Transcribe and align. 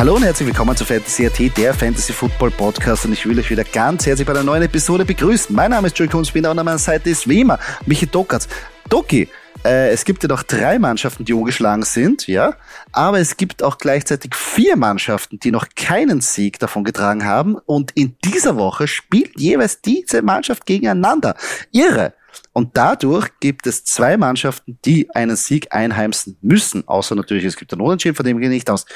Hallo 0.00 0.14
und 0.14 0.22
herzlich 0.22 0.46
willkommen 0.48 0.74
zu 0.74 0.86
Fantasy 0.86 1.26
AT, 1.26 1.58
der 1.58 1.74
Fantasy 1.74 2.14
Football 2.14 2.50
Podcast 2.52 3.04
und 3.04 3.12
ich 3.12 3.26
will 3.26 3.38
euch 3.38 3.50
wieder 3.50 3.64
ganz 3.64 4.06
herzlich 4.06 4.26
bei 4.26 4.32
einer 4.32 4.42
neuen 4.42 4.62
Episode 4.62 5.04
begrüßen. 5.04 5.54
Mein 5.54 5.72
Name 5.72 5.88
ist 5.88 5.98
Joey 5.98 6.08
Kunzbinder 6.08 6.50
und 6.50 6.58
an 6.58 6.64
meiner 6.64 6.78
Seite 6.78 7.10
ist 7.10 7.28
wie 7.28 7.42
immer 7.42 7.58
Michi 7.84 8.06
Dokatz. 8.06 8.48
Doki, 8.88 9.28
äh, 9.62 9.90
es 9.90 10.06
gibt 10.06 10.22
ja 10.22 10.28
noch 10.30 10.42
drei 10.42 10.78
Mannschaften, 10.78 11.26
die 11.26 11.34
ungeschlagen 11.34 11.82
sind, 11.82 12.26
ja, 12.28 12.54
aber 12.92 13.18
es 13.20 13.36
gibt 13.36 13.62
auch 13.62 13.76
gleichzeitig 13.76 14.34
vier 14.34 14.74
Mannschaften, 14.76 15.38
die 15.38 15.50
noch 15.50 15.66
keinen 15.76 16.22
Sieg 16.22 16.58
davon 16.58 16.82
getragen 16.82 17.26
haben 17.26 17.56
und 17.66 17.90
in 17.90 18.16
dieser 18.24 18.56
Woche 18.56 18.88
spielt 18.88 19.38
jeweils 19.38 19.82
diese 19.82 20.22
Mannschaft 20.22 20.64
gegeneinander. 20.64 21.36
Irre! 21.72 22.14
Und 22.52 22.76
dadurch 22.76 23.28
gibt 23.40 23.66
es 23.66 23.84
zwei 23.84 24.16
Mannschaften, 24.16 24.78
die 24.84 25.10
einen 25.14 25.36
Sieg 25.36 25.68
einheimsen 25.72 26.36
müssen. 26.40 26.86
Außer 26.86 27.14
natürlich, 27.14 27.44
es 27.44 27.56
gibt 27.56 27.72
einen 27.72 27.82
Unentschieden, 27.82 28.14
von 28.14 28.24
dem 28.24 28.38
gehe 28.38 28.48
ich 28.48 28.54
nicht 28.54 28.70
aus. 28.70 28.86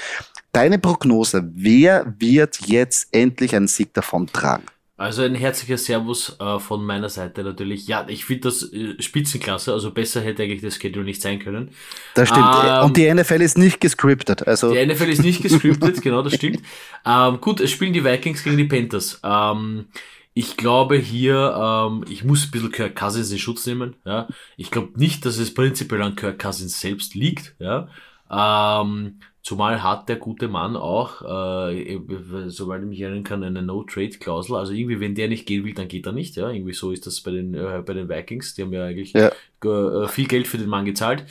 Deine 0.54 0.78
Prognose, 0.78 1.50
wer 1.52 2.14
wird 2.18 2.60
jetzt 2.68 3.08
endlich 3.12 3.56
einen 3.56 3.66
Sieg 3.66 3.92
davon 3.92 4.28
tragen? 4.28 4.62
Also 4.96 5.22
ein 5.22 5.34
herzlicher 5.34 5.76
Servus 5.76 6.36
äh, 6.38 6.60
von 6.60 6.86
meiner 6.86 7.08
Seite 7.08 7.42
natürlich. 7.42 7.88
Ja, 7.88 8.06
ich 8.08 8.24
finde 8.24 8.42
das 8.42 8.72
äh, 8.72 8.94
Spitzenklasse, 9.02 9.72
also 9.72 9.90
besser 9.90 10.20
hätte 10.20 10.44
eigentlich 10.44 10.62
das 10.62 10.76
Schedule 10.76 11.04
nicht 11.04 11.20
sein 11.20 11.40
können. 11.40 11.70
Das 12.14 12.28
stimmt. 12.28 12.46
Ähm, 12.64 12.84
Und 12.84 12.96
die 12.96 13.12
NFL 13.12 13.42
ist 13.42 13.58
nicht 13.58 13.80
gescriptet. 13.80 14.46
Also 14.46 14.72
die 14.72 14.86
NFL 14.86 15.10
ist 15.10 15.24
nicht 15.24 15.42
gescriptet, 15.42 16.00
genau, 16.02 16.22
das 16.22 16.34
stimmt. 16.34 16.60
Ähm, 17.06 17.40
gut, 17.40 17.60
es 17.60 17.70
spielen 17.70 17.92
die 17.92 18.04
Vikings 18.04 18.44
gegen 18.44 18.56
die 18.56 18.64
Panthers. 18.64 19.20
Ähm, 19.22 19.86
ich 20.32 20.56
glaube 20.56 20.96
hier, 20.96 21.54
ähm, 21.54 22.04
ich 22.08 22.24
muss 22.24 22.46
ein 22.46 22.50
bisschen 22.52 22.72
Kirk 22.72 22.94
Cousins 22.94 23.30
in 23.30 23.38
Schutz 23.38 23.66
nehmen. 23.66 23.96
Ja. 24.06 24.28
Ich 24.56 24.70
glaube 24.70 24.98
nicht, 24.98 25.26
dass 25.26 25.36
es 25.36 25.52
prinzipiell 25.52 26.00
an 26.00 26.16
Kirk 26.16 26.38
Cousins 26.38 26.80
selbst 26.80 27.14
liegt. 27.14 27.56
Ja. 27.58 27.88
Ähm, 28.30 29.18
Zumal 29.44 29.82
hat 29.82 30.08
der 30.08 30.16
gute 30.16 30.48
Mann 30.48 30.74
auch, 30.74 31.20
äh, 31.20 32.00
soweit 32.48 32.80
ich 32.80 32.88
mich 32.88 33.00
erinnern 33.02 33.24
kann, 33.24 33.44
eine 33.44 33.60
No-Trade-Klausel. 33.60 34.56
Also 34.56 34.72
irgendwie, 34.72 35.00
wenn 35.00 35.14
der 35.14 35.28
nicht 35.28 35.44
gehen 35.44 35.66
will, 35.66 35.74
dann 35.74 35.86
geht 35.86 36.06
er 36.06 36.12
nicht. 36.12 36.36
Ja, 36.36 36.48
irgendwie 36.48 36.72
so 36.72 36.92
ist 36.92 37.06
das 37.06 37.20
bei 37.20 37.30
den 37.30 37.52
äh, 37.52 37.82
bei 37.84 37.92
den 37.92 38.08
Vikings. 38.08 38.54
Die 38.54 38.62
haben 38.62 38.72
ja 38.72 38.86
eigentlich 38.86 39.12
ja. 39.12 39.30
Äh, 39.62 40.08
viel 40.08 40.28
Geld 40.28 40.48
für 40.48 40.56
den 40.56 40.70
Mann 40.70 40.86
gezahlt. 40.86 41.26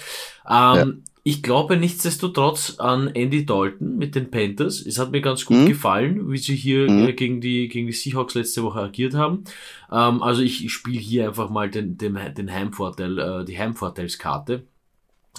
Ähm, 0.47 0.75
ja. 0.77 0.85
Ich 1.23 1.41
glaube 1.41 1.75
nichtsdestotrotz 1.75 2.75
an 2.77 3.07
Andy 3.07 3.47
Dalton 3.47 3.97
mit 3.97 4.13
den 4.13 4.29
Panthers. 4.29 4.85
Es 4.85 4.99
hat 4.99 5.09
mir 5.09 5.21
ganz 5.21 5.45
gut 5.45 5.57
mhm. 5.57 5.65
gefallen, 5.65 6.31
wie 6.31 6.37
sie 6.37 6.55
hier 6.55 6.91
mhm. 6.91 7.07
äh, 7.07 7.13
gegen 7.13 7.41
die 7.41 7.67
gegen 7.67 7.87
die 7.87 7.93
Seahawks 7.93 8.35
letzte 8.35 8.61
Woche 8.61 8.81
agiert 8.81 9.15
haben. 9.15 9.43
Ähm, 9.91 10.21
also 10.21 10.43
ich, 10.43 10.63
ich 10.63 10.71
spiele 10.71 10.99
hier 10.99 11.29
einfach 11.29 11.49
mal 11.49 11.67
den 11.67 11.97
den, 11.97 12.19
den 12.37 12.53
Heimvorteil, 12.53 13.17
äh, 13.17 13.43
die 13.43 13.57
Heimvorteilskarte 13.57 14.61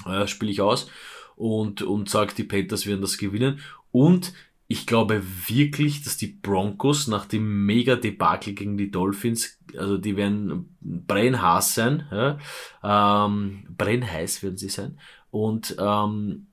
äh, 0.09 0.27
spiele 0.27 0.51
ich 0.51 0.61
aus 0.61 0.89
und, 1.37 1.83
und 1.83 2.09
sagt, 2.09 2.39
die 2.39 2.45
Panthers 2.45 2.87
werden 2.87 3.01
das 3.01 3.19
gewinnen. 3.19 3.61
Und 3.91 4.33
ich 4.67 4.87
glaube 4.87 5.23
wirklich, 5.47 6.03
dass 6.03 6.17
die 6.17 6.29
Broncos 6.29 7.07
nach 7.07 7.27
dem 7.27 7.67
Mega-Debakel 7.67 8.55
gegen 8.55 8.77
die 8.77 8.91
Dolphins, 8.91 9.59
also 9.77 9.99
die 9.99 10.17
werden 10.17 10.77
brennhaß 10.81 11.75
sein, 11.75 12.07
ja, 12.11 12.39
ähm, 12.83 13.65
brennheiß 13.77 14.43
werden 14.43 14.57
sie 14.57 14.71
sein. 14.71 14.99
Und 15.31 15.77
ähm, 15.79 16.47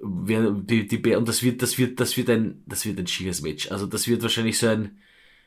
die, 0.00 0.86
die, 0.86 1.14
und 1.14 1.28
das 1.28 1.42
wird, 1.42 1.62
das 1.62 1.78
wird, 1.78 1.98
das 1.98 2.16
wird 2.16 2.30
ein, 2.30 2.62
das 2.66 2.84
wird 2.84 2.98
ein 2.98 3.06
schiefes 3.06 3.42
Match. 3.42 3.70
Also 3.70 3.86
das 3.86 4.06
wird 4.06 4.22
wahrscheinlich 4.22 4.58
so 4.58 4.68
ein, 4.68 4.98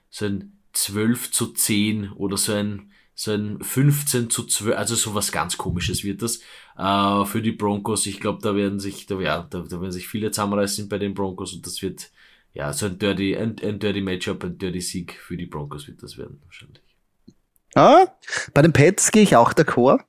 so 0.09 0.25
ein 0.25 0.57
12 0.73 1.31
zu 1.31 1.47
10 1.47 2.11
oder 2.11 2.37
so 2.37 2.53
ein, 2.53 2.91
so 3.19 3.33
ein 3.33 3.59
15 3.59 4.29
zu 4.29 4.45
12, 4.45 4.77
also 4.77 4.93
sowas 4.93 5.31
ganz 5.31 5.57
komisches 5.57 6.03
wird 6.03 6.21
das 6.21 6.39
äh, 6.77 7.25
für 7.25 7.41
die 7.41 7.51
Broncos. 7.51 8.05
Ich 8.05 8.19
glaube, 8.19 8.39
da 8.43 8.55
werden 8.55 8.79
sich, 8.79 9.07
da, 9.07 9.19
ja, 9.19 9.47
da, 9.49 9.61
da 9.61 9.81
werden 9.81 9.91
sich 9.91 10.07
viele 10.07 10.29
zusammenreißen 10.29 10.87
bei 10.87 10.99
den 10.99 11.15
Broncos 11.15 11.53
und 11.53 11.65
das 11.65 11.81
wird 11.81 12.11
ja 12.53 12.71
so 12.73 12.85
ein 12.85 12.99
dirty, 12.99 13.35
ein, 13.35 13.55
ein 13.63 13.79
dirty 13.79 14.01
Matchup, 14.01 14.43
ein 14.43 14.59
dirty 14.59 14.81
Sieg 14.81 15.13
für 15.13 15.35
die 15.35 15.47
Broncos 15.47 15.87
wird 15.87 16.03
das 16.03 16.19
werden 16.19 16.39
wahrscheinlich. 16.45 16.83
Ah, 17.73 18.05
bei 18.53 18.61
den 18.61 18.71
Pets 18.71 19.11
gehe 19.11 19.23
ich 19.23 19.35
auch 19.35 19.51
d'accord. 19.51 20.01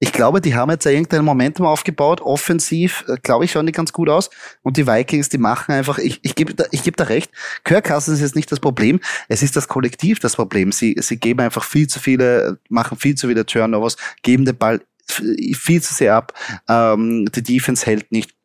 Ich 0.00 0.12
glaube, 0.12 0.40
die 0.40 0.54
haben 0.54 0.70
jetzt 0.70 0.86
irgendein 0.86 1.24
Momentum 1.24 1.66
aufgebaut. 1.66 2.20
Offensiv, 2.20 3.04
äh, 3.08 3.16
glaube 3.20 3.44
ich, 3.44 3.52
schauen 3.52 3.66
die 3.66 3.72
ganz 3.72 3.92
gut 3.92 4.08
aus. 4.08 4.30
Und 4.62 4.76
die 4.76 4.86
Vikings, 4.86 5.28
die 5.28 5.38
machen 5.38 5.72
einfach, 5.72 5.98
ich, 5.98 6.20
ich 6.22 6.34
gebe 6.36 6.54
da, 6.54 6.64
ich 6.70 6.84
geb 6.84 6.96
da 6.96 7.04
recht. 7.04 7.32
Kirk 7.64 7.86
Cousins 7.86 8.18
ist 8.18 8.22
jetzt 8.22 8.36
nicht 8.36 8.50
das 8.52 8.60
Problem. 8.60 9.00
Es 9.28 9.42
ist 9.42 9.56
das 9.56 9.66
Kollektiv 9.66 10.20
das 10.20 10.36
Problem. 10.36 10.70
Sie, 10.70 10.96
sie 11.00 11.18
geben 11.18 11.40
einfach 11.40 11.64
viel 11.64 11.88
zu 11.88 11.98
viele, 11.98 12.58
machen 12.68 12.96
viel 12.96 13.16
zu 13.16 13.26
viele 13.26 13.44
Turnovers, 13.44 13.96
geben 14.22 14.44
den 14.44 14.56
Ball 14.56 14.80
viel 15.10 15.82
zu 15.82 15.94
sehr 15.94 16.14
ab. 16.14 16.32
Ähm, 16.68 17.26
die 17.34 17.42
Defense 17.42 17.86
hält 17.86 18.12
nicht. 18.12 18.37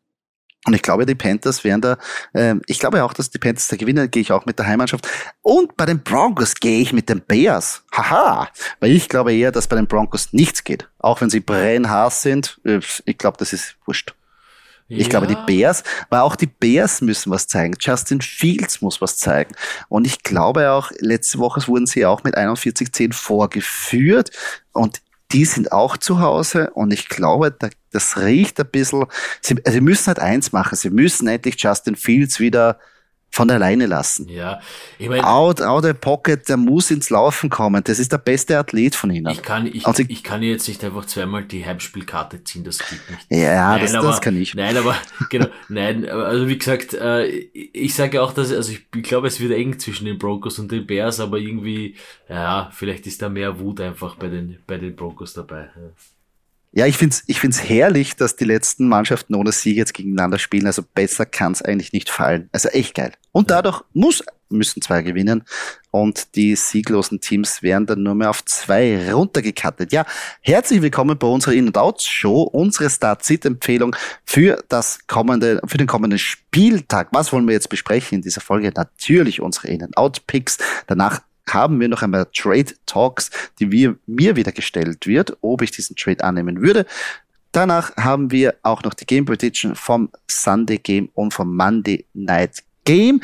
Und 0.66 0.74
ich 0.74 0.82
glaube, 0.82 1.06
die 1.06 1.16
Panthers 1.16 1.64
werden 1.64 1.82
da, 1.82 1.98
äh, 2.34 2.56
ich 2.68 2.80
glaube 2.80 3.04
auch, 3.04 3.14
dass 3.14 3.30
die 3.30 3.38
Panthers 3.38 3.68
da 3.68 3.76
gewinnen, 3.76 4.10
gehe 4.10 4.22
ich 4.22 4.32
auch 4.32 4.46
mit 4.46 4.58
der 4.60 4.68
Heimmannschaft. 4.68 5.08
Und 5.42 5.76
bei 5.76 5.86
den 5.86 6.04
Broncos 6.04 6.56
gehe 6.56 6.80
ich 6.80 6.94
mit 6.94 7.10
den 7.10 7.22
Bears. 7.22 7.84
Haha. 7.92 8.50
Weil 8.80 8.92
ich 8.92 9.10
glaube 9.10 9.34
eher, 9.34 9.52
dass 9.52 9.68
bei 9.68 9.76
den 9.76 9.88
Broncos 9.88 10.32
nichts 10.32 10.64
geht. 10.64 10.88
Auch 11.00 11.20
wenn 11.20 11.30
sie 11.30 11.42
brennhaß 11.42 12.22
sind. 12.22 12.62
Äh, 12.64 12.80
ich 13.06 13.18
glaube, 13.18 13.38
das 13.38 13.52
ist 13.52 13.76
wurscht. 13.86 14.14
Ich 14.90 15.04
ja. 15.04 15.10
glaube, 15.10 15.28
die 15.28 15.38
Bears, 15.48 15.84
weil 16.10 16.20
auch 16.22 16.36
die 16.36 16.48
Bears 16.48 17.02
müssen 17.02 17.32
was 17.32 17.48
zeigen. 17.48 17.76
Justin 17.80 18.22
Fields 18.22 18.82
muss 18.82 19.02
was 19.02 19.18
zeigen. 19.18 19.56
Und 19.90 20.06
ich 20.06 20.24
glaube 20.24 20.72
auch, 20.72 20.92
letzte 21.00 21.40
Woche 21.40 21.66
wurden 21.68 21.88
sie 21.88 22.06
auch 22.06 22.24
mit 22.24 22.38
41-10 22.38 23.14
vorgeführt. 23.14 24.32
Und 24.72 25.02
die 25.34 25.46
sind 25.46 25.72
auch 25.72 25.98
zu 25.98 26.20
Hause 26.20 26.70
und 26.72 26.94
ich 26.94 27.10
glaube, 27.10 27.56
das 27.92 28.18
riecht 28.18 28.60
ein 28.60 28.70
bisschen. 28.70 29.06
Sie, 29.42 29.56
also 29.66 29.72
sie 29.72 29.82
müssen 29.82 30.08
halt 30.08 30.20
eins 30.20 30.52
machen, 30.52 30.76
sie 30.76 30.92
müssen 30.92 31.28
endlich 31.28 31.62
Justin 31.62 31.96
Fields 31.96 32.40
wieder 32.40 32.80
von 33.34 33.50
alleine 33.50 33.88
lassen. 33.88 34.30
Ja, 34.30 34.60
ich 35.00 35.10
meine, 35.10 35.26
out, 35.28 35.60
out 35.60 35.86
of 35.86 36.00
pocket, 36.00 36.48
der 36.48 36.56
muss 36.56 36.92
ins 36.92 37.10
Laufen 37.10 37.50
kommen. 37.50 37.84
Das 37.84 37.98
ist 37.98 38.12
der 38.12 38.20
beste 38.20 38.60
Athlet 38.60 38.94
von 38.94 39.10
ihnen. 39.10 39.32
Ich 39.32 39.42
kann, 39.42 39.66
ich, 39.66 39.88
also, 39.88 40.04
ich 40.08 40.24
kann 40.24 40.44
jetzt 40.44 40.68
nicht 40.68 40.84
einfach 40.84 41.06
zweimal 41.06 41.44
die 41.44 41.66
Heimspielkarte 41.66 42.44
ziehen, 42.44 42.64
das 42.64 42.78
geht 42.78 43.00
nicht. 43.10 43.26
Ja, 43.32 43.72
nein, 43.72 43.82
das, 43.82 43.96
aber, 43.96 44.08
das 44.10 44.22
kann 44.22 44.40
ich. 44.40 44.54
Nein, 44.54 44.78
aber, 44.78 44.96
genau, 45.32 45.48
nein, 45.68 46.08
also 46.08 46.48
wie 46.48 46.60
gesagt, 46.60 46.94
äh, 46.94 47.26
ich 47.26 47.96
sage 47.96 48.22
auch, 48.22 48.34
dass, 48.34 48.52
also 48.54 48.72
ich, 48.72 48.86
ich 48.96 49.04
glaube, 49.04 49.26
es 49.26 49.40
wird 49.40 49.52
eng 49.52 49.80
zwischen 49.80 50.06
den 50.06 50.20
Broncos 50.20 50.60
und 50.60 50.72
den 50.72 50.86
Bears, 50.86 51.20
aber 51.20 51.40
irgendwie, 51.40 51.96
ja, 52.30 52.70
vielleicht 52.72 53.08
ist 53.08 53.24
da 53.24 53.30
mehr 53.30 53.60
Wut 53.60 53.82
einfach 53.82 54.14
bei 54.14 54.28
den, 54.28 54.60
bei 54.68 54.78
den 54.78 54.96
Broncos 54.96 55.34
dabei. 55.34 55.72
Ja. 55.76 55.90
Ja, 56.76 56.88
ich 56.88 56.98
finde 56.98 57.14
es 57.14 57.24
ich 57.28 57.40
find's 57.40 57.64
herrlich, 57.64 58.16
dass 58.16 58.36
die 58.36 58.46
letzten 58.46 58.88
Mannschaften 58.88 59.36
ohne 59.36 59.52
Sieg 59.52 59.78
jetzt 59.78 59.94
gegeneinander 59.94 60.40
spielen. 60.40 60.66
Also 60.66 60.82
besser 60.82 61.28
kann 61.28 61.52
es 61.52 61.62
eigentlich 61.62 61.94
nicht 61.94 62.10
fallen. 62.10 62.50
Also 62.52 62.70
echt 62.70 62.96
geil. 62.96 63.12
Und 63.32 63.52
dadurch 63.52 63.84
muss, 63.94 64.24
müssen 64.50 64.82
zwei 64.82 65.04
gewinnen. 65.04 65.44
Und 65.92 66.34
die 66.36 66.56
sieglosen 66.56 67.22
Teams 67.22 67.62
werden 67.62 67.86
dann 67.86 68.02
nur 68.02 68.16
mehr 68.16 68.32
auf 68.32 68.44
zwei 68.46 69.14
runtergekattet. 69.14 69.94
Ja, 69.94 70.04
herzlich 70.42 70.82
willkommen 70.82 71.16
bei 71.16 71.28
unserer 71.28 71.54
In-and-Out-Show, 71.54 72.42
unsere 72.42 72.90
Start-Sit-Empfehlung 72.90 73.96
für 74.26 74.64
das 74.68 75.06
kommende, 75.06 75.62
für 75.68 75.78
den 75.78 75.86
kommenden 75.86 76.18
Spieltag. 76.18 77.10
Was 77.12 77.32
wollen 77.32 77.46
wir 77.46 77.54
jetzt 77.54 77.70
besprechen 77.70 78.16
in 78.16 78.22
dieser 78.24 78.42
Folge? 78.42 78.72
Natürlich 78.76 79.42
unsere 79.42 79.68
In-and-Out-Picks. 79.68 80.58
Danach 80.88 81.22
haben 81.50 81.80
wir 81.80 81.88
noch 81.88 82.02
einmal 82.02 82.28
Trade 82.34 82.74
Talks, 82.86 83.30
die 83.60 83.72
wir, 83.72 83.96
mir 84.06 84.36
wieder 84.36 84.52
gestellt 84.52 85.06
wird, 85.08 85.38
ob 85.42 85.62
ich 85.62 85.72
diesen 85.72 85.96
Trade 85.96 86.24
annehmen 86.24 86.62
würde. 86.62 86.86
Danach 87.52 87.96
haben 87.98 88.32
wir 88.32 88.56
auch 88.64 88.82
noch 88.84 88.96
die 88.96 89.06
Game 89.06 89.26
Prediction 89.26 89.76
vom 89.76 90.10
Sunday 90.28 90.80
Game 90.80 91.10
und 91.14 91.34
vom 91.34 91.56
Monday 91.56 92.06
Night 92.14 92.64
Game. 92.84 93.22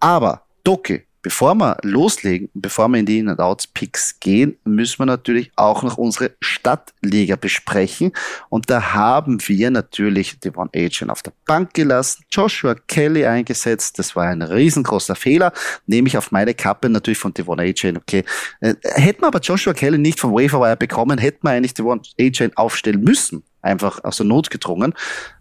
Aber 0.00 0.42
Doki, 0.64 1.04
Bevor 1.24 1.54
wir 1.54 1.78
loslegen, 1.80 2.50
bevor 2.52 2.86
wir 2.88 2.98
in 2.98 3.06
die 3.06 3.18
In-and-Out-Picks 3.18 4.20
gehen, 4.20 4.58
müssen 4.64 4.98
wir 4.98 5.06
natürlich 5.06 5.50
auch 5.56 5.82
noch 5.82 5.96
unsere 5.96 6.32
Stadtliga 6.38 7.36
besprechen. 7.36 8.12
Und 8.50 8.68
da 8.68 8.92
haben 8.92 9.38
wir 9.48 9.70
natürlich 9.70 10.38
Devon 10.38 10.68
Agen 10.76 11.08
auf 11.08 11.22
der 11.22 11.32
Bank 11.46 11.72
gelassen, 11.72 12.24
Joshua 12.30 12.74
Kelly 12.74 13.24
eingesetzt. 13.24 13.98
Das 13.98 14.14
war 14.14 14.24
ein 14.26 14.42
riesengroßer 14.42 15.16
Fehler. 15.16 15.54
Nehme 15.86 16.08
ich 16.08 16.18
auf 16.18 16.30
meine 16.30 16.52
Kappe 16.52 16.90
natürlich 16.90 17.18
von 17.18 17.32
Devon 17.32 17.58
Agen. 17.58 17.96
Okay. 17.96 18.22
Äh, 18.60 18.74
hätten 18.82 19.22
wir 19.22 19.28
aber 19.28 19.40
Joshua 19.40 19.72
Kelly 19.72 19.96
nicht 19.96 20.20
vom 20.20 20.32
Waferwire 20.32 20.76
bekommen, 20.76 21.16
hätten 21.16 21.46
wir 21.46 21.52
eigentlich 21.52 21.72
Devon 21.72 22.02
Agen 22.20 22.52
aufstellen 22.54 23.00
müssen 23.00 23.44
einfach 23.62 24.04
aus 24.04 24.18
der 24.18 24.26
Not 24.26 24.50
gedrungen. 24.50 24.92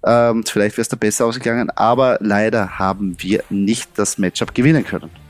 Ähm, 0.05 0.45
vielleicht 0.45 0.77
wäre 0.77 0.83
es 0.83 0.87
da 0.87 0.95
besser 0.95 1.25
ausgegangen, 1.25 1.69
aber 1.71 2.17
leider 2.21 2.79
haben 2.79 3.17
wir 3.19 3.43
nicht 3.49 3.89
das 3.97 4.17
Matchup 4.17 4.55
gewinnen 4.55 4.85
können. 4.85 5.22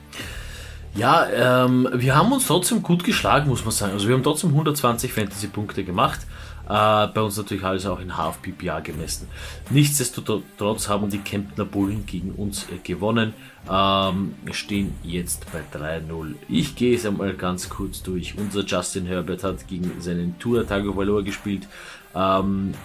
Ja, 0.96 1.66
ähm, 1.66 1.90
wir 1.92 2.16
haben 2.16 2.32
uns 2.32 2.46
trotzdem 2.46 2.84
gut 2.84 3.04
geschlagen, 3.04 3.50
muss 3.50 3.66
man 3.66 3.72
sagen. 3.72 3.94
Also 3.94 4.08
wir 4.08 4.16
haben 4.16 4.24
trotzdem 4.24 4.52
120 4.52 5.12
Fantasy-Punkte 5.12 5.84
gemacht. 5.84 6.20
Äh, 6.66 7.08
bei 7.08 7.22
uns 7.22 7.36
natürlich 7.36 7.64
alles 7.64 7.86
auch 7.88 8.00
in 8.00 8.16
Half 8.16 8.42
PPA 8.42 8.80
gemessen. 8.80 9.28
Nichtsdestotrotz 9.72 10.88
haben 10.88 11.10
die 11.10 11.18
Kemptner 11.18 11.66
Bullen 11.66 12.06
gegen 12.06 12.32
uns 12.32 12.68
äh, 12.70 12.78
gewonnen. 12.84 13.34
Ähm, 13.70 14.36
stehen 14.52 14.94
jetzt 15.04 15.46
bei 15.52 15.62
3-0. 15.78 16.36
Ich 16.48 16.76
gehe 16.76 16.96
es 16.96 17.06
einmal 17.06 17.34
ganz 17.34 17.70
kurz 17.70 18.04
durch. 18.04 18.38
Unser 18.38 18.64
Justin 18.64 19.08
Herbert 19.08 19.44
hat 19.44 19.68
gegen 19.68 20.00
seinen 20.00 20.38
Tour 20.38 20.66
Tagovailoa 20.66 21.22
gespielt. 21.22 21.68
Ähm, 22.16 22.76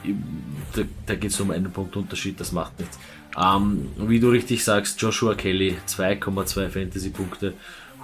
da 0.74 0.82
da 1.04 1.14
geht 1.14 1.30
es 1.30 1.40
um 1.40 1.50
einen 1.50 1.70
Punkt 1.70 1.94
Unterschied, 1.94 2.40
das 2.40 2.52
macht 2.52 2.78
nichts. 2.78 2.98
Ähm, 3.38 3.88
wie 3.98 4.18
du 4.18 4.30
richtig 4.30 4.64
sagst, 4.64 5.00
Joshua 5.00 5.34
Kelly 5.34 5.76
2,2 5.86 6.68
Fantasy-Punkte. 6.70 7.54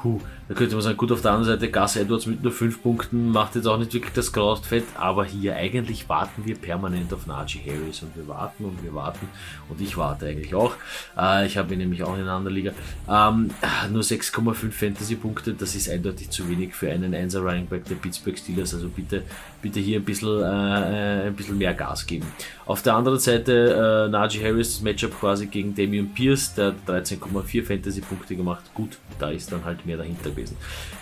Puh, 0.05 0.21
da 0.49 0.55
könnte 0.55 0.75
man 0.75 0.83
sagen, 0.83 0.99
gut, 0.99 1.11
auf 1.13 1.23
der 1.23 1.31
anderen 1.31 1.59
Seite, 1.59 1.73
Gus 1.73 1.97
Edwards 1.97 2.27
mit 2.27 2.43
nur 2.43 2.53
5 2.53 2.83
Punkten 2.83 3.31
macht 3.31 3.55
jetzt 3.55 3.65
auch 3.65 3.79
nicht 3.79 3.95
wirklich 3.95 4.13
das 4.13 4.31
Kraustfett, 4.35 4.85
aber 4.97 5.25
hier 5.25 5.57
eigentlich 5.57 6.07
warten 6.11 6.45
wir 6.45 6.57
permanent 6.57 7.11
auf 7.15 7.27
Najee 7.27 7.61
Harris 7.67 8.03
und 8.03 8.15
wir 8.15 8.29
warten 8.29 8.67
und 8.67 8.85
wir 8.85 8.93
warten 8.93 9.27
und 9.71 9.81
ich 9.81 9.97
warte 9.97 10.27
eigentlich 10.27 10.55
auch. 10.55 10.75
Äh, 11.17 11.47
ich 11.47 11.57
habe 11.57 11.73
ihn 11.73 11.79
nämlich 11.79 12.03
auch 12.03 12.15
in 12.17 12.21
einer 12.21 12.33
anderen 12.33 12.55
Liga. 12.55 12.73
Ähm, 13.09 13.49
nur 13.91 14.03
6,5 14.03 14.73
Fantasy-Punkte, 14.73 15.55
das 15.55 15.75
ist 15.75 15.89
eindeutig 15.89 16.29
zu 16.29 16.47
wenig 16.51 16.75
für 16.75 16.91
einen 16.91 17.15
1er 17.15 17.39
Running 17.39 17.67
Back 17.67 17.87
der 17.87 17.95
Pittsburgh 17.95 18.37
Steelers, 18.37 18.75
also 18.75 18.91
bitte, 18.91 19.23
bitte 19.63 19.81
hier 19.81 20.01
ein 20.01 20.05
bisschen, 20.05 20.43
äh, 20.43 21.23
äh 21.25 21.27
ein 21.29 21.35
bisschen 21.35 21.57
mehr 21.57 21.73
Gas 21.73 22.05
geben. 22.05 22.27
Auf 22.67 22.83
der 22.83 22.95
anderen 22.95 23.19
Seite, 23.19 24.07
äh, 24.07 24.11
Najee 24.11 24.45
Harris, 24.45 24.75
das 24.75 24.83
Matchup 24.83 25.19
quasi 25.19 25.47
gegen 25.47 25.75
Damian 25.75 26.13
Pierce, 26.13 26.55
der 26.55 26.75
13,4 26.87 27.65
Fantasy-Punkte 27.65 28.37
gemacht. 28.37 28.65
Gut, 28.75 28.99
da 29.19 29.31
ist 29.31 29.51
dann 29.51 29.65
halt 29.65 29.87
mehr 29.87 29.94
dahinter 29.97 30.31
gewesen. 30.31 30.57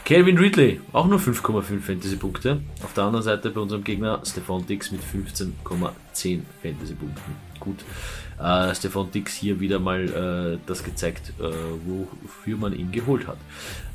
Calvin 0.04 0.38
Ridley, 0.38 0.80
auch 0.92 1.06
nur 1.06 1.18
5,5 1.18 1.80
Fantasy-Punkte. 1.80 2.60
Auf 2.82 2.92
der 2.94 3.04
anderen 3.04 3.22
Seite 3.22 3.50
bei 3.50 3.60
unserem 3.60 3.84
Gegner 3.84 4.20
Stefan 4.24 4.66
Dix 4.66 4.90
mit 4.90 5.00
15,10 5.02 6.40
Fantasy-Punkten. 6.62 7.52
Gut, 7.60 7.84
äh, 8.42 8.74
Stefan 8.74 9.10
Dix 9.10 9.34
hier 9.34 9.60
wieder 9.60 9.78
mal 9.78 10.56
äh, 10.56 10.58
das 10.66 10.82
gezeigt, 10.82 11.32
äh, 11.38 11.44
wofür 11.86 12.56
man 12.56 12.74
ihn 12.74 12.90
geholt 12.90 13.26
hat. 13.26 13.36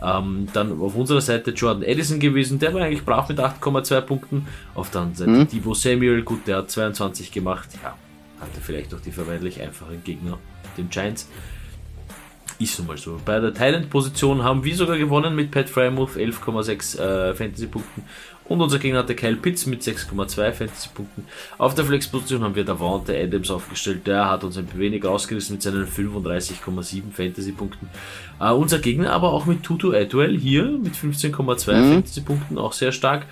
Ähm, 0.02 0.48
dann 0.54 0.80
auf 0.80 0.96
unserer 0.96 1.22
Seite 1.22 1.52
Jordan 1.52 1.84
Edison 1.84 2.20
gewesen, 2.20 2.60
der 2.60 2.74
war 2.74 2.82
eigentlich 2.82 3.04
brav 3.04 3.28
mit 3.28 3.40
8,2 3.40 4.02
Punkten. 4.02 4.48
Auf 4.74 4.90
der 4.90 5.02
anderen 5.02 5.18
Seite 5.18 5.32
mhm. 5.32 5.48
Debo 5.50 5.74
Samuel, 5.74 6.22
gut, 6.24 6.48
der 6.48 6.58
hat 6.58 6.72
22 6.72 7.32
gemacht. 7.32 7.70
Ja, 7.84 7.96
hatte 8.40 8.62
vielleicht 8.62 8.94
auch 8.94 9.02
die 9.02 9.12
vermeintlich 9.12 9.62
einfachen 9.62 10.04
Gegner, 10.04 10.38
den 10.78 10.90
Giants. 10.90 11.28
Ist 12.60 12.80
nun 12.80 12.88
mal 12.88 12.98
so. 12.98 13.20
Bei 13.24 13.40
der 13.40 13.54
Thailand-Position 13.54 14.44
haben 14.44 14.64
wir 14.64 14.76
sogar 14.76 14.98
gewonnen 14.98 15.36
mit 15.36 15.52
Pat 15.52 15.70
Frymouth 15.70 16.16
11,6 16.16 17.00
äh, 17.00 17.34
Fantasy-Punkten 17.36 18.04
und 18.50 18.62
unser 18.62 18.80
Gegner 18.80 19.00
hatte 19.00 19.16
Kyle 19.16 19.36
Pitts 19.36 19.66
mit 19.66 19.82
6,2 19.82 20.54
Fantasy-Punkten. 20.54 21.26
Auf 21.58 21.76
der 21.76 21.86
Flex-Position 21.86 22.44
haben 22.44 22.56
wir 22.56 22.64
Davante 22.64 23.18
Adams 23.18 23.52
aufgestellt. 23.52 24.08
Der 24.08 24.30
hat 24.30 24.44
uns 24.44 24.58
ein 24.58 24.68
wenig 24.76 25.06
ausgerissen 25.06 25.56
mit 25.56 25.64
seinen 25.64 25.86
35,7 25.86 27.12
Fantasy-Punkten. 27.12 27.90
Uh, 28.40 28.54
unser 28.54 28.80
Gegner 28.80 29.12
aber 29.12 29.34
auch 29.34 29.46
mit 29.46 29.64
Tutu 29.64 29.92
Atwell 29.92 30.38
hier 30.38 30.64
mit 30.64 30.96
15,2 30.96 31.74
mhm. 31.74 31.94
Fantasy-Punkten, 31.94 32.58
auch 32.58 32.74
sehr 32.74 32.92
stark. 32.92 33.26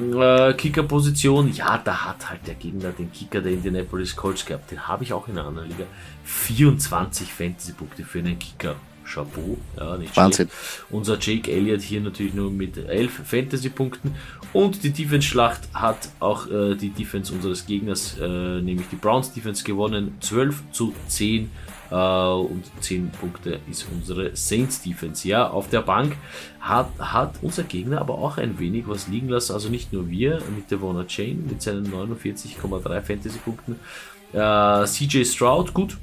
Uh, 0.00 0.52
Kicker-Position, 0.56 1.52
ja, 1.52 1.78
da 1.78 2.04
hat 2.06 2.30
halt 2.30 2.46
der 2.46 2.54
Gegner 2.54 2.92
den 2.92 3.12
Kicker 3.12 3.40
der 3.40 3.52
Indianapolis 3.52 4.16
Colts 4.16 4.44
gehabt. 4.46 4.70
Den 4.70 4.86
habe 4.88 5.04
ich 5.04 5.12
auch 5.12 5.28
in 5.28 5.38
einer 5.38 5.48
anderen 5.48 5.68
Liga. 5.68 5.84
24 6.24 7.32
Fantasy-Punkte 7.32 8.04
für 8.04 8.20
einen 8.20 8.38
Kicker. 8.38 8.76
Chapeau, 9.04 9.58
ja, 9.76 9.96
nicht 9.96 10.16
Wahnsinn. 10.16 10.48
Schlecht. 10.48 10.84
Unser 10.90 11.18
Jake 11.18 11.50
Elliott 11.50 11.82
hier 11.82 12.00
natürlich 12.00 12.34
nur 12.34 12.50
mit 12.50 12.76
11 12.76 13.22
Fantasy-Punkten. 13.24 14.14
Und 14.52 14.82
die 14.84 14.90
Defense-Schlacht 14.90 15.60
hat 15.74 16.08
auch 16.20 16.48
äh, 16.48 16.76
die 16.76 16.90
Defense 16.90 17.32
unseres 17.32 17.66
Gegners, 17.66 18.16
äh, 18.18 18.60
nämlich 18.60 18.86
die 18.90 18.96
Browns 18.96 19.32
Defense, 19.32 19.64
gewonnen. 19.64 20.16
12 20.20 20.62
zu 20.72 20.94
10 21.08 21.44
äh, 21.44 21.48
und 21.94 22.64
10 22.80 23.10
Punkte 23.10 23.60
ist 23.70 23.86
unsere 23.92 24.34
Saints 24.34 24.82
Defense. 24.82 25.28
Ja, 25.28 25.48
auf 25.48 25.68
der 25.68 25.82
Bank 25.82 26.16
hat, 26.60 26.88
hat 26.98 27.34
unser 27.42 27.64
Gegner 27.64 28.00
aber 28.00 28.14
auch 28.18 28.38
ein 28.38 28.58
wenig 28.58 28.84
was 28.86 29.08
liegen 29.08 29.28
lassen. 29.28 29.52
Also 29.52 29.68
nicht 29.68 29.92
nur 29.92 30.08
wir 30.08 30.40
mit 30.56 30.70
der 30.70 30.80
Warner 30.80 31.06
Chain 31.06 31.44
mit 31.48 31.62
seinen 31.62 31.92
49,3 31.92 33.00
Fantasy-Punkten. 33.00 33.76
Äh, 34.32 34.84
CJ 34.86 35.24
Stroud, 35.24 35.74
gut, 35.74 35.98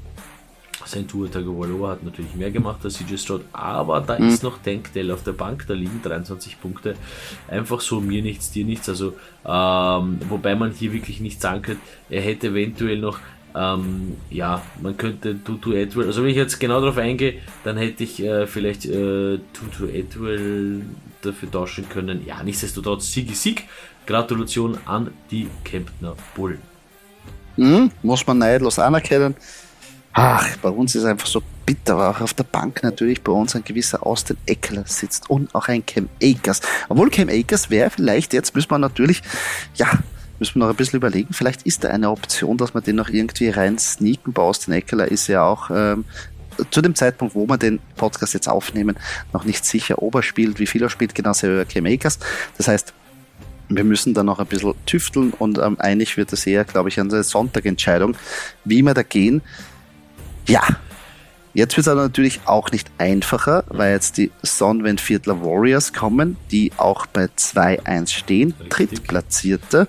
sein 0.85 1.07
Tour 1.07 1.29
Tagovailoa 1.29 1.91
hat 1.91 2.03
natürlich 2.03 2.33
mehr 2.35 2.51
gemacht 2.51 2.79
als 2.83 2.95
CJ 2.95 3.17
Stroud, 3.17 3.41
aber 3.53 4.01
da 4.01 4.17
mhm. 4.17 4.29
ist 4.29 4.43
noch 4.43 4.57
Tank 4.59 4.91
Dell 4.93 5.11
auf 5.11 5.23
der 5.23 5.33
Bank, 5.33 5.65
da 5.67 5.73
liegen 5.73 6.01
23 6.01 6.59
Punkte. 6.61 6.95
Einfach 7.47 7.81
so 7.81 8.01
mir 8.01 8.21
nichts, 8.21 8.51
dir 8.51 8.65
nichts. 8.65 8.89
Also, 8.89 9.13
ähm, 9.45 10.19
wobei 10.29 10.55
man 10.55 10.71
hier 10.71 10.93
wirklich 10.93 11.19
nicht 11.19 11.41
sagen 11.41 11.61
könnte, 11.61 11.81
er 12.09 12.21
hätte 12.21 12.47
eventuell 12.47 12.97
noch 12.97 13.19
ähm, 13.55 14.17
ja, 14.29 14.61
man 14.81 14.97
könnte 14.97 15.43
Tutu 15.43 15.73
Edwell, 15.73 16.07
also 16.07 16.23
wenn 16.23 16.29
ich 16.29 16.35
jetzt 16.35 16.59
genau 16.59 16.79
darauf 16.79 16.97
eingehe, 16.97 17.35
dann 17.63 17.77
hätte 17.77 18.03
ich 18.03 18.21
äh, 18.23 18.47
vielleicht 18.47 18.85
äh, 18.85 19.39
Tutu 19.53 19.85
Edwell 19.85 20.81
dafür 21.21 21.51
tauschen 21.51 21.89
können. 21.89 22.25
Ja, 22.25 22.43
nichtsdestotrotz 22.43 23.11
Sieg 23.11 23.35
Sieg. 23.35 23.65
Gratulation 24.05 24.77
an 24.85 25.11
die 25.29 25.47
Kemptner 25.63 26.15
Bullen. 26.35 26.61
Mhm, 27.57 27.91
muss 28.01 28.25
man 28.25 28.39
neidlos 28.39 28.79
anerkennen. 28.79 29.35
Ach, 30.13 30.57
bei 30.57 30.69
uns 30.69 30.95
ist 30.95 31.05
einfach 31.05 31.27
so 31.27 31.43
bitter, 31.65 31.93
aber 31.93 32.09
auch 32.09 32.21
auf 32.21 32.33
der 32.33 32.43
Bank 32.43 32.81
natürlich 32.81 33.21
bei 33.21 33.31
uns 33.31 33.55
ein 33.55 33.63
gewisser 33.63 34.05
Austin 34.05 34.37
Eckler 34.47 34.83
sitzt 34.87 35.29
und 35.29 35.53
auch 35.53 35.67
ein 35.67 35.85
Cam 35.85 36.09
Akers. 36.23 36.61
Obwohl 36.87 37.11
Cam 37.11 37.29
Akers 37.29 37.69
wäre 37.69 37.91
vielleicht, 37.91 38.33
jetzt 38.33 38.55
müssen 38.55 38.71
wir 38.71 38.79
natürlich, 38.79 39.21
ja, 39.75 39.87
müssen 40.39 40.55
wir 40.55 40.59
noch 40.65 40.69
ein 40.69 40.75
bisschen 40.75 40.97
überlegen, 40.97 41.33
vielleicht 41.33 41.63
ist 41.63 41.83
da 41.83 41.89
eine 41.89 42.09
Option, 42.09 42.57
dass 42.57 42.73
man 42.73 42.83
den 42.83 42.95
noch 42.95 43.09
irgendwie 43.09 43.49
rein 43.49 43.77
sneaken. 43.77 44.33
Bei 44.33 44.41
Austin 44.41 44.73
Eckler 44.73 45.09
ist 45.09 45.27
ja 45.27 45.43
auch 45.43 45.69
ähm, 45.69 46.05
zu 46.71 46.81
dem 46.81 46.95
Zeitpunkt, 46.95 47.35
wo 47.35 47.47
wir 47.47 47.57
den 47.57 47.79
Podcast 47.95 48.33
jetzt 48.33 48.49
aufnehmen, 48.49 48.97
noch 49.33 49.45
nicht 49.45 49.65
sicher, 49.65 50.01
ob 50.01 50.15
er 50.15 50.23
spielt, 50.23 50.59
wie 50.59 50.67
viel 50.67 50.81
er 50.81 50.89
spielt, 50.89 51.15
genauso 51.15 51.47
wie 51.47 51.65
Cam 51.65 51.85
Akers. 51.85 52.19
Das 52.57 52.67
heißt, 52.67 52.93
wir 53.69 53.83
müssen 53.83 54.13
da 54.13 54.23
noch 54.23 54.39
ein 54.39 54.47
bisschen 54.47 54.73
tüfteln 54.85 55.31
und 55.31 55.59
ähm, 55.59 55.77
einig 55.79 56.17
wird 56.17 56.33
es 56.33 56.45
eher, 56.45 56.65
glaube 56.65 56.89
ich, 56.89 56.99
an 56.99 57.09
der 57.09 57.23
Sonntagentscheidung, 57.23 58.15
wie 58.65 58.81
wir 58.81 58.93
da 58.93 59.03
gehen. 59.03 59.41
Ja, 60.47 60.63
jetzt 61.53 61.77
wird 61.77 61.85
es 61.85 61.91
aber 61.91 62.01
natürlich 62.01 62.41
auch 62.45 62.71
nicht 62.71 62.89
einfacher, 62.97 63.63
weil 63.67 63.93
jetzt 63.93 64.17
die 64.17 64.31
Sonnenwendviertler 64.41 65.41
Warriors 65.41 65.93
kommen, 65.93 66.37
die 66.51 66.71
auch 66.77 67.05
bei 67.05 67.25
2-1 67.25 68.09
stehen, 68.09 68.53
Drittplatzierte. 68.69 69.87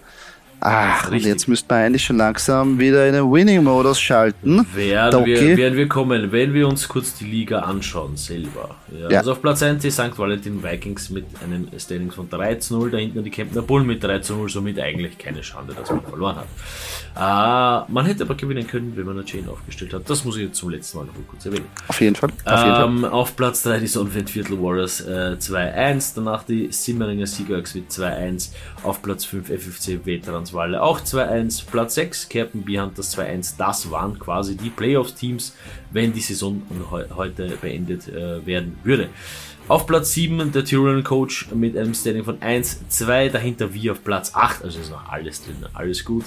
Ach, 0.60 1.10
und 1.10 1.24
jetzt 1.24 1.48
müsste 1.48 1.72
man 1.72 1.84
eigentlich 1.84 2.04
schon 2.04 2.18
langsam 2.18 2.78
wieder 2.78 3.06
in 3.06 3.14
den 3.14 3.32
Winning-Modus 3.32 3.98
schalten. 3.98 4.66
Werden, 4.74 5.24
wir, 5.24 5.56
werden 5.56 5.78
wir 5.78 5.88
kommen, 5.88 6.32
wenn 6.32 6.52
wir 6.52 6.68
uns 6.68 6.86
kurz 6.86 7.14
die 7.14 7.24
Liga 7.24 7.60
anschauen 7.60 8.18
selber. 8.18 8.76
Ja, 8.92 9.10
ja. 9.10 9.18
Also 9.18 9.32
auf 9.32 9.40
Platz 9.40 9.62
1 9.62 9.80
die 9.80 9.90
St. 9.90 10.18
Valentin 10.18 10.62
Vikings 10.62 11.08
mit 11.08 11.24
einem 11.42 11.68
Standing 11.78 12.10
von 12.10 12.28
3 12.28 12.56
zu 12.56 12.78
0, 12.78 12.90
da 12.90 12.98
hinten 12.98 13.24
die 13.24 13.30
Kempner 13.30 13.62
Bullen 13.62 13.86
mit 13.86 14.04
3 14.04 14.18
zu 14.18 14.34
0, 14.34 14.50
somit 14.50 14.78
eigentlich 14.78 15.16
keine 15.16 15.42
Schande, 15.42 15.72
dass 15.72 15.90
man 15.90 16.02
verloren 16.02 16.36
hat. 16.36 16.46
Uh, 17.16 17.90
man 17.92 18.06
hätte 18.06 18.24
aber 18.24 18.34
gewinnen 18.34 18.66
können, 18.66 18.92
wenn 18.96 19.04
man 19.04 19.16
eine 19.16 19.24
Chain 19.24 19.48
aufgestellt 19.48 19.94
hat. 19.94 20.08
Das 20.08 20.24
muss 20.24 20.36
ich 20.36 20.44
jetzt 20.44 20.58
zum 20.58 20.70
letzten 20.70 20.98
Mal 20.98 21.06
noch 21.06 21.14
kurz 21.26 21.44
erwähnen. 21.46 21.66
Auf 21.88 22.00
jeden 22.00 22.14
Fall. 22.14 22.30
Auf, 22.44 22.64
jeden 22.64 22.82
ähm, 22.82 23.00
Fall. 23.00 23.10
auf 23.10 23.34
Platz 23.34 23.62
3 23.62 23.80
die 23.80 23.86
Sonnenviertel 23.86 24.60
Warriors 24.62 25.00
äh, 25.00 25.36
2-1, 25.40 26.12
danach 26.16 26.44
die 26.44 26.70
Simmeringer 26.70 27.26
Seagurks 27.26 27.74
mit 27.74 27.90
2-1, 27.90 28.50
auf 28.82 29.02
Platz 29.02 29.24
5 29.24 29.48
FFC 29.48 30.04
Veterans 30.04 30.49
Walle 30.52 30.82
auch 30.82 31.00
2-1, 31.00 31.66
Platz 31.70 31.94
6 31.94 32.28
Kerpen 32.28 32.64
Hunters 32.66 33.16
2-1. 33.16 33.54
Das 33.58 33.90
waren 33.90 34.18
quasi 34.18 34.56
die 34.56 34.70
Playoffs-Teams, 34.70 35.54
wenn 35.90 36.12
die 36.12 36.20
Saison 36.20 36.62
heute 36.90 37.56
beendet 37.60 38.08
äh, 38.08 38.44
werden 38.44 38.78
würde. 38.82 39.08
Auf 39.70 39.86
Platz 39.86 40.14
7 40.14 40.50
der 40.50 40.64
Tyrion 40.64 41.04
Coach 41.04 41.46
mit 41.54 41.78
einem 41.78 41.94
Standing 41.94 42.24
von 42.24 42.42
1, 42.42 42.88
2, 42.88 43.28
dahinter 43.28 43.72
wir 43.72 43.92
auf 43.92 44.02
Platz 44.02 44.32
8, 44.34 44.64
also 44.64 44.80
ist 44.80 44.90
noch 44.90 45.08
alles 45.08 45.44
drin, 45.44 45.64
alles 45.74 46.04
gut. 46.04 46.24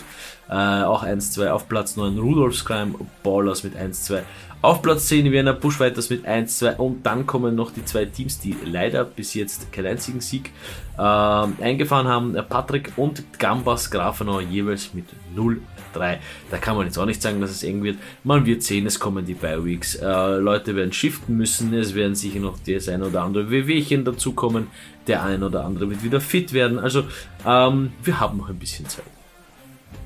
Äh, 0.50 0.54
auch 0.54 1.04
1, 1.04 1.34
2 1.34 1.52
auf 1.52 1.68
Platz 1.68 1.98
9 1.98 2.18
Rudolfs 2.20 2.64
Crime 2.64 2.94
Ballers 3.22 3.66
mit 3.66 3.76
1, 3.76 4.06
2. 4.06 4.24
Auf 4.62 4.82
Platz 4.82 5.08
10 5.08 5.30
Vienna 5.30 5.52
Bushfighters 5.52 6.10
mit 6.10 6.26
1, 6.26 6.60
2 6.60 6.78
und 6.78 7.06
dann 7.06 7.28
kommen 7.28 7.54
noch 7.54 7.72
die 7.72 7.84
zwei 7.84 8.06
Teams, 8.06 8.40
die 8.40 8.56
leider 8.64 9.04
bis 9.04 9.34
jetzt 9.34 9.74
keinen 9.74 9.88
einzigen 9.88 10.22
Sieg 10.22 10.52
äh, 10.98 11.02
eingefahren 11.02 12.08
haben. 12.08 12.38
Patrick 12.48 12.94
und 12.96 13.26
Gambas 13.40 13.92
Grafenau 13.92 14.40
jeweils 14.40 14.94
mit 14.94 15.08
0, 15.36 15.62
3. 15.94 16.20
Da 16.52 16.58
kann 16.58 16.76
man 16.76 16.86
jetzt 16.86 16.98
auch 16.98 17.06
nicht 17.06 17.22
sagen, 17.22 17.42
dass 17.42 17.52
es 17.52 17.64
eng 17.64 17.84
wird. 17.84 17.98
Man 18.24 18.46
wird 18.46 18.64
sehen, 18.64 18.86
es 18.86 19.00
kommen 19.00 19.26
die 19.26 19.34
Bi-Weeks. 19.34 19.96
Äh, 19.96 20.38
Leute 20.38 20.76
werden 20.76 20.94
shiften 20.94 21.38
müssen, 21.38 21.74
es 21.74 21.96
werden 21.96 22.16
sicher 22.16 22.40
noch 22.40 22.58
das 22.66 22.90
ein 22.90 23.02
oder 23.04 23.22
andere 23.22 23.50
WWchen 23.50 24.06
dazukommen. 24.06 24.68
Der 25.08 25.24
ein 25.24 25.44
oder 25.44 25.66
andere 25.66 25.90
wird 25.90 26.04
wieder 26.04 26.22
fit 26.22 26.54
werden. 26.54 26.80
Also 26.80 27.04
ähm, 27.46 27.94
wir 28.04 28.20
haben 28.20 28.38
noch 28.38 28.50
ein 28.50 28.58
bisschen 28.58 28.88
Zeit. 28.88 29.04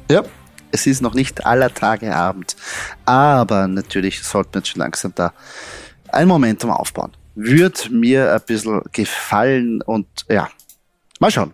Ja, 0.10 0.24
es 0.72 0.88
ist 0.88 1.02
noch 1.02 1.14
nicht 1.14 1.46
aller 1.46 1.74
Tage 1.74 2.16
Abend. 2.16 2.56
Aber 3.06 3.68
natürlich 3.68 4.24
sollten 4.24 4.56
wir 4.56 4.60
jetzt 4.60 4.70
schon 4.70 4.80
langsam 4.80 5.14
da 5.16 5.34
ein 6.10 6.28
Momentum 6.28 6.72
aufbauen. 6.72 7.12
Würde 7.36 7.90
mir 7.92 8.34
ein 8.34 8.42
bisschen 8.46 8.82
gefallen 8.92 9.82
und 9.82 10.08
ja, 10.30 10.50
mal 11.20 11.32
schauen. 11.32 11.54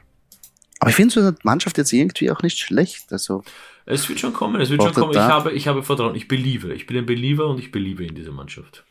Aber 0.79 0.89
ich 0.89 0.95
finde 0.95 1.13
so 1.13 1.19
eine 1.21 1.35
Mannschaft 1.43 1.77
jetzt 1.77 1.93
irgendwie 1.93 2.31
auch 2.31 2.41
nicht 2.41 2.59
schlecht. 2.59 3.11
Also, 3.11 3.43
es 3.85 4.07
wird 4.09 4.19
schon 4.19 4.33
kommen, 4.33 4.61
es 4.61 4.69
wird 4.69 4.81
schon 4.81 4.93
kommen. 4.93 5.11
Ich 5.11 5.17
habe, 5.17 5.51
ich 5.51 5.67
habe 5.67 5.83
Vertrauen, 5.83 6.15
ich 6.15 6.27
beliebe. 6.27 6.73
Ich 6.73 6.87
bin 6.87 6.97
ein 6.97 7.05
Believer 7.05 7.47
und 7.47 7.59
ich 7.59 7.71
beliebe 7.71 8.05
in 8.05 8.15
dieser 8.15 8.31
Mannschaft. 8.31 8.85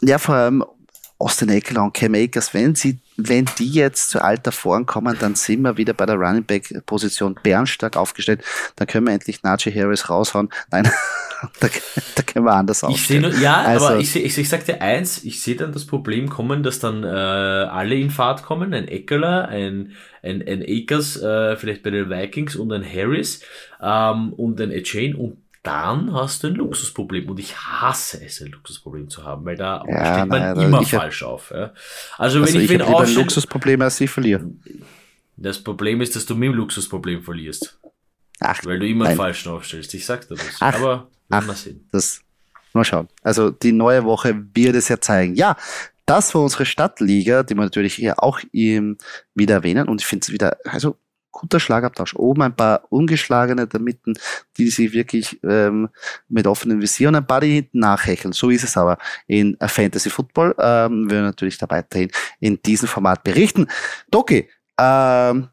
Ja, 0.00 0.18
vor 0.18 0.34
allem 0.34 0.64
Austin 1.18 1.48
Eckler 1.48 1.84
und 1.84 1.94
Cam 1.94 2.14
Akers, 2.14 2.54
wenn 2.54 2.74
sie 2.74 3.00
wenn 3.16 3.46
die 3.58 3.70
jetzt 3.70 4.10
zu 4.10 4.22
alter 4.22 4.52
Form 4.52 4.86
kommen, 4.86 5.16
dann 5.20 5.34
sind 5.34 5.62
wir 5.62 5.76
wieder 5.76 5.92
bei 5.92 6.06
der 6.06 6.16
Running 6.16 6.44
Back 6.44 6.74
Position 6.86 7.36
bärenstark 7.42 7.96
aufgestellt. 7.96 8.42
Dann 8.76 8.88
können 8.88 9.06
wir 9.06 9.14
endlich 9.14 9.42
Najee 9.42 9.72
Harris 9.72 10.10
raushauen. 10.10 10.48
Nein, 10.70 10.84
da, 11.60 11.68
da, 12.16 12.22
können 12.22 12.44
wir 12.44 12.54
anders 12.54 12.82
aufstellen. 12.82 13.32
Ich 13.32 13.40
ja, 13.40 13.62
also, 13.62 13.86
aber 13.86 13.98
ich, 13.98 14.10
seh, 14.10 14.20
ich, 14.20 14.36
ich 14.36 14.48
sag 14.48 14.64
dir 14.64 14.80
eins, 14.82 15.22
ich 15.24 15.42
sehe 15.42 15.54
dann 15.54 15.72
das 15.72 15.86
Problem 15.86 16.28
kommen, 16.28 16.62
dass 16.62 16.80
dann 16.80 17.04
äh, 17.04 17.06
alle 17.06 17.94
in 17.94 18.10
Fahrt 18.10 18.42
kommen, 18.42 18.74
ein 18.74 18.88
Eckler, 18.88 19.48
ein, 19.48 19.92
ein, 20.22 20.42
ein 20.46 20.64
Akers, 20.66 21.20
äh, 21.20 21.56
vielleicht 21.56 21.82
bei 21.82 21.90
den 21.90 22.10
Vikings 22.10 22.56
und 22.56 22.72
ein 22.72 22.84
Harris 22.84 23.42
ähm, 23.80 24.32
und 24.32 24.60
ein 24.60 24.72
Ejane 24.72 25.16
und 25.16 25.43
dann 25.64 26.12
hast 26.12 26.42
du 26.42 26.48
ein 26.48 26.54
Luxusproblem. 26.54 27.28
Und 27.28 27.40
ich 27.40 27.56
hasse 27.56 28.22
es, 28.22 28.40
ein 28.40 28.48
Luxusproblem 28.48 29.08
zu 29.08 29.24
haben, 29.24 29.44
weil 29.46 29.56
da 29.56 29.82
ja, 29.88 30.18
steht 30.18 30.28
man 30.28 30.40
nein, 30.40 30.60
immer 30.60 30.82
falsch 30.82 31.22
auf. 31.22 31.50
Ja. 31.50 31.72
Also, 32.18 32.40
wenn 32.40 32.46
also 32.46 32.58
ich, 32.58 32.64
ich 32.64 32.70
wen 32.70 32.82
ein 32.82 33.14
Luxusproblem 33.14 33.80
als 33.82 34.00
ich 34.00 34.10
verliere. 34.10 34.44
Das 35.36 35.58
Problem 35.58 36.00
ist, 36.02 36.14
dass 36.14 36.26
du 36.26 36.36
mit 36.36 36.50
dem 36.50 36.54
Luxusproblem 36.54 37.22
verlierst. 37.22 37.78
Ach, 38.40 38.64
weil 38.64 38.78
du 38.78 38.86
immer 38.86 39.06
nein. 39.06 39.16
falsch 39.16 39.46
aufstellst. 39.46 39.94
Ich 39.94 40.04
sag 40.04 40.28
dir 40.28 40.34
das. 40.36 40.56
Ach, 40.60 40.74
Aber 40.74 41.08
ach, 41.30 41.46
mal 41.46 41.56
sehen. 41.56 41.88
Das, 41.90 42.20
mal 42.74 42.84
schauen. 42.84 43.08
Also 43.22 43.50
die 43.50 43.72
neue 43.72 44.04
Woche 44.04 44.44
wird 44.54 44.76
es 44.76 44.88
ja 44.88 45.00
zeigen. 45.00 45.34
Ja, 45.34 45.56
das 46.04 46.34
war 46.34 46.42
unsere 46.42 46.66
Stadtliga, 46.66 47.42
die 47.42 47.54
wir 47.54 47.62
natürlich 47.62 47.94
hier 47.94 48.22
auch 48.22 48.40
wieder 48.52 49.54
erwähnen. 49.54 49.88
Und 49.88 50.02
ich 50.02 50.06
finde 50.06 50.24
es 50.24 50.32
wieder, 50.32 50.58
also 50.64 50.98
guter 51.34 51.60
Schlagabtausch. 51.60 52.14
Oben 52.14 52.42
ein 52.42 52.56
paar 52.56 52.82
ungeschlagene 52.90 53.66
der 53.66 53.80
Mitten, 53.80 54.14
die 54.56 54.70
sich 54.70 54.92
wirklich 54.92 55.38
ähm, 55.42 55.88
mit 56.28 56.46
offenem 56.46 56.80
Visier 56.80 57.08
und 57.08 57.16
ein 57.16 57.26
paar, 57.26 57.40
die 57.40 57.54
hinten 57.54 57.80
nachhecheln. 57.80 58.32
So 58.32 58.50
ist 58.50 58.64
es 58.64 58.76
aber 58.76 58.96
in 59.26 59.56
Fantasy 59.60 60.10
Football. 60.10 60.54
Ähm, 60.58 61.10
wir 61.10 61.22
natürlich 61.22 61.58
da 61.58 61.68
weiterhin 61.68 62.10
in 62.40 62.62
diesem 62.62 62.88
Format 62.88 63.24
berichten. 63.24 63.66
Doki, 64.10 64.48
ähm, 64.78 65.48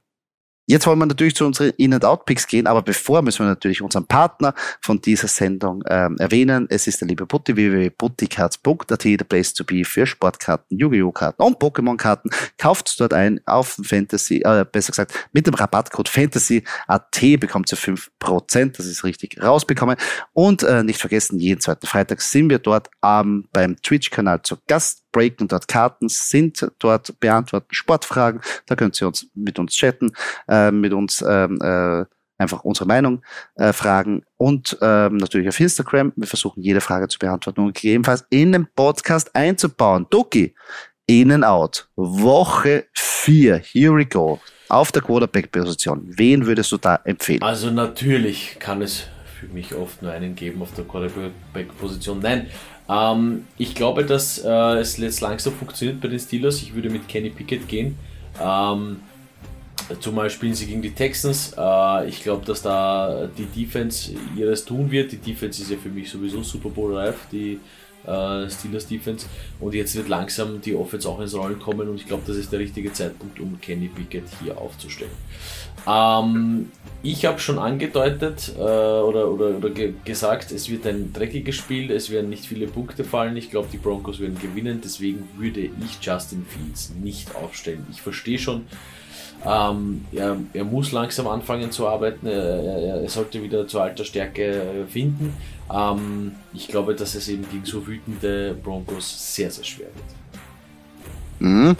Jetzt 0.71 0.87
wollen 0.87 0.99
wir 0.99 1.05
natürlich 1.05 1.35
zu 1.35 1.45
unseren 1.45 1.71
In-and-Out-Picks 1.71 2.47
gehen, 2.47 2.65
aber 2.65 2.81
bevor 2.81 3.21
müssen 3.21 3.43
wir 3.43 3.49
natürlich 3.49 3.81
unseren 3.81 4.05
Partner 4.05 4.53
von 4.79 5.01
dieser 5.01 5.27
Sendung 5.27 5.83
ähm, 5.89 6.15
erwähnen. 6.17 6.67
Es 6.69 6.87
ist 6.87 7.01
der 7.01 7.09
liebe 7.09 7.25
Putti, 7.25 7.57
www.putticards.at, 7.57 9.03
der 9.03 9.25
Place 9.25 9.53
to 9.53 9.65
be 9.65 9.83
für 9.83 10.05
Sportkarten, 10.05 10.79
Yu-Gi-Oh! 10.79 11.11
Karten 11.11 11.41
und 11.41 11.59
Pokémon-Karten. 11.59 12.29
Kauft 12.57 12.97
dort 13.01 13.13
ein 13.13 13.41
auf 13.45 13.81
Fantasy, 13.83 14.43
äh, 14.45 14.63
besser 14.63 14.93
gesagt, 14.93 15.13
mit 15.33 15.45
dem 15.45 15.55
Rabattcode 15.55 16.07
Fantasy.at 16.07 17.19
bekommt 17.41 17.69
ihr 17.69 17.77
5%, 17.77 18.77
das 18.77 18.85
ist 18.85 19.03
richtig 19.03 19.43
rausbekommen. 19.43 19.97
Und 20.31 20.63
äh, 20.63 20.85
nicht 20.85 21.01
vergessen, 21.01 21.37
jeden 21.37 21.59
zweiten 21.59 21.85
Freitag 21.85 22.21
sind 22.21 22.49
wir 22.49 22.59
dort 22.59 22.89
ähm, 23.03 23.45
beim 23.51 23.75
Twitch-Kanal 23.75 24.43
zu 24.43 24.55
Gast 24.67 25.00
breaken 25.11 25.47
dort 25.47 25.67
Karten, 25.67 26.09
sind 26.09 26.65
dort, 26.79 27.19
beantworten 27.19 27.73
Sportfragen. 27.73 28.41
Da 28.65 28.75
könnt 28.75 28.99
ihr 29.01 29.07
uns 29.07 29.27
mit 29.35 29.59
uns 29.59 29.73
chatten, 29.73 30.11
äh, 30.47 30.71
mit 30.71 30.93
uns 30.93 31.23
ähm, 31.27 31.59
äh, 31.61 32.05
einfach 32.37 32.63
unsere 32.63 32.87
Meinung 32.87 33.21
äh, 33.55 33.71
fragen 33.71 34.23
und 34.37 34.77
ähm, 34.81 35.17
natürlich 35.17 35.47
auf 35.47 35.59
Instagram. 35.59 36.11
Wir 36.15 36.27
versuchen 36.27 36.61
jede 36.61 36.81
Frage 36.81 37.07
zu 37.07 37.19
beantworten 37.19 37.61
und 37.61 37.75
gegebenenfalls 37.75 38.25
in 38.29 38.51
den 38.51 38.67
Podcast 38.75 39.33
einzubauen. 39.35 40.07
Doki, 40.09 40.55
in 41.05 41.31
and 41.31 41.45
out. 41.45 41.87
Woche 41.95 42.85
4. 42.93 43.57
Here 43.57 43.95
we 43.95 44.05
go. 44.05 44.39
Auf 44.69 44.91
der 44.91 45.01
Quarterback-Position. 45.01 46.03
Wen 46.05 46.45
würdest 46.45 46.71
du 46.71 46.77
da 46.77 46.99
empfehlen? 47.03 47.43
Also 47.43 47.69
natürlich 47.69 48.57
kann 48.59 48.81
es 48.81 49.07
für 49.39 49.47
mich 49.47 49.75
oft 49.75 50.01
nur 50.01 50.11
einen 50.11 50.35
geben 50.35 50.61
auf 50.61 50.73
der 50.73 50.85
Quarterback-Position. 50.85 52.19
Nein, 52.19 52.47
ähm, 52.91 53.45
ich 53.57 53.75
glaube, 53.75 54.05
dass 54.05 54.39
äh, 54.39 54.79
es 54.79 54.97
jetzt 54.97 55.21
langsam 55.21 55.53
funktioniert 55.53 56.01
bei 56.01 56.09
den 56.09 56.19
Steelers. 56.19 56.61
Ich 56.61 56.75
würde 56.75 56.89
mit 56.89 57.07
Kenny 57.07 57.29
Pickett 57.29 57.67
gehen. 57.67 57.97
Ähm, 58.41 58.97
zumal 59.99 60.29
spielen 60.29 60.53
sie 60.53 60.65
gegen 60.65 60.81
die 60.81 60.91
Texans. 60.91 61.53
Äh, 61.57 62.09
ich 62.09 62.23
glaube, 62.23 62.45
dass 62.45 62.61
da 62.61 63.29
die 63.37 63.45
Defense 63.45 64.11
ihres 64.35 64.65
tun 64.65 64.91
wird. 64.91 65.11
Die 65.11 65.17
Defense 65.17 65.61
ist 65.61 65.71
ja 65.71 65.77
für 65.77 65.89
mich 65.89 66.09
sowieso 66.09 66.43
Super 66.43 66.69
Bowl 66.69 66.95
reif, 66.95 67.15
die 67.31 67.59
äh, 68.05 68.49
Steelers 68.49 68.87
Defense. 68.87 69.27
Und 69.59 69.73
jetzt 69.73 69.95
wird 69.95 70.09
langsam 70.09 70.61
die 70.61 70.75
Offense 70.75 71.07
auch 71.07 71.19
ins 71.19 71.35
Rollen 71.35 71.59
kommen 71.59 71.87
und 71.89 71.95
ich 71.95 72.07
glaube, 72.07 72.23
das 72.25 72.37
ist 72.37 72.51
der 72.51 72.59
richtige 72.59 72.91
Zeitpunkt, 72.93 73.39
um 73.39 73.59
Kenny 73.61 73.87
Pickett 73.87 74.23
hier 74.41 74.57
aufzustellen. 74.57 75.11
Ähm, 75.87 76.71
ich 77.03 77.25
habe 77.25 77.39
schon 77.39 77.57
angedeutet 77.57 78.53
äh, 78.55 78.61
oder, 78.61 79.29
oder, 79.29 79.57
oder 79.57 79.69
ge 79.69 79.93
gesagt, 80.05 80.51
es 80.51 80.69
wird 80.69 80.85
ein 80.85 81.13
dreckiges 81.13 81.55
Spiel, 81.55 81.91
es 81.91 82.09
werden 82.09 82.29
nicht 82.29 82.45
viele 82.45 82.67
Punkte 82.67 83.03
fallen. 83.03 83.37
Ich 83.37 83.49
glaube, 83.49 83.69
die 83.71 83.77
Broncos 83.77 84.19
werden 84.19 84.37
gewinnen, 84.39 84.81
deswegen 84.83 85.27
würde 85.37 85.61
ich 85.61 85.97
Justin 86.01 86.45
Fields 86.45 86.93
nicht 87.01 87.35
aufstellen. 87.35 87.85
Ich 87.91 88.01
verstehe 88.01 88.37
schon, 88.37 88.65
ähm, 89.45 90.05
er, 90.11 90.37
er, 90.53 90.63
muss 90.63 90.91
langsam 90.91 91.27
anfangen 91.27 91.71
zu 91.71 91.87
arbeiten, 91.87 92.27
er, 92.27 93.01
er, 93.01 93.09
sollte 93.09 93.41
wieder 93.41 93.67
zur 93.67 93.83
alter 93.83 94.05
Stärke 94.05 94.85
finden. 94.87 95.35
Ähm, 95.73 96.33
ich 96.53 96.67
glaube, 96.67 96.93
dass 96.95 97.15
es 97.15 97.27
eben 97.27 97.45
gegen 97.49 97.65
so 97.65 97.85
wütende 97.85 98.55
Broncos 98.61 99.35
sehr, 99.35 99.49
sehr 99.49 99.63
schwer 99.63 99.87
wird. 99.87 100.05
Mhm. 101.39 101.75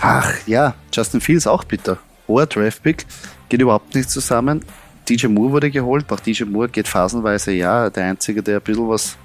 Ach 0.00 0.32
ja, 0.46 0.74
Justin 0.92 1.20
Fields 1.20 1.46
auch 1.46 1.62
bitter 1.64 1.98
hoher 2.30 2.46
Draftpick, 2.46 3.04
geht 3.48 3.60
überhaupt 3.60 3.94
nicht 3.94 4.08
zusammen. 4.08 4.64
DJ 5.08 5.26
Moore 5.26 5.52
wurde 5.52 5.70
geholt, 5.70 6.10
auch 6.10 6.20
DJ 6.20 6.44
Moore 6.44 6.68
geht 6.68 6.88
phasenweise 6.88 7.52
ja, 7.52 7.90
der 7.90 8.04
Einzige, 8.06 8.42
der 8.42 8.58
ein 8.58 8.62
bisschen 8.62 8.88
was 8.88 9.16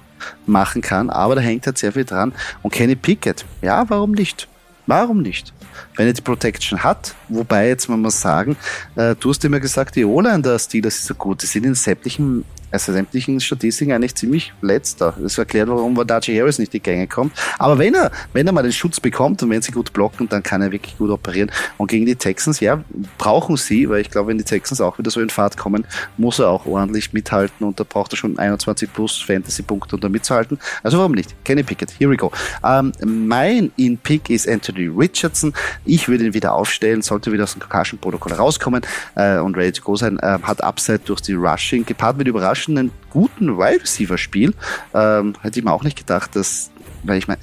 machen 0.46 0.82
kann, 0.82 1.08
aber 1.10 1.36
da 1.36 1.40
hängt 1.40 1.66
halt 1.66 1.78
sehr 1.78 1.92
viel 1.92 2.04
dran. 2.04 2.32
Und 2.62 2.72
Kenny 2.72 2.96
Pickett, 2.96 3.44
ja, 3.62 3.88
warum 3.88 4.12
nicht? 4.12 4.48
Warum 4.86 5.22
nicht? 5.22 5.52
Wenn 5.96 6.06
er 6.06 6.12
die 6.12 6.22
Protection 6.22 6.82
hat, 6.82 7.14
wobei 7.28 7.68
jetzt 7.68 7.88
man 7.88 8.00
muss 8.00 8.20
sagen, 8.20 8.56
äh, 8.96 9.14
du 9.18 9.30
hast 9.30 9.44
immer 9.44 9.60
gesagt, 9.60 9.96
die 9.96 10.04
O-Line 10.04 10.42
der 10.42 10.58
Steelers 10.58 10.96
ist 10.96 11.06
so 11.06 11.14
gut, 11.14 11.42
die 11.42 11.46
sind 11.46 11.64
in 11.64 11.74
sämtlichen 11.74 12.44
also 12.76 12.92
sämtlichen 12.92 13.40
Statistiken 13.40 13.92
eigentlich 13.92 14.14
ziemlich 14.14 14.52
letzter. 14.60 15.14
Das 15.20 15.38
erklärt, 15.38 15.68
warum 15.68 15.94
Najee 15.94 16.38
Harris 16.38 16.58
nicht 16.58 16.72
die 16.72 16.80
Gänge 16.80 17.06
kommt. 17.06 17.32
Aber 17.58 17.78
wenn 17.78 17.94
er, 17.94 18.10
wenn 18.32 18.46
er 18.46 18.52
mal 18.52 18.62
den 18.62 18.72
Schutz 18.72 19.00
bekommt 19.00 19.42
und 19.42 19.50
wenn 19.50 19.62
sie 19.62 19.72
gut 19.72 19.92
blocken, 19.92 20.28
dann 20.28 20.42
kann 20.42 20.62
er 20.62 20.72
wirklich 20.72 20.96
gut 20.98 21.10
operieren. 21.10 21.50
Und 21.78 21.88
gegen 21.88 22.06
die 22.06 22.16
Texans, 22.16 22.60
ja, 22.60 22.82
brauchen 23.18 23.56
sie, 23.56 23.88
weil 23.88 24.00
ich 24.00 24.10
glaube, 24.10 24.28
wenn 24.28 24.38
die 24.38 24.44
Texans 24.44 24.80
auch 24.80 24.98
wieder 24.98 25.10
so 25.10 25.20
in 25.20 25.30
Fahrt 25.30 25.56
kommen, 25.56 25.86
muss 26.16 26.38
er 26.38 26.48
auch 26.48 26.66
ordentlich 26.66 27.12
mithalten 27.12 27.66
und 27.66 27.80
da 27.80 27.84
braucht 27.84 28.12
er 28.12 28.16
schon 28.16 28.38
21 28.38 28.92
plus 28.92 29.20
Fantasy-Punkte, 29.20 29.96
um 29.96 30.00
da 30.00 30.08
mitzuhalten. 30.08 30.58
Also 30.82 30.98
warum 30.98 31.12
nicht? 31.12 31.34
Kenny 31.44 31.62
Pickett, 31.62 31.92
here 31.98 32.10
we 32.10 32.16
go. 32.16 32.30
Ähm, 32.64 32.92
mein 33.04 33.72
In-Pick 33.76 34.30
ist 34.30 34.48
Anthony 34.48 34.86
Richardson. 34.86 35.52
Ich 35.84 36.08
würde 36.08 36.24
ihn 36.24 36.34
wieder 36.34 36.54
aufstellen, 36.54 37.02
sollte 37.02 37.32
wieder 37.32 37.44
aus 37.44 37.52
dem 37.52 37.60
Concussion-Protokoll 37.60 38.32
rauskommen 38.32 38.82
äh, 39.14 39.38
und 39.38 39.56
ready 39.56 39.72
to 39.72 39.82
go 39.82 39.96
sein. 39.96 40.18
Äh, 40.18 40.38
hat 40.42 40.62
Upside 40.62 41.00
durch 41.04 41.20
die 41.20 41.34
Rushing, 41.34 41.84
gepaart 41.84 42.16
mit 42.16 42.28
Überraschung 42.66 42.74
überraschenden 42.74 42.90
guten 43.10 43.58
Wide 43.58 43.82
Receiver 43.82 44.18
Spiel. 44.18 44.54
Ähm, 44.94 45.34
hätte 45.42 45.58
ich 45.58 45.64
mir 45.64 45.72
auch 45.72 45.84
nicht 45.84 45.98
gedacht, 45.98 46.34
dass, 46.36 46.70
weil 47.04 47.18
ich 47.18 47.28
meine, 47.28 47.40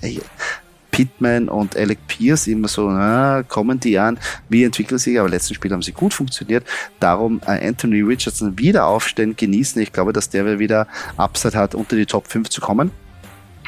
Pittman 0.92 1.50
und 1.50 1.75
Alec 1.75 2.06
Pierce 2.08 2.48
immer 2.48 2.68
so, 2.68 2.88
na, 2.89 3.42
kommen 3.44 3.80
die 3.80 3.98
an, 3.98 4.20
wie 4.50 4.63
entwickeln 4.63 5.00
sich, 5.00 5.20
aber 5.20 5.27
letzten 5.27 5.56
Spiel 5.56 5.72
haben 5.72 5.82
sie 5.82 5.92
gut 5.92 6.13
funktioniert. 6.13 6.65
Darum 7.00 7.42
äh, 7.48 7.68
Anthony 7.68 8.01
Richardson 8.01 8.60
wieder 8.60 8.86
aufstellen, 8.86 9.36
genießen. 9.36 9.82
Ich 9.82 9.92
glaube, 9.92 10.13
dass 10.13 10.30
der 10.30 10.60
wieder 10.60 10.88
Upside 11.18 11.58
hat, 11.58 11.74
unter 11.74 11.96
die 11.96 12.06
Top 12.06 12.27
5 12.27 12.50
zu 12.50 12.62
kommen. 12.62 12.92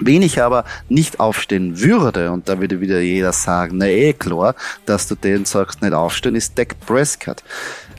Wen 0.01 0.21
ich 0.21 0.41
aber 0.41 0.65
nicht 0.89 1.19
aufstehen 1.21 1.79
würde, 1.79 2.31
und 2.31 2.49
da 2.49 2.59
würde 2.59 2.81
wieder 2.81 2.99
jeder 2.99 3.31
sagen, 3.31 3.77
na 3.77 3.87
eh 3.87 4.11
klar, 4.11 4.53
dass 4.85 5.07
du 5.07 5.15
den 5.15 5.45
sagst, 5.45 5.81
nicht 5.81 5.93
aufstehen, 5.93 6.35
ist 6.35 6.59
Dak 6.59 6.77
Prescott. 6.81 7.43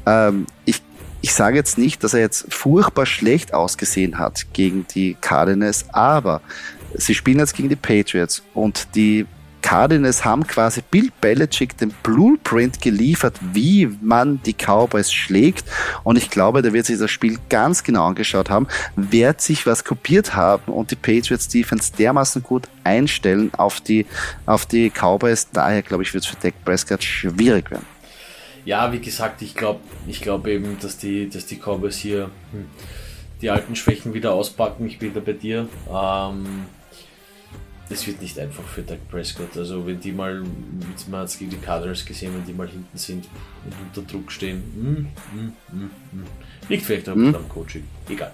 Ähm, 0.04 0.46
ich 0.66 0.82
ich 1.26 1.35
sage 1.35 1.56
jetzt 1.56 1.76
nicht, 1.76 2.04
dass 2.04 2.14
er 2.14 2.21
jetzt 2.21 2.54
furchtbar 2.54 3.04
schlecht 3.04 3.52
ausgesehen 3.52 4.16
hat 4.16 4.47
gegen 4.52 4.87
die 4.95 5.16
Cardinals, 5.21 5.87
aber 5.92 6.40
sie 6.95 7.16
spielen 7.16 7.40
jetzt 7.40 7.56
gegen 7.56 7.68
die 7.68 7.75
Patriots 7.75 8.45
und 8.54 8.95
die 8.95 9.26
Cardinals 9.61 10.25
haben 10.25 10.47
quasi 10.47 10.85
Bill 10.88 11.11
Belichick 11.21 11.76
den 11.78 11.92
Blueprint 12.04 12.80
geliefert, 12.80 13.40
wie 13.52 13.88
man 14.00 14.40
die 14.45 14.52
Cowboys 14.52 15.12
schlägt. 15.12 15.64
Und 16.04 16.16
ich 16.16 16.30
glaube, 16.30 16.62
der 16.62 16.73
wird 16.73 16.87
sich 16.87 17.00
das 17.00 17.11
Spiel 17.11 17.40
ganz 17.49 17.83
genau 17.83 18.06
angeschaut 18.06 18.49
haben, 18.49 18.68
wird 18.95 19.40
sich 19.40 19.66
was 19.66 19.83
kopiert 19.83 20.37
haben 20.37 20.73
und 20.73 20.92
die 20.92 20.95
Patriots 20.95 21.49
Defense 21.49 21.90
dermaßen 21.99 22.45
gut 22.45 22.68
einstellen 22.85 23.50
auf 23.56 23.80
die, 23.80 24.06
auf 24.47 24.64
die 24.64 24.90
Cowboys. 24.90 25.49
Daher 25.52 25.83
glaube 25.83 26.04
ich, 26.04 26.14
wird 26.14 26.23
es 26.23 26.30
für 26.30 26.37
Dak 26.37 26.54
Prescott 26.64 27.02
schwierig 27.02 27.68
werden. 27.73 27.95
Ja, 28.66 28.92
wie 28.92 28.99
gesagt, 28.99 29.40
ich 29.42 29.54
glaube 29.54 29.80
ich 30.08 30.20
glaub 30.20 30.46
eben, 30.46 30.76
dass 30.80 30.99
die, 30.99 31.30
dass 31.30 31.46
die 31.46 31.56
Cowboys 31.56 31.96
hier 31.96 32.30
hm, 32.52 32.66
die 33.40 33.49
alten 33.49 33.76
Schwächen 33.76 34.12
wieder 34.12 34.32
auspacken. 34.32 34.87
Ich 34.87 34.99
bin 34.99 35.14
da 35.14 35.20
bei 35.20 35.32
dir. 35.32 35.68
Ähm, 35.88 36.66
es 37.88 38.04
wird 38.06 38.20
nicht 38.20 38.37
einfach 38.38 38.64
für 38.64 38.82
Doug 38.82 38.99
Prescott. 39.08 39.56
Also 39.56 39.87
wenn 39.87 40.00
die 40.00 40.11
mal, 40.11 40.42
man 41.08 41.20
hat 41.20 41.28
es 41.28 41.38
gegen 41.38 41.52
die 41.52 41.58
Cardinals 41.58 42.04
gesehen, 42.04 42.35
wenn 42.35 42.44
die 42.44 42.52
mal 42.52 42.66
hinten 42.66 42.99
sind 42.99 43.28
und 43.64 43.73
unter 43.87 44.11
Druck 44.11 44.32
stehen, 44.32 44.58
mm, 44.58 45.37
mm, 45.37 45.52
mm, 45.73 46.25
liegt 46.68 46.85
vielleicht 46.85 47.08
auch 47.08 47.14
mhm. 47.14 47.37
am 47.37 47.49
Coaching. 47.49 47.85
Egal. 48.08 48.32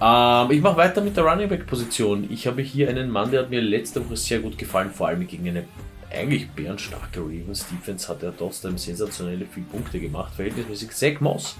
Ähm, 0.00 0.50
ich 0.50 0.60
mache 0.60 0.76
weiter 0.76 1.00
mit 1.00 1.16
der 1.16 1.24
Running 1.24 1.48
Back 1.48 1.66
Position. 1.66 2.26
Ich 2.30 2.46
habe 2.46 2.60
hier 2.60 2.90
einen 2.90 3.10
Mann, 3.10 3.30
der 3.30 3.40
hat 3.42 3.50
mir 3.50 3.62
letzte 3.62 4.04
Woche 4.04 4.16
sehr 4.16 4.40
gut 4.40 4.58
gefallen, 4.58 4.90
vor 4.90 5.08
allem 5.08 5.26
gegen 5.26 5.48
eine 5.48 5.64
eigentlich 6.10 6.48
bärenstarke 6.50 7.20
Ravens 7.20 7.66
Defense 7.68 8.08
hat 8.08 8.22
er 8.22 8.36
trotzdem 8.36 8.78
sensationelle 8.78 9.46
viele 9.46 9.66
Punkte 9.66 10.00
gemacht, 10.00 10.34
verhältnismäßig 10.34 10.90
Zach 10.90 11.20
Moss. 11.20 11.56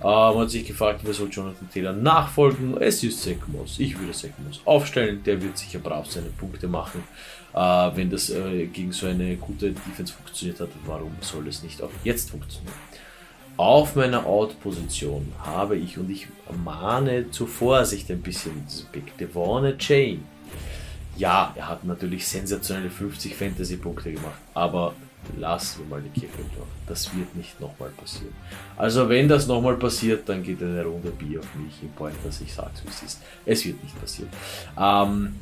Äh, 0.00 0.04
man 0.04 0.38
hat 0.38 0.50
sich 0.50 0.66
gefragt, 0.66 1.00
wer 1.04 1.14
soll 1.14 1.28
Jonathan 1.30 1.70
Taylor 1.70 1.92
nachfolgen? 1.92 2.76
Es 2.80 3.02
ist 3.02 3.22
Zach 3.22 3.46
Moss. 3.46 3.78
Ich 3.78 3.98
würde 3.98 4.12
Zach 4.12 4.30
Moss 4.38 4.60
aufstellen. 4.64 5.22
Der 5.24 5.40
wird 5.40 5.56
sicher 5.56 5.78
brav 5.78 6.10
seine 6.10 6.30
Punkte 6.30 6.68
machen. 6.68 7.04
Äh, 7.54 7.58
wenn 7.58 8.10
das 8.10 8.30
äh, 8.30 8.66
gegen 8.66 8.92
so 8.92 9.06
eine 9.06 9.36
gute 9.36 9.72
Defense 9.72 10.12
funktioniert 10.12 10.60
hat, 10.60 10.70
warum 10.86 11.12
soll 11.20 11.46
es 11.48 11.62
nicht 11.62 11.82
auch 11.82 11.90
jetzt 12.02 12.30
funktionieren? 12.30 12.74
Auf 13.58 13.94
meiner 13.96 14.26
Out-Position 14.26 15.30
habe 15.38 15.76
ich, 15.76 15.98
und 15.98 16.10
ich 16.10 16.26
mahne 16.64 17.30
zur 17.30 17.46
Vorsicht 17.46 18.10
ein 18.10 18.22
bisschen, 18.22 18.66
Big 18.90 19.16
Devon 19.18 19.76
Chain. 19.78 20.24
Ja, 21.16 21.52
er 21.56 21.68
hat 21.68 21.84
natürlich 21.84 22.26
sensationelle 22.26 22.90
50 22.90 23.34
Fantasy-Punkte 23.34 24.12
gemacht, 24.12 24.40
aber 24.54 24.94
lassen 25.38 25.80
wir 25.80 25.96
mal 25.96 26.02
die 26.02 26.20
Kirche 26.20 26.36
Dorf. 26.56 26.66
Das 26.86 27.14
wird 27.14 27.34
nicht 27.36 27.60
nochmal 27.60 27.90
passieren. 27.90 28.34
Also 28.76 29.08
wenn 29.08 29.28
das 29.28 29.46
nochmal 29.46 29.76
passiert, 29.76 30.28
dann 30.28 30.42
geht 30.42 30.62
eine 30.62 30.84
Runde 30.84 31.10
Bier 31.10 31.40
auf 31.40 31.54
mich 31.54 31.82
im 31.82 31.90
Point, 31.90 32.16
dass 32.24 32.40
ich 32.40 32.52
sage, 32.52 32.70
wie 32.84 32.88
es 32.88 33.02
ist. 33.02 33.22
Es 33.46 33.64
wird 33.64 33.82
nicht 33.82 33.98
passieren. 34.00 34.30
Ähm, 34.78 35.34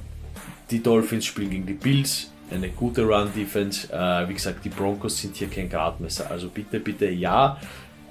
die 0.70 0.82
Dolphins 0.82 1.26
spielen 1.26 1.50
gegen 1.50 1.66
die 1.66 1.74
Bills. 1.74 2.30
Eine 2.50 2.68
gute 2.70 3.02
Run-Defense. 3.02 3.92
Äh, 3.92 4.28
wie 4.28 4.34
gesagt, 4.34 4.64
die 4.64 4.70
Broncos 4.70 5.18
sind 5.18 5.36
hier 5.36 5.48
kein 5.48 5.68
Gradmesser. 5.68 6.30
Also 6.30 6.48
bitte, 6.48 6.80
bitte, 6.80 7.08
ja, 7.08 7.58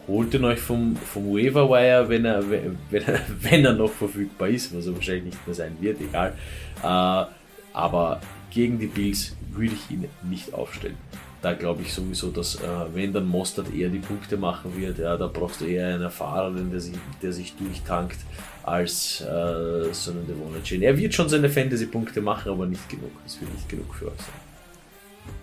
holt 0.07 0.33
ihn 0.33 0.45
euch 0.45 0.59
vom, 0.59 0.95
vom 0.95 1.33
Waiver 1.33 1.69
Wire, 1.69 2.09
wenn 2.09 2.25
er, 2.25 2.49
wenn, 2.49 2.77
wenn 3.41 3.65
er 3.65 3.73
noch 3.73 3.91
verfügbar 3.91 4.47
ist, 4.49 4.75
was 4.75 4.87
er 4.87 4.95
wahrscheinlich 4.95 5.25
nicht 5.25 5.47
mehr 5.47 5.55
sein 5.55 5.77
wird, 5.79 6.01
egal. 6.01 6.33
Äh, 6.81 7.38
aber 7.73 8.21
gegen 8.51 8.79
die 8.79 8.87
Bills 8.87 9.35
würde 9.51 9.75
ich 9.75 9.91
ihn 9.91 10.05
nicht 10.23 10.53
aufstellen. 10.53 10.97
Da 11.41 11.53
glaube 11.53 11.83
ich 11.83 11.93
sowieso, 11.93 12.31
dass 12.31 12.55
äh, 12.55 12.67
wenn 12.93 13.13
dann 13.13 13.25
Mostert 13.25 13.73
eher 13.73 13.87
die 13.89 13.99
Punkte 13.99 14.35
machen 14.35 14.75
wird, 14.75 14.99
ja, 14.99 15.15
da 15.15 15.27
brauchst 15.27 15.61
du 15.61 15.65
eher 15.65 15.87
einen 15.87 16.03
Erfahrenen, 16.03 16.69
der 16.69 16.81
sich, 16.81 16.95
der 17.21 17.31
sich 17.31 17.55
durchtankt, 17.55 18.17
als 18.63 19.21
äh, 19.21 19.93
so 19.93 20.11
einen 20.11 20.27
Devon 20.27 20.61
Chain. 20.63 20.81
Er 20.81 20.97
wird 20.97 21.13
schon 21.13 21.29
seine 21.29 21.49
Fantasy-Punkte 21.49 22.21
machen, 22.21 22.51
aber 22.51 22.65
nicht 22.65 22.89
genug. 22.89 23.11
Das 23.23 23.39
wird 23.39 23.53
nicht 23.53 23.69
genug 23.69 23.93
für 23.95 24.07
euch 24.07 24.17
sein. 24.17 24.48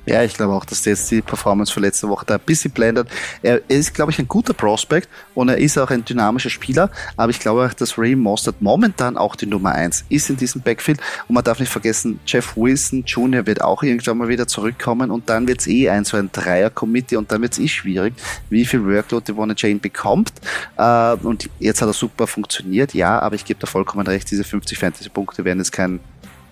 Ja, 0.06 0.22
ich 0.22 0.34
glaube 0.34 0.54
auch, 0.54 0.64
dass 0.64 0.84
jetzt 0.84 1.10
die 1.10 1.20
Performance 1.20 1.72
von 1.72 1.82
letzter 1.82 2.08
Woche 2.08 2.24
da 2.24 2.34
ein 2.34 2.40
bisschen 2.46 2.70
blendet. 2.70 3.08
Er 3.42 3.60
ist, 3.68 3.92
glaube 3.92 4.12
ich, 4.12 4.20
ein 4.20 4.28
guter 4.28 4.54
Prospect 4.54 5.08
und 5.34 5.48
er 5.48 5.58
ist 5.58 5.76
auch 5.78 5.90
ein 5.90 6.04
dynamischer 6.04 6.48
Spieler, 6.48 6.90
aber 7.16 7.30
ich 7.30 7.40
glaube 7.40 7.66
auch, 7.66 7.74
dass 7.74 7.98
Ray 7.98 8.14
Mostert 8.14 8.62
momentan 8.62 9.16
auch 9.16 9.34
die 9.34 9.46
Nummer 9.46 9.72
eins 9.72 10.04
ist 10.08 10.30
in 10.30 10.36
diesem 10.36 10.60
Backfield 10.60 11.00
und 11.26 11.34
man 11.34 11.42
darf 11.42 11.58
nicht 11.58 11.72
vergessen, 11.72 12.20
Jeff 12.24 12.56
Wilson 12.56 13.02
Jr. 13.04 13.46
wird 13.46 13.62
auch 13.62 13.82
irgendwann 13.82 14.18
mal 14.18 14.28
wieder 14.28 14.46
zurückkommen 14.46 15.10
und 15.10 15.28
dann 15.28 15.48
wird 15.48 15.60
es 15.60 15.66
eh 15.66 15.90
ein 15.90 16.04
so 16.04 16.16
ein 16.16 16.30
Dreier-Committee 16.30 17.16
und 17.16 17.32
dann 17.32 17.42
wird 17.42 17.54
es 17.54 17.58
eh 17.58 17.68
schwierig, 17.68 18.14
wie 18.48 18.64
viel 18.64 18.84
Workload 18.84 19.24
Devon 19.26 19.54
Jane 19.56 19.80
bekommt 19.80 20.32
äh, 20.76 21.14
und 21.14 21.50
jetzt 21.58 21.82
hat 21.82 21.88
er 21.88 21.94
super 21.94 22.28
funktioniert, 22.28 22.94
ja, 22.94 23.18
aber 23.18 23.34
ich 23.34 23.44
gebe 23.44 23.58
da 23.58 23.66
vollkommen 23.66 24.06
recht, 24.06 24.30
diese 24.30 24.44
50 24.44 24.78
Fantasy-Punkte 24.78 25.44
werden 25.44 25.58
jetzt 25.58 25.72
kein 25.72 25.98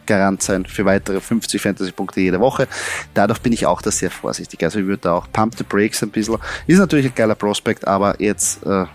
Garant 0.07 0.43
sein 0.43 0.67
für 0.67 0.85
weitere 0.85 1.21
50 1.21 1.61
Fantasy-Punkte 1.61 2.21
jede 2.21 2.41
Woche. 2.41 2.69
Dadurch 3.15 3.41
bin 3.41 3.53
ich 3.53 3.67
auch 3.67 3.83
da 3.83 3.91
sehr 3.91 4.11
vorsichtig. 4.11 4.63
Also 4.63 4.81
ich 4.81 4.87
würde 4.87 5.03
da 5.03 5.13
auch 5.13 5.27
Pump 5.33 5.57
the 5.57 5.65
Breaks 5.65 6.03
ein 6.03 6.11
bisschen. 6.11 6.37
Ist 6.67 6.79
natürlich 6.79 7.07
ein 7.07 7.15
geiler 7.15 7.35
Prospect, 7.35 7.87
aber 7.87 8.21
jetzt, 8.21 8.65
äh, 8.67 8.87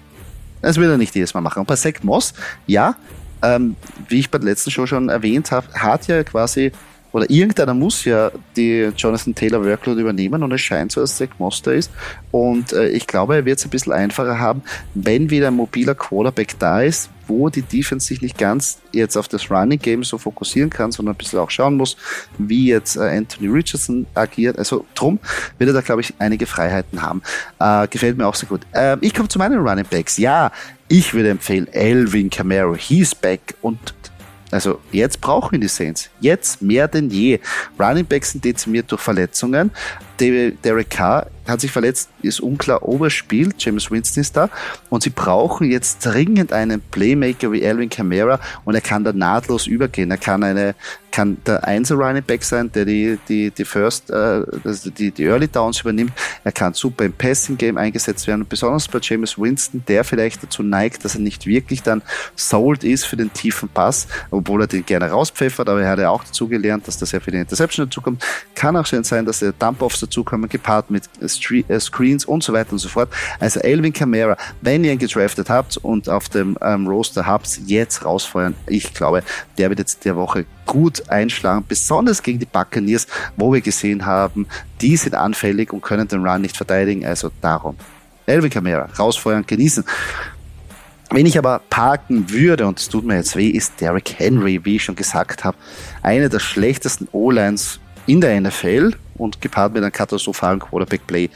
das 0.61 0.77
will 0.77 0.89
er 0.89 0.97
nicht 0.97 1.15
jedes 1.15 1.33
Mal 1.33 1.41
machen. 1.41 1.59
Und 1.59 1.67
bei 1.67 1.75
Zach 1.75 2.03
Moss, 2.03 2.33
ja, 2.67 2.95
ähm, 3.41 3.75
wie 4.07 4.19
ich 4.19 4.29
bei 4.29 4.37
der 4.37 4.49
letzten 4.49 4.71
Show 4.71 4.85
schon 4.85 5.09
erwähnt 5.09 5.51
habe, 5.51 5.67
hat 5.73 6.07
ja 6.07 6.23
quasi 6.23 6.71
oder 7.11 7.29
irgendeiner 7.29 7.73
muss 7.73 8.05
ja 8.05 8.31
die 8.55 8.91
Jonathan 8.95 9.33
Taylor 9.33 9.63
Workload 9.65 9.99
übernehmen 9.99 10.43
und 10.43 10.51
es 10.51 10.61
scheint 10.61 10.91
so, 10.91 11.01
dass 11.01 11.17
Zach 11.17 11.29
Moster 11.39 11.73
ist. 11.73 11.91
Und 12.31 12.73
äh, 12.73 12.89
ich 12.89 13.07
glaube, 13.07 13.35
er 13.35 13.45
wird 13.45 13.59
es 13.59 13.65
ein 13.65 13.71
bisschen 13.71 13.93
einfacher 13.93 14.39
haben, 14.39 14.61
wenn 14.93 15.29
wieder 15.29 15.47
ein 15.47 15.55
mobiler 15.55 15.95
Quarterback 15.95 16.59
da 16.59 16.81
ist, 16.81 17.09
wo 17.27 17.49
die 17.49 17.61
Defense 17.61 18.07
sich 18.07 18.21
nicht 18.21 18.37
ganz 18.37 18.79
jetzt 18.91 19.15
auf 19.17 19.27
das 19.27 19.49
Running 19.49 19.79
Game 19.79 20.03
so 20.03 20.17
fokussieren 20.17 20.69
kann, 20.69 20.91
sondern 20.91 21.15
ein 21.15 21.17
bisschen 21.17 21.39
auch 21.39 21.49
schauen 21.49 21.77
muss, 21.77 21.95
wie 22.37 22.67
jetzt 22.67 22.95
äh, 22.95 23.01
Anthony 23.01 23.47
Richardson 23.47 24.05
agiert. 24.13 24.57
Also 24.57 24.85
drum 24.95 25.19
wird 25.57 25.69
er 25.69 25.73
da, 25.73 25.81
glaube 25.81 26.01
ich, 26.01 26.13
einige 26.19 26.45
Freiheiten 26.45 27.01
haben. 27.01 27.21
Äh, 27.59 27.87
gefällt 27.87 28.17
mir 28.17 28.27
auch 28.27 28.35
sehr 28.35 28.49
gut. 28.49 28.61
Äh, 28.73 28.97
ich 29.01 29.13
komme 29.13 29.29
zu 29.29 29.39
meinen 29.39 29.59
Running 29.59 29.85
Backs. 29.89 30.17
Ja, 30.17 30.51
ich 30.87 31.13
würde 31.13 31.29
empfehlen, 31.29 31.67
Elvin 31.71 32.29
Camaro, 32.29 32.75
he's 32.75 33.13
back 33.13 33.55
und 33.61 33.77
also 34.51 34.79
jetzt 34.91 35.21
brauchen 35.21 35.61
die 35.61 35.67
Saints. 35.67 36.09
Jetzt 36.19 36.61
mehr 36.61 36.87
denn 36.87 37.09
je. 37.09 37.39
Running 37.79 38.05
Backs 38.05 38.31
sind 38.31 38.43
dezimiert 38.43 38.91
durch 38.91 39.01
Verletzungen. 39.01 39.71
Derek 40.19 40.89
Carr 40.89 41.27
hat 41.49 41.61
sich 41.61 41.71
verletzt, 41.71 42.09
ist 42.21 42.39
unklar, 42.39 42.87
ob 42.87 43.01
er 43.01 43.09
spielt. 43.09 43.55
James 43.63 43.89
Winston 43.89 44.21
ist 44.21 44.37
da. 44.37 44.49
Und 44.89 45.03
sie 45.03 45.09
brauchen 45.09 45.69
jetzt 45.69 46.05
dringend 46.05 46.53
einen 46.53 46.81
Playmaker 46.81 47.51
wie 47.51 47.65
Alvin 47.65 47.89
Kamara 47.89 48.39
und 48.65 48.75
er 48.75 48.81
kann 48.81 49.03
da 49.03 49.11
nahtlos 49.11 49.67
übergehen. 49.67 50.11
Er 50.11 50.17
kann 50.17 50.43
eine, 50.43 50.75
kann 51.11 51.37
der 51.45 51.63
Einser 51.65 51.95
Running 51.95 52.23
Back 52.23 52.43
sein, 52.43 52.71
der 52.71 52.85
die, 52.85 53.17
die, 53.27 53.51
die 53.51 53.65
First, 53.65 54.09
äh, 54.11 54.43
die, 54.97 55.11
die 55.11 55.23
Early 55.23 55.47
Downs 55.47 55.81
übernimmt. 55.81 56.13
Er 56.43 56.51
kann 56.51 56.73
super 56.73 57.05
im 57.05 57.13
Passing 57.13 57.57
Game 57.57 57.77
eingesetzt 57.77 58.27
werden. 58.27 58.41
Und 58.41 58.49
besonders 58.49 58.87
bei 58.87 58.99
James 59.01 59.37
Winston, 59.37 59.83
der 59.87 60.03
vielleicht 60.03 60.43
dazu 60.43 60.61
neigt, 60.61 61.03
dass 61.03 61.15
er 61.15 61.21
nicht 61.21 61.45
wirklich 61.45 61.81
dann 61.81 62.01
sold 62.35 62.83
ist 62.83 63.05
für 63.05 63.17
den 63.17 63.33
tiefen 63.33 63.69
Pass, 63.69 64.07
obwohl 64.29 64.61
er 64.61 64.67
den 64.67 64.85
gerne 64.85 65.09
rauspfeffert, 65.09 65.67
aber 65.67 65.81
er 65.81 65.89
hat 65.89 65.99
ja 65.99 66.09
auch 66.09 66.23
dazu 66.23 66.47
gelernt, 66.47 66.87
dass 66.87 66.97
das 66.97 67.11
ja 67.11 67.19
für 67.19 67.31
die 67.31 67.37
Interception 67.37 67.87
dazukommt. 67.87 68.23
Kann 68.55 68.75
auch 68.77 68.85
schön 68.85 69.03
sein, 69.03 69.25
dass 69.25 69.41
er 69.41 69.53
Dump-Offs 69.53 69.99
dazukommen, 70.09 70.49
gepaart 70.49 70.89
mit 70.89 71.03
äh, 71.21 71.79
Screens 71.79 72.25
und 72.25 72.43
so 72.43 72.53
weiter 72.53 72.73
und 72.73 72.79
so 72.79 72.89
fort. 72.89 73.09
Also 73.39 73.59
Elvin 73.59 73.93
Kamara, 73.93 74.35
wenn 74.61 74.83
ihr 74.83 74.91
ihn 74.91 74.99
gedraftet 74.99 75.49
habt 75.49 75.77
und 75.77 76.09
auf 76.09 76.29
dem 76.29 76.57
ähm, 76.61 76.87
Roster 76.87 77.25
habt, 77.25 77.61
jetzt 77.65 78.03
rausfeuern. 78.03 78.55
Ich 78.67 78.93
glaube, 78.93 79.23
der 79.57 79.69
wird 79.69 79.79
jetzt 79.79 80.03
der 80.05 80.15
Woche 80.15 80.45
gut 80.65 81.09
einschlagen, 81.09 81.63
besonders 81.67 82.21
gegen 82.21 82.39
die 82.39 82.45
Buccaneers, 82.45 83.07
wo 83.37 83.53
wir 83.53 83.61
gesehen 83.61 84.05
haben, 84.05 84.47
die 84.81 84.97
sind 84.97 85.15
anfällig 85.15 85.71
und 85.71 85.81
können 85.81 86.07
den 86.07 86.25
Run 86.25 86.41
nicht 86.41 86.57
verteidigen. 86.57 87.05
Also 87.05 87.31
darum. 87.41 87.75
Elvin 88.25 88.49
Kamara, 88.49 88.87
rausfeuern, 88.97 89.45
genießen. 89.45 89.83
Wenn 91.11 91.25
ich 91.25 91.39
aber 91.39 91.61
parken 91.71 92.29
würde, 92.29 92.67
und 92.67 92.79
es 92.79 92.87
tut 92.87 93.03
mir 93.03 93.15
jetzt 93.15 93.35
weh, 93.35 93.49
ist 93.49 93.81
Derrick 93.81 94.13
Henry, 94.19 94.63
wie 94.63 94.75
ich 94.75 94.83
schon 94.83 94.95
gesagt 94.95 95.43
habe, 95.43 95.57
eine 96.03 96.29
der 96.29 96.37
schlechtesten 96.37 97.07
O-Lines 97.11 97.79
in 98.09 98.21
der 98.21 98.41
NFL 98.41 98.93
und 99.17 99.39
gepaart 99.39 99.73
mit 99.73 99.83
einem 99.83 99.91
katastrophalen 99.91 100.59
Quarterback-Play. 100.59 101.29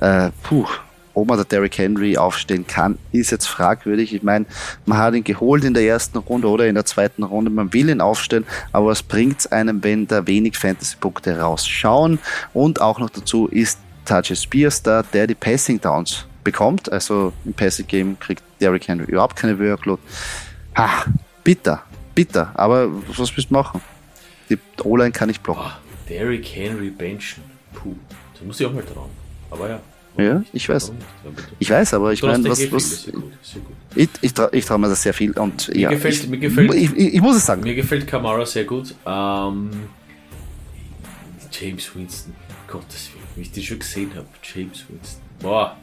Äh, 0.00 0.30
puh, 0.42 0.66
ob 1.14 1.26
man 1.26 1.38
der 1.38 1.46
Derrick 1.46 1.78
Henry 1.78 2.18
aufstehen 2.18 2.66
kann, 2.66 2.98
ist 3.12 3.30
jetzt 3.30 3.46
fragwürdig. 3.46 4.14
Ich 4.14 4.22
meine, 4.22 4.44
man 4.84 4.98
hat 4.98 5.14
ihn 5.14 5.24
geholt 5.24 5.64
in 5.64 5.72
der 5.72 5.84
ersten 5.84 6.18
Runde 6.18 6.48
oder 6.48 6.66
in 6.66 6.74
der 6.74 6.84
zweiten 6.84 7.22
Runde. 7.22 7.50
Man 7.50 7.72
will 7.72 7.88
ihn 7.88 8.02
aufstellen, 8.02 8.44
aber 8.72 8.88
was 8.88 9.02
bringt 9.02 9.40
es 9.40 9.46
einem, 9.50 9.82
wenn 9.82 10.06
da 10.06 10.26
wenig 10.26 10.58
Fantasy-Punkte 10.58 11.38
rausschauen? 11.40 12.18
Und 12.52 12.82
auch 12.82 12.98
noch 12.98 13.08
dazu 13.08 13.46
ist 13.46 13.78
Tajay 14.04 14.36
Spears 14.36 14.82
da, 14.82 15.02
der 15.02 15.26
die 15.26 15.34
Passing 15.34 15.80
Downs 15.80 16.26
bekommt. 16.44 16.92
Also 16.92 17.32
im 17.46 17.54
Passing 17.54 17.86
Game 17.86 18.18
kriegt 18.20 18.42
Derrick 18.60 18.86
Henry 18.86 19.10
überhaupt 19.10 19.34
keine 19.34 19.58
Workload. 19.58 20.02
Ha, 20.76 21.06
bitter, 21.42 21.82
bitter. 22.14 22.52
Aber 22.54 22.90
was 23.08 23.34
willst 23.34 23.48
du 23.48 23.54
machen? 23.54 23.80
Die 24.50 24.58
O-Line 24.82 25.12
kann 25.12 25.30
ich 25.30 25.40
blocken. 25.40 25.87
Derrick 26.08 26.46
Henry 26.46 26.90
benchen. 26.90 27.42
Puh, 27.74 27.94
da 28.38 28.46
muss 28.46 28.60
ich 28.60 28.66
auch 28.66 28.72
mal 28.72 28.82
trauen. 28.82 29.10
Aber 29.50 29.68
ja. 29.68 29.80
Ja, 30.16 30.42
ich 30.52 30.68
weiß. 30.68 30.92
Ich 31.60 31.70
weiß, 31.70 31.94
aber 31.94 32.12
ich 32.12 32.22
meine, 32.22 32.48
was. 32.48 32.72
was 32.72 33.04
viel, 33.04 33.22
ich, 33.94 34.08
ich, 34.20 34.34
tra 34.34 34.48
ich 34.50 34.64
traue 34.64 34.78
mir 34.78 34.88
das 34.88 35.02
sehr 35.02 35.14
viel 35.14 35.30
und 35.38 35.68
mir 35.68 35.80
ja. 35.80 35.90
Gefällt, 35.90 36.14
ich, 36.14 36.28
mir 36.28 36.38
gefällt, 36.38 36.74
ich, 36.74 36.96
ich, 36.96 37.20
muss 37.20 37.36
es 37.36 37.46
sagen. 37.46 37.62
Mir 37.62 37.76
gefällt 37.76 38.06
Kamara 38.06 38.44
sehr 38.44 38.64
gut. 38.64 38.94
Ähm, 39.06 39.70
James 41.52 41.94
Winston, 41.94 42.34
Gottes 42.66 43.10
Willen, 43.14 43.26
wie 43.36 43.42
ich 43.42 43.52
den 43.52 43.62
schon 43.62 43.78
gesehen 43.78 44.10
habe. 44.16 44.26
James 44.42 44.84
Winston. 44.88 45.22
Boah. 45.40 45.76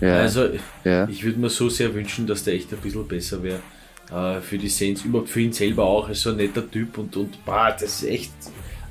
Ja, 0.00 0.16
also, 0.20 0.48
ja. 0.84 1.06
ich 1.08 1.22
würde 1.22 1.38
mir 1.38 1.50
so 1.50 1.68
sehr 1.68 1.94
wünschen, 1.94 2.26
dass 2.26 2.44
der 2.44 2.54
echt 2.54 2.72
ein 2.72 2.78
bisschen 2.78 3.06
besser 3.06 3.42
wäre. 3.42 3.60
Äh, 4.10 4.40
für 4.40 4.56
die 4.56 4.68
Saints, 4.68 5.04
überhaupt 5.04 5.28
für 5.28 5.40
ihn 5.40 5.52
selber 5.52 5.84
auch. 5.84 6.06
Er 6.06 6.12
ist 6.12 6.22
so 6.22 6.30
ein 6.30 6.36
netter 6.36 6.68
Typ 6.68 6.96
und, 6.96 7.14
und 7.16 7.44
boah, 7.44 7.76
das 7.78 8.02
ist 8.02 8.04
echt 8.04 8.32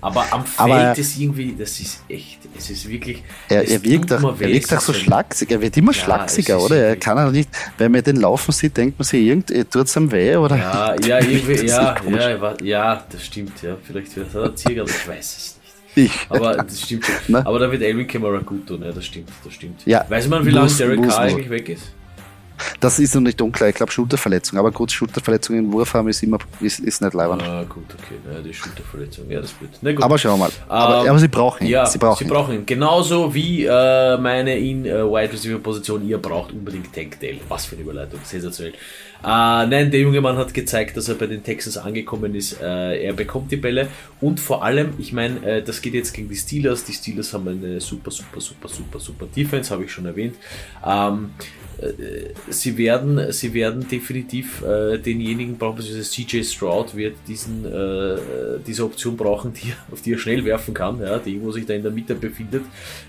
aber 0.01 0.25
am 0.31 0.45
Feld 0.45 0.59
aber 0.59 0.97
ist 0.97 1.19
irgendwie, 1.19 1.55
das 1.57 1.79
ist 1.79 2.03
echt, 2.09 2.39
es 2.57 2.71
ist 2.71 2.89
wirklich. 2.89 3.23
Er, 3.47 3.69
er 3.69 3.83
wirkt 3.83 4.11
auch, 4.11 4.39
er 4.39 4.39
wirkt 4.39 4.73
auch 4.73 4.81
so 4.81 4.93
schlaksig, 4.93 5.51
er 5.51 5.61
wird 5.61 5.77
immer 5.77 5.91
ja, 5.91 5.99
schlagsiger, 5.99 6.59
oder? 6.59 6.75
Er 6.75 6.95
kann 6.95 7.19
auch 7.19 7.31
nicht, 7.31 7.49
wenn 7.77 7.91
man 7.91 8.03
den 8.03 8.15
laufen 8.15 8.51
sieht, 8.51 8.75
denkt 8.75 8.97
man 8.97 9.05
sich, 9.05 9.23
irgend, 9.23 9.47
tut 9.47 9.85
es 9.85 9.95
am 9.95 10.11
weh, 10.11 10.35
oder? 10.35 10.57
Ja, 10.57 10.95
ja, 11.05 11.19
irgendwie, 11.19 11.67
ja, 11.67 11.95
ja, 12.09 12.55
ja, 12.63 13.05
das 13.11 13.25
stimmt, 13.25 13.61
ja. 13.61 13.77
Vielleicht 13.83 14.15
wird 14.15 14.33
er 14.33 14.55
Zieger, 14.55 14.81
aber 14.81 14.89
ich 14.89 15.07
weiß 15.07 15.37
es 15.37 15.57
nicht. 15.95 16.11
Ich. 16.11 16.25
Aber 16.29 16.55
das 16.55 16.81
stimmt 16.81 17.05
schon. 17.05 17.35
Aber 17.45 17.59
da 17.59 17.71
wird 17.71 17.81
Elvin 17.83 18.07
Kamara 18.07 18.39
gut 18.39 18.65
tun, 18.65 18.81
ja, 18.83 18.91
das 18.91 19.05
stimmt, 19.05 19.29
das 19.43 19.53
stimmt. 19.53 19.85
Ja, 19.85 20.05
weiß 20.07 20.27
man, 20.29 20.45
wie 20.45 20.51
lange 20.51 20.71
Derek 20.71 21.03
Carr 21.03 21.19
eigentlich 21.19 21.49
weg 21.49 21.69
ist? 21.69 21.91
Das 22.79 22.99
ist 22.99 23.15
noch 23.15 23.21
nicht 23.21 23.41
unklar. 23.41 23.69
Ich 23.69 23.75
glaube 23.75 23.91
Schulterverletzung. 23.91 24.57
Aber 24.59 24.71
gut, 24.71 24.91
Schulterverletzung 24.91 25.57
im 25.57 25.71
Wurf 25.71 25.93
haben 25.93 26.09
ist 26.09 26.23
immer 26.23 26.37
ist, 26.59 26.79
ist 26.79 27.01
nicht 27.01 27.13
leibend. 27.13 27.43
Ah, 27.43 27.63
gut, 27.63 27.85
okay. 27.93 28.15
Ja, 28.31 28.41
die 28.41 28.53
Schulterverletzung. 28.53 29.29
Ja, 29.29 29.41
das 29.41 29.53
wird. 29.59 30.01
Aber 30.03 30.17
schauen 30.17 30.39
wir 30.39 30.45
mal. 30.45 30.51
Aber, 30.67 31.03
ähm, 31.03 31.09
aber, 31.09 31.19
sie 31.19 31.27
brauchen 31.27 31.65
ihn. 31.65 31.71
Ja, 31.71 31.85
sie 31.85 31.97
brauchen, 31.97 32.17
sie 32.19 32.23
ihn. 32.25 32.29
brauchen 32.29 32.55
ihn. 32.55 32.65
Genauso 32.65 33.33
wie 33.33 33.65
äh, 33.65 34.17
meine 34.17 34.57
in 34.57 34.85
äh, 34.85 35.03
Wide 35.03 35.33
Receiver 35.33 35.59
Position. 35.59 36.07
Ihr 36.07 36.17
braucht 36.17 36.51
unbedingt 36.51 36.93
Tank 36.93 37.19
Dale. 37.19 37.39
Was 37.47 37.65
für 37.65 37.75
eine 37.75 37.83
Überleitung. 37.83 38.19
Sensationell. 38.23 38.73
Äh, 39.23 39.67
nein, 39.67 39.91
der 39.91 39.99
junge 39.99 40.19
Mann 40.19 40.35
hat 40.37 40.53
gezeigt, 40.53 40.97
dass 40.97 41.07
er 41.07 41.15
bei 41.15 41.27
den 41.27 41.43
Texans 41.43 41.77
angekommen 41.77 42.33
ist. 42.33 42.59
Äh, 42.59 43.03
er 43.03 43.13
bekommt 43.13 43.51
die 43.51 43.57
Bälle 43.57 43.87
und 44.19 44.39
vor 44.39 44.63
allem, 44.63 44.93
ich 44.97 45.13
meine, 45.13 45.45
äh, 45.45 45.63
das 45.63 45.81
geht 45.81 45.93
jetzt 45.93 46.13
gegen 46.13 46.27
die 46.27 46.35
Steelers. 46.35 46.83
Die 46.83 46.93
Steelers 46.93 47.33
haben 47.33 47.47
eine 47.47 47.79
super, 47.79 48.09
super, 48.09 48.41
super, 48.41 48.67
super, 48.67 48.99
super 48.99 49.27
Defense, 49.27 49.71
habe 49.71 49.85
ich 49.85 49.91
schon 49.91 50.07
erwähnt. 50.07 50.35
Ähm, 50.83 51.31
äh, 51.79 52.33
sie 52.49 52.75
werden, 52.77 53.31
sie 53.31 53.53
werden 53.53 53.87
definitiv 53.87 54.63
denjenigen 54.63 55.57
brauchen, 55.57 55.77
beziehungsweise 55.77 56.09
CJ 56.09 56.43
Stroud 56.43 56.95
wird 56.95 57.15
diesen, 57.27 57.65
diese 58.65 58.85
Option 58.85 59.15
brauchen, 59.17 59.53
die, 59.53 59.73
auf 59.91 60.01
die 60.01 60.13
er 60.13 60.17
schnell 60.17 60.43
werfen 60.45 60.73
kann, 60.73 60.99
ja, 60.99 61.17
die 61.19 61.31
irgendwo 61.31 61.51
sich 61.51 61.65
da 61.65 61.73
in 61.73 61.83
der 61.83 61.91
Mitte 61.91 62.15
befindet, 62.15 62.63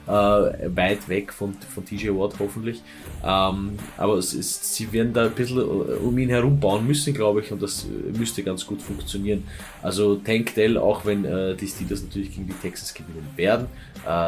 weit 0.06 1.08
weg 1.08 1.32
von, 1.32 1.54
von 1.74 1.84
TJ 1.84 2.10
Watt 2.10 2.34
hoffentlich. 2.38 2.82
Ähm, 3.24 3.78
aber 3.96 4.14
es 4.14 4.34
ist, 4.34 4.74
sie 4.74 4.92
werden 4.92 5.12
da 5.12 5.26
ein 5.26 5.32
bisschen 5.32 5.58
um 6.02 6.18
ihn 6.18 6.28
herum 6.28 6.58
bauen 6.60 6.86
müssen, 6.86 7.14
glaube 7.14 7.40
ich, 7.40 7.52
und 7.52 7.62
das 7.62 7.86
müsste 8.16 8.42
ganz 8.42 8.66
gut 8.66 8.82
funktionieren. 8.82 9.44
Also 9.82 10.16
Tank 10.16 10.54
Dell, 10.54 10.76
auch 10.76 11.04
wenn 11.04 11.24
äh, 11.24 11.54
die 11.54 11.66
Steelers 11.66 12.02
natürlich 12.02 12.34
gegen 12.34 12.46
die 12.46 12.54
Texans 12.54 12.92
gewinnen 12.92 13.28
werden, 13.36 13.66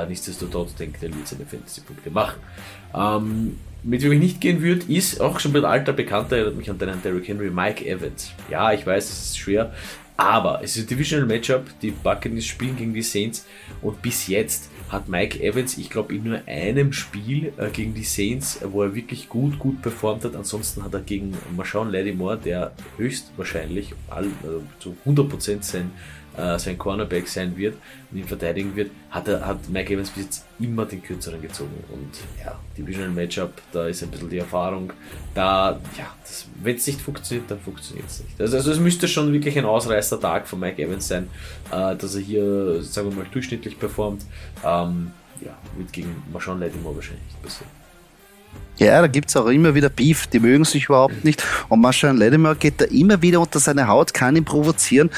nichtsdestotrotz 0.08 0.74
Tank 0.74 1.00
Dell 1.00 1.14
wird 1.14 1.26
seine 1.26 1.44
Fantasy-Punkte 1.44 2.10
machen. 2.10 2.40
Ähm, 2.94 3.56
mit 3.82 4.02
wem 4.02 4.12
ich 4.12 4.20
nicht 4.20 4.40
gehen 4.40 4.62
würde, 4.62 4.90
ist 4.90 5.20
auch 5.20 5.40
schon 5.40 5.54
ein 5.56 5.64
alter 5.64 5.92
Bekannter, 5.92 6.36
erinnert 6.36 6.56
mich 6.56 6.70
an 6.70 6.78
deinen 6.78 7.02
Derrick 7.02 7.28
Henry, 7.28 7.50
Mike 7.50 7.84
Evans. 7.84 8.30
Ja, 8.48 8.72
ich 8.72 8.86
weiß, 8.86 9.04
es 9.04 9.22
ist 9.24 9.38
schwer, 9.38 9.74
aber 10.16 10.60
es 10.62 10.76
ist 10.76 10.84
ein 10.84 10.86
Divisional 10.86 11.26
Matchup. 11.26 11.66
Die 11.82 11.90
Buccaneers 11.90 12.46
spielen 12.46 12.76
gegen 12.76 12.94
die 12.94 13.02
Saints 13.02 13.46
und 13.82 14.00
bis 14.00 14.26
jetzt 14.28 14.70
hat 14.88 15.08
Mike 15.08 15.42
Evans, 15.42 15.78
ich 15.78 15.90
glaube, 15.90 16.14
in 16.14 16.24
nur 16.24 16.40
einem 16.46 16.92
Spiel 16.92 17.52
äh, 17.56 17.70
gegen 17.70 17.94
die 17.94 18.04
Saints, 18.04 18.60
wo 18.64 18.82
er 18.82 18.94
wirklich 18.94 19.28
gut, 19.28 19.58
gut 19.58 19.82
performt 19.82 20.24
hat. 20.24 20.36
Ansonsten 20.36 20.84
hat 20.84 20.94
er 20.94 21.00
gegen 21.00 21.36
Marshawn 21.56 21.90
Lattimore, 21.90 22.38
der 22.38 22.72
höchstwahrscheinlich 22.96 23.94
all, 24.08 24.28
also 24.42 24.62
zu 24.78 24.96
100% 25.06 25.62
sein 25.62 25.90
äh, 26.36 26.58
sein 26.58 26.78
Cornerback 26.78 27.28
sein 27.28 27.56
wird 27.56 27.76
und 28.10 28.18
ihn 28.18 28.26
verteidigen 28.26 28.74
wird, 28.76 28.90
hat, 29.10 29.28
er, 29.28 29.46
hat 29.46 29.68
Mike 29.68 29.94
Evans 29.94 30.10
bis 30.10 30.24
jetzt 30.24 30.46
immer 30.58 30.86
den 30.86 31.02
kürzeren 31.02 31.40
gezogen. 31.40 31.72
Und 31.92 32.10
ja, 32.44 32.58
Divisional 32.76 33.10
Matchup, 33.10 33.52
da 33.72 33.86
ist 33.86 34.02
ein 34.02 34.10
bisschen 34.10 34.30
die 34.30 34.38
Erfahrung. 34.38 34.92
Da, 35.34 35.80
ja, 35.96 36.14
wenn 36.62 36.76
es 36.76 36.86
nicht 36.86 37.00
funktioniert, 37.00 37.50
dann 37.50 37.60
funktioniert 37.60 38.06
es 38.06 38.22
nicht. 38.24 38.40
Also, 38.40 38.56
also 38.56 38.72
es 38.72 38.78
müsste 38.78 39.08
schon 39.08 39.32
wirklich 39.32 39.58
ein 39.58 39.64
Ausreißer-Tag 39.64 40.46
von 40.46 40.60
Mike 40.60 40.82
Evans 40.82 41.08
sein, 41.08 41.28
äh, 41.70 41.96
dass 41.96 42.14
er 42.14 42.20
hier, 42.20 42.82
sagen 42.82 43.10
wir 43.10 43.18
mal, 43.18 43.26
durchschnittlich 43.30 43.78
performt. 43.78 44.24
Ähm, 44.64 45.12
ja, 45.40 45.56
wird 45.76 45.92
gegen 45.92 46.22
Marshawn 46.32 46.60
Lattimore 46.60 46.96
wahrscheinlich 46.96 47.24
nicht 47.24 47.42
passieren. 47.42 47.83
Ja, 48.76 49.00
da 49.00 49.06
gibt's 49.06 49.36
auch 49.36 49.46
immer 49.46 49.76
wieder 49.76 49.88
Beef, 49.88 50.26
die 50.26 50.40
mögen 50.40 50.64
sich 50.64 50.86
überhaupt 50.86 51.24
nicht. 51.24 51.44
Und 51.68 51.80
Marshall 51.80 52.16
Lattimore 52.16 52.56
geht 52.56 52.80
da 52.80 52.86
immer 52.86 53.22
wieder 53.22 53.40
unter 53.40 53.60
seine 53.60 53.86
Haut, 53.86 54.12
kann 54.12 54.34
ihn 54.34 54.44
provozieren. 54.44 55.10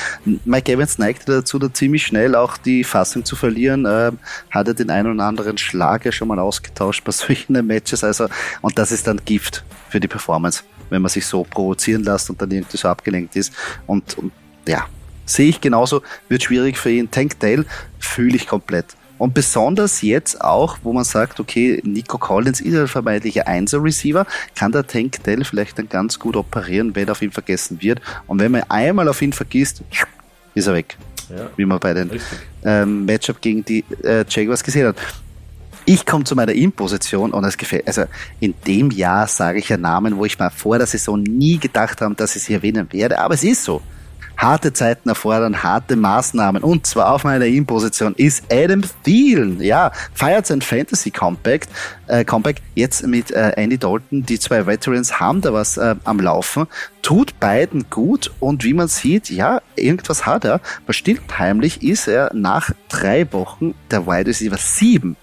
Mike 0.44 0.70
Evans 0.70 0.98
neigte 0.98 1.32
dazu, 1.32 1.58
da 1.58 1.72
ziemlich 1.72 2.04
schnell 2.04 2.34
auch 2.34 2.58
die 2.58 2.84
Fassung 2.84 3.24
zu 3.24 3.34
verlieren. 3.34 3.86
Äh, 3.86 4.12
hat 4.50 4.68
er 4.68 4.74
den 4.74 4.90
einen 4.90 5.14
oder 5.14 5.24
anderen 5.24 5.56
Schlag 5.56 6.04
ja 6.04 6.12
schon 6.12 6.28
mal 6.28 6.38
ausgetauscht 6.38 7.02
bei 7.04 7.12
solchen 7.12 7.66
Matches. 7.66 8.04
Also, 8.04 8.28
und 8.60 8.78
das 8.78 8.92
ist 8.92 9.06
dann 9.06 9.22
Gift 9.24 9.64
für 9.88 10.00
die 10.00 10.08
Performance, 10.08 10.62
wenn 10.90 11.00
man 11.00 11.08
sich 11.08 11.24
so 11.24 11.42
provozieren 11.44 12.04
lässt 12.04 12.28
und 12.28 12.42
dann 12.42 12.50
irgendwie 12.50 12.76
so 12.76 12.88
abgelenkt 12.88 13.36
ist. 13.36 13.54
Und, 13.86 14.18
und 14.18 14.32
ja, 14.68 14.86
sehe 15.24 15.48
ich 15.48 15.62
genauso, 15.62 16.02
wird 16.28 16.42
schwierig 16.42 16.76
für 16.76 16.90
ihn. 16.90 17.10
Tank 17.10 17.40
Dale 17.40 17.64
fühle 17.98 18.36
ich 18.36 18.46
komplett. 18.46 18.96
Und 19.18 19.34
besonders 19.34 20.02
jetzt 20.02 20.40
auch, 20.40 20.78
wo 20.82 20.92
man 20.92 21.04
sagt, 21.04 21.40
okay, 21.40 21.80
Nico 21.84 22.18
Collins 22.18 22.60
ist 22.60 22.74
ein 22.74 22.88
vermeintlicher 22.88 23.46
Einser-Receiver, 23.46 24.26
kann 24.54 24.72
der 24.72 24.86
Tank 24.86 25.22
Dell 25.24 25.44
vielleicht 25.44 25.78
dann 25.78 25.88
ganz 25.88 26.18
gut 26.18 26.36
operieren, 26.36 26.94
wenn 26.94 27.08
auf 27.08 27.22
ihn 27.22 27.32
vergessen 27.32 27.80
wird. 27.80 28.00
Und 28.26 28.40
wenn 28.40 28.52
man 28.52 28.64
einmal 28.68 29.08
auf 29.08 29.22
ihn 29.22 29.32
vergisst, 29.32 29.82
ist 30.54 30.66
er 30.66 30.74
weg. 30.74 30.96
Ja, 31.28 31.50
wie 31.56 31.64
man 31.64 31.80
bei 31.80 31.92
den 31.92 32.10
ähm, 32.64 33.04
Matchup 33.04 33.40
gegen 33.40 33.64
die 33.64 33.84
äh, 34.04 34.24
Jaguars 34.28 34.62
gesehen 34.62 34.86
hat. 34.86 34.96
Ich 35.84 36.04
komme 36.04 36.24
zu 36.24 36.34
meiner 36.34 36.52
In-Position 36.52 37.32
und 37.32 37.44
es 37.44 37.56
gefällt, 37.56 37.86
also 37.86 38.04
in 38.40 38.54
dem 38.66 38.90
Jahr 38.90 39.26
sage 39.28 39.58
ich 39.58 39.68
ja 39.68 39.76
Namen, 39.76 40.16
wo 40.16 40.24
ich 40.24 40.38
mal 40.38 40.50
vor 40.50 40.78
der 40.78 40.86
Saison 40.86 41.22
nie 41.22 41.58
gedacht 41.58 42.00
habe, 42.00 42.14
dass 42.14 42.34
ich 42.36 42.42
sie 42.42 42.54
erwähnen 42.54 42.88
werde, 42.92 43.18
aber 43.18 43.34
es 43.34 43.44
ist 43.44 43.64
so 43.64 43.82
harte 44.36 44.72
Zeiten 44.72 45.08
erfordern 45.08 45.62
harte 45.62 45.96
Maßnahmen. 45.96 46.62
Und 46.62 46.86
zwar 46.86 47.12
auf 47.12 47.24
meiner 47.24 47.46
In-Position 47.46 48.14
ist 48.16 48.44
Adam 48.52 48.82
Thielen. 49.04 49.60
Ja, 49.60 49.92
feiert 50.14 50.46
sein 50.46 50.62
Fantasy 50.62 51.10
Compact, 51.10 51.68
äh, 52.06 52.24
Compact 52.24 52.62
jetzt 52.74 53.06
mit 53.06 53.30
äh, 53.30 53.52
Andy 53.56 53.78
Dalton. 53.78 54.24
Die 54.24 54.38
zwei 54.38 54.66
Veterans 54.66 55.18
haben 55.18 55.40
da 55.40 55.52
was 55.52 55.76
äh, 55.76 55.96
am 56.04 56.20
Laufen. 56.20 56.66
Tut 57.02 57.38
beiden 57.40 57.88
gut 57.90 58.32
und 58.40 58.64
wie 58.64 58.74
man 58.74 58.88
sieht, 58.88 59.30
ja, 59.30 59.60
irgendwas 59.76 60.26
hat 60.26 60.44
er. 60.44 60.60
Bestimmt 60.86 61.38
heimlich 61.38 61.82
ist 61.82 62.08
er 62.08 62.30
nach 62.34 62.70
drei 62.88 63.32
Wochen 63.32 63.74
der 63.90 64.06
Wide 64.06 64.26
Receiver 64.28 64.58
7 64.58 65.16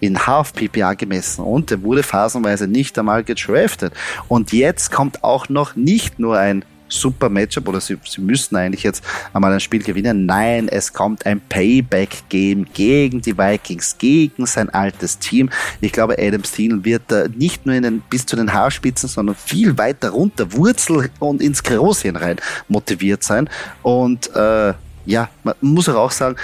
in 0.00 0.26
Half 0.26 0.52
PPA 0.52 0.94
gemessen 0.94 1.42
und 1.42 1.70
er 1.70 1.82
wurde 1.82 2.02
phasenweise 2.02 2.68
nicht 2.68 2.98
einmal 2.98 3.24
gedraftet. 3.24 3.92
Und 4.28 4.52
jetzt 4.52 4.92
kommt 4.92 5.24
auch 5.24 5.48
noch 5.48 5.76
nicht 5.76 6.18
nur 6.18 6.38
ein 6.38 6.64
super 6.88 7.28
Matchup 7.28 7.68
oder 7.68 7.80
sie, 7.80 7.96
sie 8.04 8.20
müssen 8.20 8.56
eigentlich 8.56 8.82
jetzt 8.82 9.04
einmal 9.32 9.52
ein 9.52 9.60
Spiel 9.60 9.82
gewinnen. 9.82 10.26
Nein, 10.26 10.68
es 10.68 10.92
kommt 10.92 11.26
ein 11.26 11.40
Payback-Game 11.40 12.66
gegen 12.72 13.20
die 13.20 13.36
Vikings, 13.36 13.96
gegen 13.98 14.46
sein 14.46 14.70
altes 14.70 15.18
Team. 15.18 15.50
Ich 15.80 15.92
glaube, 15.92 16.16
Adam 16.18 16.42
Thielen 16.42 16.84
wird 16.84 17.02
da 17.08 17.26
nicht 17.28 17.66
nur 17.66 17.74
in 17.74 17.82
den, 17.82 18.00
bis 18.00 18.26
zu 18.26 18.36
den 18.36 18.52
Haarspitzen, 18.52 19.08
sondern 19.08 19.36
viel 19.36 19.76
weiter 19.78 20.10
runter, 20.10 20.52
Wurzel 20.52 21.10
und 21.18 21.42
ins 21.42 21.62
Großchen 21.62 22.16
rein 22.16 22.36
motiviert 22.68 23.22
sein. 23.22 23.48
Und 23.82 24.34
äh, 24.34 24.74
ja, 25.06 25.30
man 25.42 25.54
muss 25.60 25.88
auch 25.88 26.10
sagen, 26.10 26.36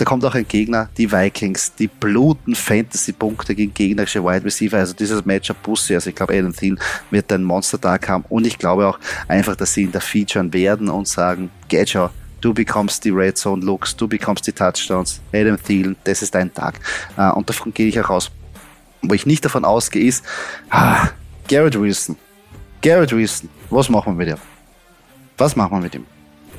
da 0.00 0.06
kommt 0.06 0.24
auch 0.24 0.34
ein 0.34 0.48
Gegner, 0.48 0.88
die 0.96 1.12
Vikings, 1.12 1.74
die 1.74 1.86
bluten 1.86 2.54
Fantasy-Punkte 2.54 3.54
gegen 3.54 3.74
gegnerische 3.74 4.24
Wide 4.24 4.44
Receiver. 4.46 4.78
Also 4.78 4.94
dieses 4.94 5.26
Matchup 5.26 5.62
Busse, 5.62 5.94
also 5.94 6.08
ich 6.08 6.16
glaube, 6.16 6.32
Alan 6.32 6.54
Thiel 6.54 6.78
wird 7.10 7.30
einen 7.30 7.44
Monster-Tag 7.44 8.08
haben 8.08 8.24
und 8.30 8.46
ich 8.46 8.56
glaube 8.56 8.88
auch 8.88 8.98
einfach, 9.28 9.56
dass 9.56 9.74
sie 9.74 9.82
ihn 9.82 9.92
da 9.92 10.00
featuren 10.00 10.52
werden 10.54 10.88
und 10.88 11.06
sagen, 11.06 11.50
schon, 11.86 12.08
du 12.40 12.54
bekommst 12.54 13.04
die 13.04 13.10
Red 13.10 13.36
Zone 13.36 13.62
Looks, 13.62 13.94
du 13.94 14.08
bekommst 14.08 14.46
die 14.46 14.52
Touchdowns, 14.52 15.20
Adam 15.34 15.62
Thielen, 15.62 15.96
das 16.04 16.22
ist 16.22 16.34
dein 16.34 16.52
Tag. 16.54 16.80
Äh, 17.18 17.30
und 17.32 17.48
davon 17.48 17.74
gehe 17.74 17.88
ich 17.88 18.00
auch 18.00 18.08
aus. 18.08 18.30
Wo 19.02 19.12
ich 19.12 19.26
nicht 19.26 19.44
davon 19.44 19.66
ausgehe, 19.66 20.06
ist, 20.06 20.24
ah, 20.70 21.08
Garrett 21.46 21.78
Wilson. 21.78 22.16
Garrett 22.80 23.12
Wilson, 23.12 23.50
was 23.68 23.90
machen 23.90 24.18
wir 24.18 24.26
mit 24.26 24.34
ihm? 24.34 24.42
Was 25.36 25.56
machen 25.56 25.72
wir 25.72 25.80
mit 25.80 25.94
ihm? 25.94 26.06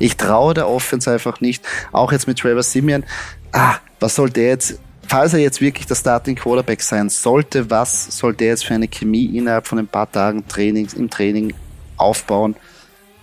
Ich 0.01 0.17
traue 0.17 0.53
der 0.53 0.67
Offense 0.67 1.11
einfach 1.11 1.41
nicht. 1.41 1.63
Auch 1.91 2.11
jetzt 2.11 2.27
mit 2.27 2.39
Trevor 2.39 2.63
Simeon. 2.63 3.03
Ah, 3.51 3.75
was 3.99 4.15
soll 4.15 4.29
der 4.29 4.47
jetzt, 4.47 4.79
falls 5.07 5.33
er 5.33 5.39
jetzt 5.39 5.61
wirklich 5.61 5.85
der 5.85 5.95
Starting 5.95 6.35
Quarterback 6.35 6.81
sein 6.81 7.09
sollte, 7.09 7.69
was 7.69 8.17
soll 8.17 8.33
der 8.33 8.47
jetzt 8.47 8.65
für 8.65 8.73
eine 8.73 8.87
Chemie 8.87 9.25
innerhalb 9.37 9.67
von 9.67 9.77
ein 9.77 9.87
paar 9.87 10.11
Tagen 10.11 10.47
Trainings, 10.47 10.93
im 10.93 11.09
Training 11.09 11.53
aufbauen? 11.97 12.55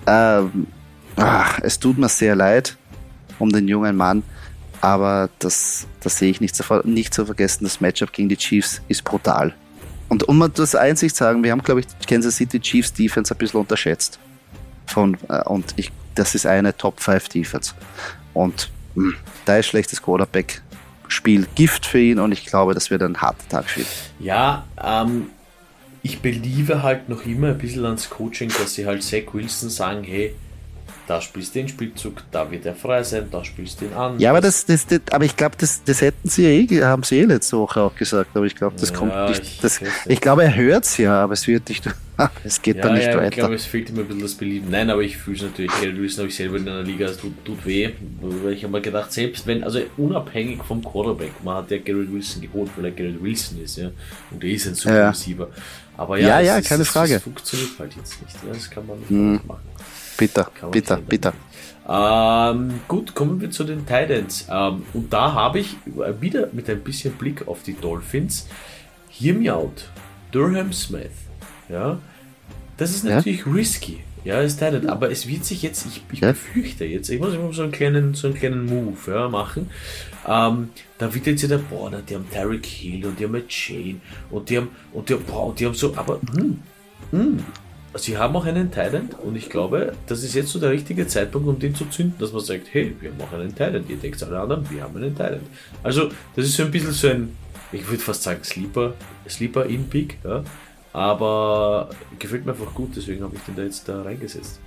Ähm, 0.07 0.69
ach, 1.17 1.59
es 1.63 1.79
tut 1.79 1.99
mir 1.99 2.09
sehr 2.09 2.37
leid 2.37 2.77
um 3.39 3.51
den 3.51 3.69
jungen 3.69 3.97
Mann, 3.97 4.23
aber 4.81 5.31
das, 5.39 5.87
das 6.01 6.19
sehe 6.19 6.31
ich 6.31 6.41
nicht, 6.41 6.57
zu, 6.57 6.65
nicht 6.85 7.15
zu 7.15 7.27
vergessen. 7.27 7.65
Das 7.65 7.81
Matchup 7.81 8.13
gegen 8.13 8.29
die 8.29 8.37
Chiefs 8.37 8.83
ist 8.89 9.05
brutal. 9.05 9.55
Und 10.09 10.25
um 10.29 10.51
das 10.55 10.75
einzig 10.75 11.15
sagen, 11.15 11.45
wir 11.45 11.53
haben, 11.53 11.63
glaube 11.63 11.81
ich, 11.81 11.87
Kansas 12.07 12.37
City 12.37 12.59
Chiefs 12.59 12.93
Defense 12.93 13.35
ein 13.35 13.39
bisschen 13.39 13.61
unterschätzt. 13.61 14.19
Von, 14.87 15.17
äh, 15.29 15.43
und 15.45 15.75
ich 15.77 15.93
das 16.19 16.35
ist 16.35 16.47
eine 16.47 16.77
Top 16.77 17.01
5 17.01 17.29
Defense. 17.29 17.75
Und 18.35 18.71
mh, 18.95 19.13
hm, 19.13 19.17
da 19.45 19.57
ist 19.57 19.67
schlechtes 19.67 20.03
Quarterback. 20.03 20.63
Spiel 21.09 21.47
Gift 21.55 21.87
für 21.87 22.01
ihn 22.01 22.19
und 22.19 22.33
ich 22.33 22.45
glaube, 22.45 22.75
das 22.75 22.91
wird 22.91 23.03
ein 23.03 23.19
harter 23.21 23.49
Tag 23.49 23.71
für 23.71 23.81
ihn. 23.81 23.87
Ja, 24.21 24.67
ähm, 24.83 25.31
ich 26.03 26.21
beliebe 26.21 26.83
halt 26.83 27.09
noch 27.09 27.25
immer 27.25 27.49
ein 27.49 27.59
bisschen 27.59 27.85
ans 27.87 28.11
Coaching, 28.11 28.51
dass 28.51 28.75
sie 28.75 28.85
halt 28.85 29.03
Zach 29.03 29.33
Wilson 29.33 29.71
sagen, 29.71 30.05
hey, 30.05 30.35
da 31.09 31.23
spielst 31.23 31.55
du 31.55 31.61
den 31.61 31.69
Spielzug, 31.69 32.23
da 32.31 32.51
wird 32.51 32.67
er 32.67 32.75
frei 32.75 33.03
sein, 33.03 33.29
da 33.31 33.43
spielst 33.43 33.81
du 33.81 33.87
ihn 33.87 33.95
an. 33.95 34.21
Ja, 34.21 34.31
aber 34.31 34.43
das, 34.43 34.67
das, 34.67 34.87
das 34.87 35.01
aber 35.11 35.25
ich 35.25 35.37
glaube, 35.37 35.57
das, 35.59 35.83
das 35.83 36.03
hätten 36.03 36.29
sie 36.29 36.45
eh, 36.45 36.85
haben 36.85 37.03
sie 37.03 37.21
eh 37.21 37.25
letzte 37.25 37.57
Woche 37.57 37.81
auch 37.81 37.95
gesagt, 37.95 38.37
aber 38.37 38.45
ich 38.45 38.55
glaube, 38.55 38.77
das 38.79 38.91
ja, 38.91 38.97
kommt 38.97 39.15
nicht. 39.29 39.43
Ich, 39.43 39.61
das, 39.61 39.81
ich 40.07 40.21
glaube, 40.21 40.45
er 40.45 40.55
hört's 40.55 40.99
ja, 40.99 41.23
aber 41.25 41.33
es 41.33 41.47
wird 41.47 41.67
nicht, 41.71 41.89
es 42.45 42.61
geht 42.61 42.77
ja, 42.77 42.83
dann 42.83 42.95
nicht 42.95 43.07
ja, 43.07 43.17
weiter. 43.17 43.29
Ich 43.29 43.35
glaube, 43.37 43.55
es 43.55 43.65
fehlt 43.65 43.89
immer 43.89 44.01
ein 44.01 44.07
bisschen 44.09 44.23
das 44.23 44.35
Belieben. 44.35 44.71
Nein, 44.71 44.91
aber 44.91 45.01
ich 45.01 45.17
fühle 45.17 45.39
es 45.39 45.43
natürlich, 45.45 45.73
Gary 45.81 45.99
Wilson 45.99 46.19
habe 46.19 46.29
ich 46.29 46.37
selber 46.37 46.59
in 46.59 46.69
einer 46.69 46.83
Liga, 46.83 47.07
es 47.07 47.17
tut, 47.17 47.43
tut 47.43 47.65
weh, 47.65 47.91
weil 48.21 48.53
ich 48.53 48.63
habe 48.65 48.73
mir 48.73 48.83
gedacht, 48.83 49.11
selbst 49.11 49.47
wenn, 49.47 49.65
also 49.65 49.81
unabhängig 49.97 50.63
vom 50.63 50.85
Quarterback, 50.85 51.33
man 51.43 51.57
hat 51.57 51.71
ja 51.71 51.79
Gary 51.79 52.07
Wilson 52.13 52.43
geholt, 52.43 52.71
weil 52.77 52.85
er 52.85 52.91
Gary 52.91 53.17
Wilson 53.19 53.63
ist, 53.63 53.79
ja, 53.79 53.91
und 54.31 54.45
er 54.45 54.51
ist 54.51 54.67
ein 54.67 54.75
super. 54.75 55.09
Receiver. 55.09 55.49
Aber 55.97 56.19
ja, 56.19 56.41
ja, 56.41 56.57
ja 56.57 56.61
keine 56.61 56.83
ist, 56.83 56.89
Frage. 56.89 57.15
Das 57.15 57.23
funktioniert 57.23 57.71
halt 57.79 57.97
jetzt 57.97 58.23
nicht, 58.23 58.35
ja, 58.47 58.53
das 58.53 58.71
kann 58.71 58.87
man 58.87 58.99
nicht 58.99 59.09
hm. 59.09 59.41
machen. 59.47 59.63
Bitter, 60.19 60.51
bitter, 60.73 60.97
bitter. 60.97 61.33
Ähm, 61.89 62.81
gut, 62.89 63.15
kommen 63.15 63.41
wir 63.41 63.51
zu 63.51 63.65
den 63.65 63.87
Titans. 63.87 64.47
Ähm, 64.51 64.83
und 64.93 65.13
da 65.13 65.33
habe 65.33 65.61
ich 65.61 65.77
wieder 66.21 66.49
mit 66.53 66.69
ein 66.69 66.81
bisschen 66.81 67.15
Blick 67.15 67.49
auf 67.49 67.63
die 67.63 67.75
Dolphins. 67.75 68.49
Hear 69.09 69.35
me 69.35 69.55
out. 69.55 69.89
Durham 70.33 70.73
Smith. 70.73 71.13
Ja, 71.69 71.99
das 72.77 72.91
ist 72.91 73.05
natürlich 73.05 73.47
ja? 73.47 73.53
risky. 73.53 74.01
Ja, 74.25 74.41
ist 74.41 74.59
Titan, 74.59 74.89
aber 74.89 75.11
es 75.11 75.29
wird 75.29 75.45
sich 75.45 75.63
jetzt, 75.63 75.87
ich, 75.87 76.03
ich 76.13 76.21
ja? 76.21 76.33
befürchte 76.33 76.85
jetzt, 76.85 77.09
ich 77.09 77.21
muss 77.21 77.33
immer 77.33 77.53
so 77.53 77.63
einen 77.63 77.73
kleinen, 77.73 78.15
so 78.15 78.27
einen 78.27 78.37
kleinen 78.37 78.67
Move 78.67 78.99
ja, 79.07 79.29
machen. 79.29 79.71
Ähm, 80.27 80.71
da 80.99 81.15
wird 81.15 81.27
jetzt 81.27 81.43
ja 81.43 81.49
der, 81.49 81.59
boah, 81.59 81.91
die 81.91 82.15
haben 82.15 82.29
Tarek 82.31 82.67
Hill 82.67 83.07
und 83.07 83.19
die 83.19 83.25
haben 83.25 83.43
Jane 83.49 84.01
und 84.31 84.51
die 84.51 84.59
haben, 84.59 84.69
und 84.93 85.09
die, 85.09 85.15
boah, 85.15 85.47
und 85.47 85.61
die 85.61 85.67
haben 85.67 85.75
so, 85.75 85.97
aber, 85.97 86.21
hm, 86.35 86.59
hm, 87.13 87.45
Sie 87.95 88.19
haben 88.19 88.37
auch 88.37 88.45
einen 88.45 88.71
Thailand 88.71 89.15
und 89.19 89.35
ich 89.35 89.49
glaube, 89.49 89.95
das 90.07 90.23
ist 90.23 90.35
jetzt 90.35 90.51
so 90.51 90.61
der 90.61 90.71
richtige 90.71 91.07
Zeitpunkt, 91.07 91.49
um 91.49 91.59
den 91.59 91.75
zu 91.75 91.87
zünden, 91.87 92.19
dass 92.19 92.33
man 92.33 92.43
sagt, 92.43 92.69
hey, 92.73 92.95
wir 93.01 93.11
haben 93.11 93.21
auch 93.21 93.33
einen 93.33 93.55
Thailand. 93.55 93.89
Ihr 93.89 93.97
denkt 93.97 94.23
alle 94.23 94.41
anderen, 94.41 94.69
wir 94.71 94.83
haben 94.83 94.97
einen 94.97 95.17
Thailand. 95.17 95.43
Also, 95.83 96.11
das 96.37 96.45
ist 96.45 96.57
so 96.57 96.65
ein 96.65 96.71
bisschen 96.71 96.93
so 96.93 97.09
ein, 97.09 97.37
ich 97.73 97.89
würde 97.89 98.03
fast 98.03 98.23
sagen, 98.23 98.45
Sleeper, 98.45 98.93
Sleeper 99.29 99.65
in 99.67 99.89
Peak, 99.89 100.19
ja. 100.23 100.45
Aber 100.93 101.91
gefällt 102.19 102.45
mir 102.45 102.53
einfach 102.53 102.75
gut, 102.75 102.91
deswegen 102.97 103.23
habe 103.23 103.37
ich 103.37 103.43
den 103.43 103.57
da 103.57 103.63
jetzt 103.63 103.89
da 103.89 104.03
reingesetzt. 104.03 104.61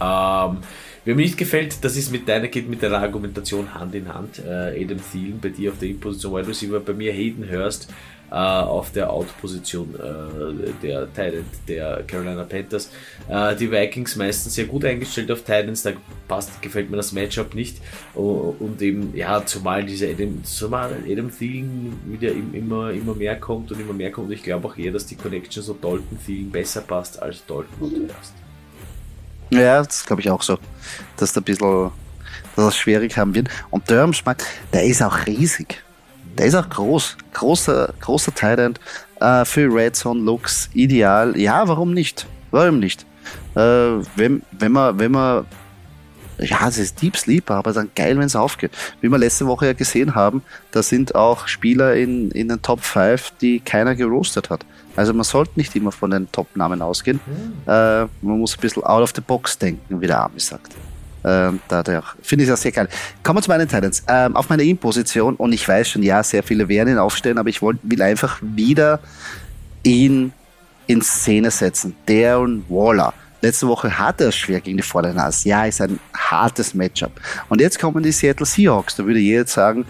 Ähm, 0.00 0.58
wer 1.04 1.14
mir 1.14 1.22
nicht 1.22 1.36
gefällt, 1.36 1.84
das 1.84 1.96
ist 1.96 2.10
mit 2.10 2.28
deiner, 2.28 2.48
geht 2.48 2.68
mit 2.68 2.82
deiner 2.82 2.98
Argumentation 2.98 3.74
Hand 3.74 3.94
in 3.94 4.12
Hand. 4.12 4.38
Äh, 4.38 4.82
Adam 4.82 4.98
Thielen 5.12 5.40
bei 5.40 5.50
dir 5.50 5.72
auf 5.72 5.78
der 5.78 5.88
In-Position 5.88 6.34
Wide 6.34 6.48
Receiver, 6.48 6.80
bei 6.80 6.94
mir 6.94 7.12
Hayden 7.12 7.50
Hurst 7.50 7.88
äh, 8.34 8.36
auf 8.36 8.90
der 8.90 9.10
Out-Position 9.10 9.94
äh, 9.94 10.72
der 10.82 11.06
Titan 11.14 11.44
der 11.68 12.02
Carolina 12.04 12.42
Panthers. 12.42 12.90
Äh, 13.28 13.54
die 13.54 13.70
Vikings 13.70 14.16
meistens 14.16 14.56
sehr 14.56 14.64
gut 14.64 14.84
eingestellt 14.84 15.30
auf 15.30 15.42
Titans, 15.42 15.84
da 15.84 15.92
passt, 16.26 16.60
gefällt 16.60 16.90
mir 16.90 16.96
das 16.96 17.12
Matchup 17.12 17.54
nicht. 17.54 17.76
Und 18.14 18.82
eben, 18.82 19.14
ja, 19.14 19.46
zumal 19.46 19.84
dieser 19.84 20.08
Adam, 20.08 20.42
zumal 20.42 20.96
Adam 21.08 21.30
Thielen 21.30 21.96
wieder 22.06 22.32
immer, 22.32 22.90
immer 22.90 23.14
mehr 23.14 23.38
kommt 23.38 23.70
und 23.70 23.80
immer 23.80 23.92
mehr 23.92 24.10
kommt. 24.10 24.32
Ich 24.32 24.42
glaube 24.42 24.66
auch 24.66 24.76
eher, 24.76 24.90
dass 24.90 25.06
die 25.06 25.14
Connection 25.14 25.62
so 25.62 25.74
Dalton 25.74 26.18
Thielen 26.26 26.50
besser 26.50 26.80
passt 26.80 27.22
als 27.22 27.46
Dalton 27.46 27.66
und 27.78 27.92
Hurst. 27.92 28.34
Ja, 29.50 29.80
das 29.80 30.04
glaube 30.04 30.22
ich 30.22 30.30
auch 30.30 30.42
so. 30.42 30.58
Dass 31.16 31.32
da 31.32 31.40
ein 31.40 31.44
bisschen 31.44 31.92
dass 32.56 32.64
das 32.64 32.76
schwierig 32.76 33.16
haben 33.16 33.32
wird. 33.34 33.48
Und 33.70 33.88
Durham, 33.88 34.12
der 34.72 34.84
ist 34.84 35.02
auch 35.02 35.24
riesig. 35.26 35.83
Der 36.38 36.46
ist 36.46 36.54
auch 36.54 36.68
groß. 36.68 37.16
Großer, 37.32 37.94
großer 38.00 38.34
Titan 38.34 38.74
äh, 39.20 39.44
für 39.44 39.72
Red 39.72 39.96
Zone 39.96 40.20
Looks 40.20 40.68
ideal. 40.74 41.36
Ja, 41.38 41.66
warum 41.68 41.92
nicht? 41.92 42.26
Warum 42.50 42.78
nicht? 42.78 43.06
Äh, 43.54 43.60
wenn, 44.16 44.42
wenn 44.52 44.72
man, 44.72 44.98
wenn 44.98 45.12
man, 45.12 45.46
ja, 46.38 46.68
es 46.68 46.78
ist 46.78 47.00
Deep 47.00 47.16
Sleeper, 47.16 47.54
aber 47.54 47.72
dann 47.72 47.90
geil, 47.94 48.18
wenn 48.18 48.26
es 48.26 48.36
aufgeht. 48.36 48.72
Wie 49.00 49.08
wir 49.08 49.18
letzte 49.18 49.46
Woche 49.46 49.66
ja 49.66 49.72
gesehen 49.72 50.14
haben, 50.14 50.42
da 50.72 50.82
sind 50.82 51.14
auch 51.14 51.46
Spieler 51.46 51.94
in, 51.94 52.30
in 52.32 52.48
den 52.48 52.60
Top 52.62 52.82
5, 52.82 53.34
die 53.40 53.60
keiner 53.60 53.94
gerostet 53.94 54.50
hat. 54.50 54.66
Also 54.96 55.12
man 55.12 55.24
sollte 55.24 55.52
nicht 55.56 55.74
immer 55.76 55.92
von 55.92 56.10
den 56.10 56.30
Top-Namen 56.30 56.82
ausgehen. 56.82 57.20
Mhm. 57.26 57.52
Äh, 57.66 58.00
man 58.22 58.38
muss 58.38 58.56
ein 58.56 58.60
bisschen 58.60 58.84
out 58.84 59.02
of 59.02 59.12
the 59.14 59.20
box 59.20 59.58
denken, 59.58 60.00
wie 60.00 60.06
der 60.06 60.20
Army 60.20 60.40
sagt. 60.40 60.74
Ähm, 61.24 61.60
dadurch 61.68 62.04
finde 62.22 62.44
ich 62.44 62.50
das 62.50 62.62
sehr 62.62 62.72
geil. 62.72 62.88
Kommen 63.22 63.38
wir 63.38 63.42
zu 63.42 63.50
meinen 63.50 63.68
Titans. 63.68 64.02
Ähm, 64.08 64.36
auf 64.36 64.48
meiner 64.48 64.62
In-Position, 64.62 65.36
und 65.36 65.52
ich 65.52 65.66
weiß 65.66 65.88
schon, 65.88 66.02
ja, 66.02 66.22
sehr 66.22 66.42
viele 66.42 66.68
werden 66.68 66.94
ihn 66.94 66.98
aufstellen, 66.98 67.38
aber 67.38 67.48
ich 67.48 67.62
wollt, 67.62 67.78
will 67.82 68.02
einfach 68.02 68.38
wieder 68.42 69.00
ihn 69.82 70.32
in 70.86 71.02
Szene 71.02 71.50
setzen. 71.50 71.96
Darren 72.06 72.64
Waller. 72.68 73.14
Letzte 73.40 73.68
Woche 73.68 73.98
hatte 73.98 74.24
er 74.24 74.28
es 74.28 74.36
schwer 74.36 74.60
gegen 74.60 74.78
die 74.78 74.82
Vordernas. 74.82 75.44
Ja, 75.44 75.64
ist 75.64 75.80
ein 75.80 75.98
hartes 76.14 76.74
Matchup. 76.74 77.12
Und 77.48 77.60
jetzt 77.60 77.78
kommen 77.78 78.02
die 78.02 78.12
Seattle 78.12 78.46
Seahawks. 78.46 78.96
Da 78.96 79.04
würde 79.04 79.18
jeder 79.18 79.46
sagen, 79.46 79.84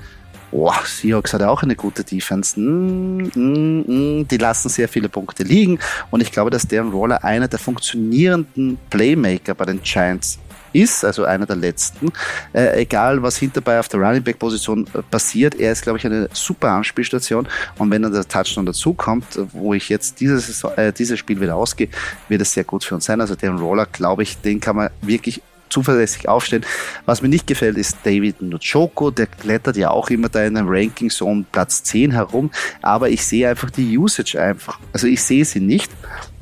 Boah, 0.54 0.76
Seahawks 0.84 1.32
hat 1.32 1.42
auch 1.42 1.64
eine 1.64 1.74
gute 1.74 2.04
Defense. 2.04 2.60
Mm, 2.60 3.28
mm, 3.34 4.20
mm, 4.20 4.28
die 4.28 4.36
lassen 4.36 4.68
sehr 4.68 4.88
viele 4.88 5.08
Punkte 5.08 5.42
liegen. 5.42 5.80
Und 6.12 6.20
ich 6.20 6.30
glaube, 6.30 6.50
dass 6.50 6.68
Darren 6.68 6.92
Waller 6.92 7.24
einer 7.24 7.48
der 7.48 7.58
funktionierenden 7.58 8.78
Playmaker 8.88 9.56
bei 9.56 9.64
den 9.64 9.82
Giants 9.82 10.38
ist, 10.74 11.04
also 11.04 11.24
einer 11.24 11.46
der 11.46 11.56
letzten. 11.56 12.12
Äh, 12.52 12.82
egal, 12.82 13.22
was 13.22 13.36
hinterbei 13.36 13.78
auf 13.78 13.88
der 13.88 14.00
Running 14.00 14.22
Back 14.22 14.38
Position 14.38 14.86
äh, 14.94 15.02
passiert, 15.02 15.54
er 15.54 15.72
ist, 15.72 15.82
glaube 15.82 15.98
ich, 15.98 16.06
eine 16.06 16.28
super 16.32 16.70
Anspielstation. 16.70 17.48
Und 17.78 17.90
wenn 17.90 18.02
dann 18.02 18.12
der 18.12 18.28
Touchdown 18.28 18.66
dazukommt, 18.66 19.26
wo 19.52 19.74
ich 19.74 19.88
jetzt 19.88 20.20
dieses, 20.20 20.64
äh, 20.76 20.92
dieses 20.92 21.18
Spiel 21.18 21.40
wieder 21.40 21.56
ausgehe, 21.56 21.88
wird 22.28 22.42
es 22.42 22.52
sehr 22.52 22.64
gut 22.64 22.84
für 22.84 22.96
uns 22.96 23.04
sein. 23.04 23.20
Also 23.20 23.34
den 23.34 23.56
Roller, 23.56 23.86
glaube 23.86 24.22
ich, 24.22 24.38
den 24.38 24.60
kann 24.60 24.76
man 24.76 24.90
wirklich 25.00 25.40
zuverlässig 25.74 26.28
aufstellen. 26.28 26.64
Was 27.04 27.20
mir 27.20 27.28
nicht 27.28 27.46
gefällt, 27.46 27.76
ist 27.76 27.98
David 28.04 28.40
Njoku, 28.40 29.10
der 29.10 29.26
klettert 29.26 29.76
ja 29.76 29.90
auch 29.90 30.08
immer 30.08 30.28
da 30.28 30.44
in 30.44 30.56
einem 30.56 30.68
Ranking 30.68 31.10
so 31.10 31.26
um 31.26 31.44
Platz 31.50 31.82
10 31.82 32.12
herum, 32.12 32.50
aber 32.80 33.10
ich 33.10 33.24
sehe 33.26 33.48
einfach 33.48 33.70
die 33.70 33.98
Usage 33.98 34.40
einfach. 34.40 34.78
Also 34.92 35.08
ich 35.08 35.22
sehe 35.22 35.44
sie 35.44 35.60
nicht, 35.60 35.90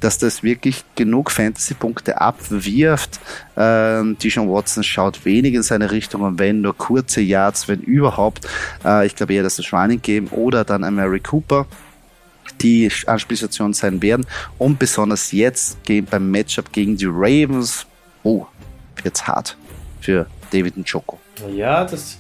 dass 0.03 0.19
das 0.19 0.43
wirklich 0.43 0.85
genug 0.95 1.31
Fantasy-Punkte 1.31 2.21
abwirft. 2.21 3.21
Ähm, 3.57 4.19
Dijon 4.19 4.49
Watson 4.49 4.83
schaut 4.83 5.25
wenig 5.25 5.55
in 5.55 5.63
seine 5.63 5.91
Richtung 5.91 6.23
und 6.23 6.39
wenn 6.39 6.61
nur 6.61 6.77
kurze 6.77 7.21
Yards, 7.21 7.69
wenn 7.69 7.81
überhaupt. 7.81 8.47
Äh, 8.85 9.07
ich 9.07 9.15
glaube 9.17 9.35
eher, 9.35 9.43
dass 9.43 9.57
das 9.57 9.73
Running 9.73 10.03
Game 10.03 10.29
oder 10.33 10.65
dann 10.65 10.85
ein 10.85 10.95
Mary 10.95 11.21
Cooper 11.21 11.67
die 12.61 12.91
Anspielstation 13.07 13.73
sein 13.73 14.03
werden. 14.03 14.27
Und 14.59 14.79
besonders 14.79 15.33
jetzt 15.33 15.79
beim 16.11 16.31
Matchup 16.31 16.73
gegen 16.73 16.97
die 16.97 17.07
Ravens. 17.07 17.87
Oh, 18.23 18.47
jetzt 19.05 19.27
hart 19.27 19.57
für 20.01 20.27
David 20.51 20.77
Njoko. 20.77 21.19
Ja, 21.55 21.85
das 21.85 22.19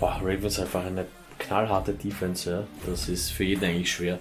boah, 0.00 0.20
Ravens 0.22 0.58
einfach 0.58 0.84
eine 0.84 1.06
knallharte 1.54 1.92
Defense. 1.92 2.50
Ja. 2.50 2.64
Das 2.86 3.08
ist 3.08 3.30
für 3.30 3.44
jeden 3.44 3.64
eigentlich 3.64 3.92
schwer. 3.92 4.18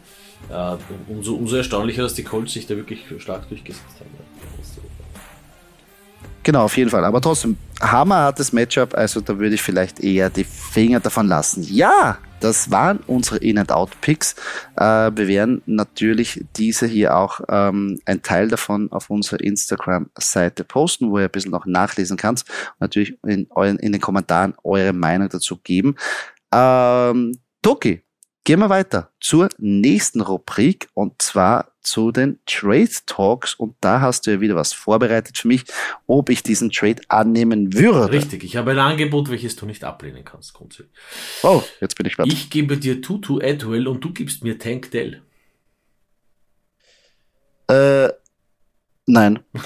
Äh, 0.50 0.76
umso, 1.08 1.36
umso 1.36 1.56
erstaunlicher, 1.56 2.04
dass 2.04 2.14
die 2.14 2.24
Colts 2.24 2.54
sich 2.54 2.68
da 2.68 2.76
wirklich 2.76 3.02
stark 3.20 3.48
durchgesetzt 3.50 4.00
haben. 4.00 4.10
Genau, 6.44 6.66
auf 6.66 6.76
jeden 6.76 6.90
Fall. 6.90 7.06
Aber 7.06 7.22
trotzdem, 7.22 7.58
hammerhartes 7.80 8.52
Matchup, 8.52 8.96
also 8.96 9.22
da 9.22 9.40
würde 9.40 9.56
ich 9.56 9.62
vielleicht 9.62 10.02
eher 10.02 10.30
die 10.30 10.44
Finger 10.44 11.00
davon 11.00 11.28
lassen. 11.28 11.64
Ja, 11.64 12.18
das 12.42 12.70
waren 12.70 13.00
unsere 13.08 13.38
In-and-Out-Picks. 13.38 14.36
Äh, 14.76 14.84
wir 15.16 15.28
werden 15.30 15.62
natürlich 15.66 16.44
diese 16.58 16.86
hier 16.86 17.16
auch 17.16 17.40
ähm, 17.48 18.02
ein 18.04 18.22
Teil 18.22 18.50
davon 18.50 18.92
auf 18.92 19.10
unserer 19.10 19.40
Instagram-Seite 19.40 20.66
posten, 20.66 21.10
wo 21.10 21.20
ihr 21.20 21.26
ein 21.26 21.32
bisschen 21.32 21.52
noch 21.52 21.66
nachlesen 21.66 22.18
kannst. 22.18 22.50
Und 22.50 22.82
natürlich 22.82 23.18
in, 23.26 23.48
euren, 23.52 23.80
in 23.80 23.94
den 23.94 24.02
Kommentaren 24.02 24.56
eure 24.66 24.92
Meinung 24.92 25.30
dazu 25.30 25.58
geben. 25.64 25.96
Ähm, 26.54 27.40
Toki, 27.62 28.04
Gehen 28.46 28.60
wir 28.60 28.70
weiter 28.70 29.10
zur 29.22 29.48
nächsten 29.58 30.20
Rubrik 30.20 30.90
und 30.94 31.22
zwar 31.22 31.72
zu 31.80 32.12
den 32.12 32.40
Trade 32.46 32.90
Talks 33.06 33.54
und 33.54 33.76
da 33.80 34.02
hast 34.02 34.28
du 34.28 34.32
ja 34.32 34.42
wieder 34.42 34.58
was 34.58 34.74
vorbereitet 34.74 35.38
für 35.38 35.48
mich, 35.48 35.64
ob 36.08 36.30
ich 36.30 36.44
diesen 36.44 36.70
Trade 36.70 37.02
annehmen 37.08 37.74
würde. 37.74 38.12
Richtig, 38.12 38.44
ich 38.44 38.58
habe 38.58 38.72
ein 38.72 38.80
Angebot, 38.80 39.30
welches 39.30 39.56
du 39.56 39.66
nicht 39.66 39.86
ablehnen 39.86 40.26
kannst, 40.26 40.54
grundsätzlich. 40.54 40.92
Oh, 41.42 41.64
jetzt 41.80 41.96
bin 41.96 42.06
ich 42.06 42.12
gespannt. 42.12 42.34
Ich 42.34 42.50
gebe 42.50 42.78
dir 42.78 43.02
Tutu 43.02 43.40
Adwell 43.42 43.88
und 43.88 44.04
du 44.04 44.12
gibst 44.12 44.44
mir 44.44 44.60
Tank 44.60 44.92
Dell. 44.92 45.22
Äh, 47.70 48.10
Nein. 49.06 49.40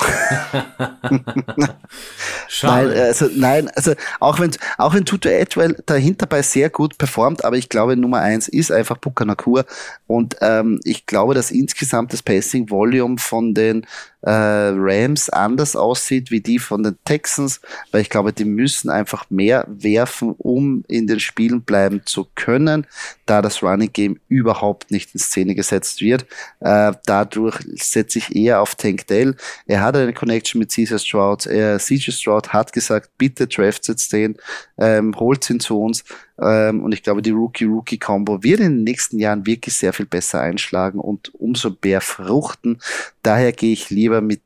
Schade. 2.47 2.88
Nein, 2.89 2.97
also, 2.97 3.30
nein, 3.36 3.69
also 3.76 3.93
auch 4.19 4.39
wenn, 4.39 4.50
auch 4.80 4.95
wenn 4.95 5.06
Tutu 5.06 5.30
Atwell 5.30 5.78
dahinter 5.86 6.26
bei 6.26 6.41
sehr 6.41 6.71
gut 6.71 6.97
performt, 6.97 7.45
aber 7.45 7.56
ich 7.56 7.69
glaube, 7.69 7.95
Nummer 7.95 8.21
eins 8.21 8.47
ist 8.47 8.71
einfach 8.71 8.97
Bukanakur 8.97 9.65
und 10.08 10.38
ähm, 10.41 10.80
ich 10.84 11.06
glaube, 11.06 11.36
dass 11.36 11.52
insgesamt 11.52 12.13
das 12.13 12.23
Passing 12.23 12.71
Volume 12.71 13.19
von 13.19 13.54
den 13.54 13.86
Rams 14.23 15.30
anders 15.30 15.75
aussieht 15.75 16.32
wie 16.32 16.41
die 16.41 16.60
von 16.60 16.84
den 16.84 16.97
Texans, 17.06 17.62
weil 17.91 18.01
ich 18.01 18.10
glaube, 18.10 18.34
die 18.34 18.45
müssen 18.45 18.89
einfach 18.89 19.30
mehr 19.30 19.65
werfen, 19.67 20.34
um 20.38 20.84
in 20.88 21.06
den 21.08 21.19
Spielen 21.19 21.62
bleiben 21.62 22.01
zu 22.06 22.27
können, 22.36 22.88
da 23.25 23.41
das 23.41 23.62
Running 23.62 23.93
Game 23.93 24.19
überhaupt 24.27 24.89
nicht 24.91 25.13
in 25.13 25.19
Szene 25.19 25.53
gesetzt 25.53 26.01
wird. 26.01 26.25
Äh, 26.60 26.93
dadurch 27.06 27.60
setze 27.75 28.17
ich 28.19 28.36
eher 28.36 28.62
auf 28.62 28.75
Tank 28.75 29.06
Dell. 29.08 29.36
Er 29.67 29.82
hat 29.82 29.95
eine 29.95 30.13
Connection 30.13 30.60
mit 30.60 30.73
Caesar 30.73 30.99
Stroud. 30.99 31.45
Er, 31.45 31.77
CJ 31.77 32.12
Stroud 32.12 32.49
hat 32.53 32.73
gesagt, 32.73 33.12
bitte 33.17 33.47
draftet 33.47 34.12
den, 34.12 34.38
ähm, 34.77 35.13
holt 35.17 35.47
ihn 35.49 35.60
zu 35.60 35.80
uns. 35.80 36.03
Ähm, 36.39 36.84
und 36.84 36.91
ich 36.91 37.04
glaube, 37.04 37.21
die 37.21 37.32
Rookie-Rookie-Combo 37.32 38.43
wird 38.43 38.60
in 38.60 38.78
den 38.78 38.84
nächsten 38.84 39.19
Jahren 39.19 39.45
wirklich 39.45 39.76
sehr 39.76 39.93
viel 39.93 40.06
besser 40.06 40.41
einschlagen 40.41 41.00
und 41.00 41.34
umso 41.36 41.76
mehr 41.84 42.02
fruchten. 42.02 42.80
Daher 43.23 43.52
gehe 43.52 43.73
ich 43.73 43.89
lieber 43.89 44.21
mit 44.21 44.41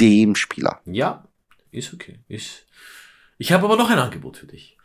dem 0.00 0.34
Spieler. 0.34 0.80
Ja, 0.86 1.24
ist 1.70 1.92
okay. 1.92 2.18
Ist. 2.28 2.66
Ich 3.38 3.52
habe 3.52 3.64
aber 3.64 3.76
noch 3.76 3.90
ein 3.90 3.98
Angebot 3.98 4.38
für 4.38 4.46
dich. 4.46 4.76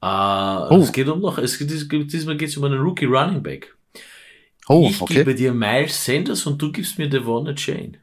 Äh, 0.00 0.06
oh. 0.06 0.80
Es 0.82 0.92
geht 0.92 1.08
um 1.08 1.20
noch, 1.20 1.38
es 1.38 1.58
geht, 1.58 1.70
diesmal 1.70 2.36
geht 2.36 2.48
es 2.48 2.56
um 2.56 2.64
einen 2.64 2.80
Rookie 2.80 3.06
Running 3.06 3.42
Back. 3.42 3.74
Oh, 4.68 4.86
ich 4.88 5.00
okay. 5.00 5.14
gebe 5.14 5.34
dir 5.34 5.54
Miles 5.54 6.04
Sanders 6.04 6.46
und 6.46 6.60
du 6.60 6.70
gibst 6.70 6.98
mir 6.98 7.08
Devon 7.08 7.54
Chain. 7.54 7.96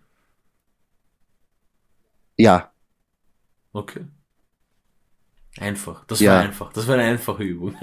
Ja. 2.37 2.71
Okay. 3.71 4.05
Einfach. 5.59 6.03
Das 6.05 6.19
ja. 6.19 6.33
war 6.33 6.41
einfach. 6.41 6.73
Das 6.73 6.87
war 6.87 6.95
eine 6.95 7.03
einfache 7.03 7.43
Übung. 7.43 7.75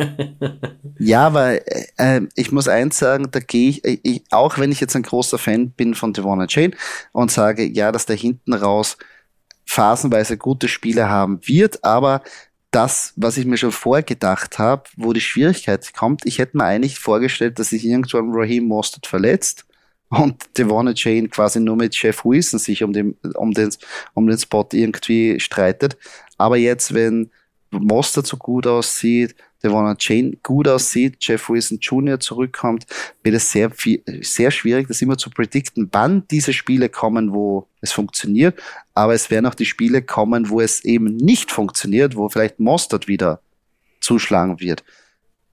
ja, 0.98 1.32
weil 1.32 1.64
äh, 1.96 2.20
ich 2.34 2.52
muss 2.52 2.68
eins 2.68 2.98
sagen, 2.98 3.28
da 3.30 3.40
gehe 3.40 3.70
ich, 3.70 3.84
ich, 3.84 4.24
auch 4.30 4.58
wenn 4.58 4.72
ich 4.72 4.80
jetzt 4.80 4.94
ein 4.94 5.02
großer 5.02 5.38
Fan 5.38 5.70
bin 5.70 5.94
von 5.94 6.12
Devon 6.12 6.46
Chain 6.48 6.74
und 7.12 7.30
sage, 7.30 7.64
ja, 7.64 7.90
dass 7.90 8.04
der 8.04 8.16
hinten 8.16 8.52
raus 8.52 8.98
phasenweise 9.64 10.36
gute 10.36 10.68
Spiele 10.68 11.08
haben 11.08 11.40
wird, 11.46 11.82
aber 11.82 12.22
das, 12.72 13.12
was 13.16 13.36
ich 13.36 13.46
mir 13.46 13.56
schon 13.56 13.72
vorgedacht 13.72 14.58
habe, 14.58 14.84
wo 14.96 15.12
die 15.12 15.20
Schwierigkeit 15.20 15.92
kommt, 15.94 16.26
ich 16.26 16.38
hätte 16.38 16.56
mir 16.56 16.64
eigentlich 16.64 16.98
vorgestellt, 16.98 17.58
dass 17.58 17.68
sich 17.70 17.84
irgendwann 17.84 18.32
Raheem 18.34 18.64
Mostert 18.64 19.06
verletzt 19.06 19.66
und 20.08 20.58
Devon 20.58 20.92
Chain 20.94 21.30
quasi 21.30 21.60
nur 21.60 21.76
mit 21.76 21.94
Jeff 21.94 22.24
Wilson 22.24 22.58
sich 22.58 22.82
um 22.82 22.92
den, 22.92 23.16
um 23.34 23.52
den, 23.52 23.70
um 24.14 24.26
den 24.26 24.38
Spot 24.38 24.66
irgendwie 24.72 25.40
streitet. 25.40 25.96
Aber 26.36 26.56
jetzt, 26.56 26.92
wenn 26.92 27.30
Mostert 27.80 28.26
so 28.26 28.36
gut 28.36 28.66
aussieht, 28.66 29.34
Devon 29.62 29.96
Chain 29.96 30.38
gut 30.42 30.68
aussieht, 30.68 31.16
Jeff 31.20 31.48
Wilson 31.48 31.78
Jr. 31.80 32.20
zurückkommt, 32.20 32.86
wird 33.22 33.36
es 33.36 33.50
sehr, 33.50 33.70
viel, 33.70 34.02
sehr 34.22 34.50
schwierig, 34.50 34.88
das 34.88 35.02
immer 35.02 35.16
zu 35.16 35.30
predikten, 35.30 35.88
wann 35.92 36.26
diese 36.28 36.52
Spiele 36.52 36.88
kommen, 36.88 37.32
wo 37.32 37.68
es 37.80 37.92
funktioniert. 37.92 38.60
Aber 38.94 39.14
es 39.14 39.30
werden 39.30 39.46
auch 39.46 39.54
die 39.54 39.66
Spiele 39.66 40.02
kommen, 40.02 40.50
wo 40.50 40.60
es 40.60 40.84
eben 40.84 41.16
nicht 41.16 41.50
funktioniert, 41.50 42.16
wo 42.16 42.28
vielleicht 42.28 42.60
Mostert 42.60 43.08
wieder 43.08 43.40
zuschlagen 44.00 44.60
wird. 44.60 44.84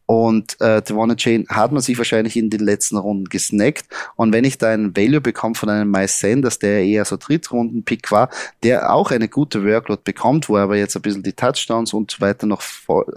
Und 0.10 0.60
äh, 0.60 0.82
Devon 0.82 1.16
Chain 1.18 1.46
hat 1.50 1.72
man 1.72 1.84
sich 1.84 1.96
wahrscheinlich 2.00 2.36
in 2.36 2.50
den 2.50 2.62
letzten 2.62 2.98
Runden 2.98 3.26
gesnackt. 3.26 3.86
Und 4.16 4.34
wenn 4.34 4.44
ich 4.44 4.58
da 4.58 4.70
einen 4.70 4.98
Value 4.98 5.22
bekomme 5.22 5.54
von 5.54 5.70
einem 5.70 5.92
Miles 5.92 6.20
Sanders, 6.20 6.58
der 6.58 6.84
eher 6.84 7.06
so 7.06 7.16
Drittrunden-Pick 7.16 8.12
war, 8.12 8.32
der 8.64 8.92
auch 8.92 9.12
eine 9.12 9.28
gute 9.30 9.64
Workload 9.64 10.02
bekommt, 10.04 10.50
wo 10.50 10.56
er 10.56 10.64
aber 10.64 10.78
jetzt 10.78 10.96
ein 10.96 11.04
bisschen 11.04 11.22
die 11.22 11.34
Touchdowns 11.34 11.94
und 11.94 12.10
so 12.10 12.22
weiter 12.22 12.48
noch, 12.48 12.64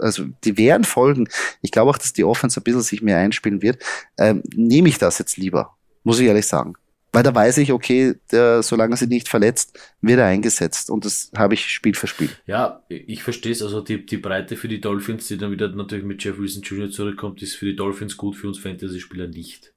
also 0.01 0.25
die 0.43 0.55
werden 0.55 0.83
folgen. 0.83 1.27
Ich 1.63 1.71
glaube 1.71 1.89
auch, 1.89 1.97
dass 1.97 2.13
die 2.13 2.25
Offense 2.25 2.59
ein 2.59 2.63
bisschen 2.63 2.81
sich 2.81 3.01
mehr 3.01 3.17
einspielen 3.17 3.63
wird. 3.63 3.81
Ähm, 4.19 4.43
nehme 4.55 4.87
ich 4.87 4.99
das 4.99 5.17
jetzt 5.17 5.37
lieber, 5.37 5.75
muss 6.03 6.19
ich 6.19 6.27
ehrlich 6.27 6.45
sagen. 6.45 6.75
Weil 7.13 7.21
da 7.21 7.33
weiß 7.33 7.59
ich, 7.59 7.71
okay, 7.71 8.15
der, 8.31 8.63
solange 8.63 8.97
sie 8.97 9.05
nicht 9.05 9.29
verletzt, 9.29 9.79
wird 10.01 10.19
er 10.19 10.25
eingesetzt. 10.25 10.89
Und 10.89 11.05
das 11.05 11.31
habe 11.37 11.53
ich 11.53 11.67
Spiel 11.67 11.93
für 11.93 12.07
Spiel. 12.07 12.29
Ja, 12.47 12.83
ich 12.89 13.21
verstehe 13.21 13.51
es. 13.51 13.61
Also 13.61 13.81
die, 13.81 14.03
die 14.03 14.17
Breite 14.17 14.57
für 14.57 14.67
die 14.67 14.81
Dolphins, 14.81 15.27
die 15.27 15.37
dann 15.37 15.51
wieder 15.51 15.69
natürlich 15.69 16.05
mit 16.05 16.23
Jeff 16.23 16.39
Wilson 16.39 16.63
Jr. 16.63 16.89
zurückkommt, 16.89 17.43
ist 17.43 17.55
für 17.55 17.67
die 17.67 17.75
Dolphins 17.75 18.17
gut, 18.17 18.35
für 18.35 18.47
uns 18.47 18.57
Fantasy-Spieler 18.57 19.27
nicht. 19.27 19.75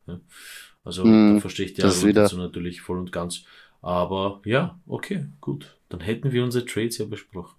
Also 0.83 1.05
mm, 1.05 1.35
da 1.35 1.41
verstehe 1.41 1.67
ich 1.67 1.75
die 1.75 1.83
Argumentation 1.83 2.41
natürlich 2.41 2.81
voll 2.81 2.99
und 2.99 3.13
ganz. 3.13 3.45
Aber 3.83 4.41
ja, 4.47 4.81
okay, 4.87 5.27
gut. 5.43 5.77
Dann 5.91 6.01
hätten 6.01 6.33
wir 6.33 6.43
unsere 6.43 6.65
Trades 6.65 6.97
ja 6.97 7.05
besprochen. 7.05 7.57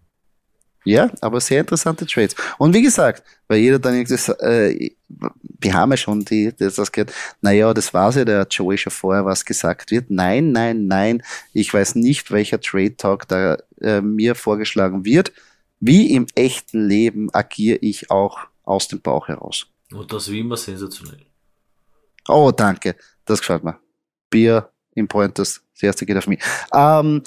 Ja, 0.88 1.12
aber 1.20 1.42
sehr 1.42 1.60
interessante 1.60 2.06
Trades. 2.06 2.34
Und 2.58 2.74
wie 2.74 2.82
gesagt, 2.82 3.22
weil 3.50 3.60
jeder 3.60 3.78
dann 3.78 3.96
irgendwie, 3.96 4.32
äh, 4.42 4.92
wir 5.10 5.74
haben 5.74 5.92
ja 5.92 5.98
schon 5.98 6.24
die, 6.24 6.54
die 6.54 6.70
das 6.74 6.92
gehört, 6.94 7.14
naja, 7.42 7.74
das 7.74 7.94
war's 7.94 8.16
ja, 8.16 8.24
der 8.24 8.48
Joey 8.50 8.78
schon 8.78 8.92
vorher 8.92 9.26
was 9.26 9.44
gesagt 9.44 9.92
wird. 9.92 10.10
Nein, 10.10 10.54
nein, 10.54 10.88
nein, 10.88 11.24
ich 11.52 11.74
weiß 11.74 11.96
nicht, 11.96 12.32
welcher 12.32 12.62
Trade 12.62 12.96
Talk 12.96 13.28
da 13.28 13.58
äh, 13.82 14.00
mir 14.00 14.34
vorgeschlagen 14.34 15.04
wird. 15.04 15.34
Wie 15.82 16.14
im 16.14 16.26
echten 16.36 16.88
Leben 16.88 17.34
agiere 17.34 17.80
ich 17.82 18.10
auch 18.10 18.40
aus 18.64 18.88
dem 18.88 19.02
Bauch 19.02 19.28
heraus. 19.28 19.68
Und 19.92 20.14
das 20.14 20.32
wie 20.32 20.40
immer 20.40 20.56
sensationell. 20.56 21.26
Oh, 22.30 22.54
danke. 22.56 22.96
Das 23.26 23.42
gefällt 23.42 23.66
mir. 23.66 23.78
Bier 24.30 24.72
im 24.96 25.10
Pointers. 25.10 25.62
Das 25.74 25.84
erste 25.84 26.06
geht 26.06 26.16
auf 26.16 26.28
mich. 26.28 26.40
Ähm, 26.74 27.24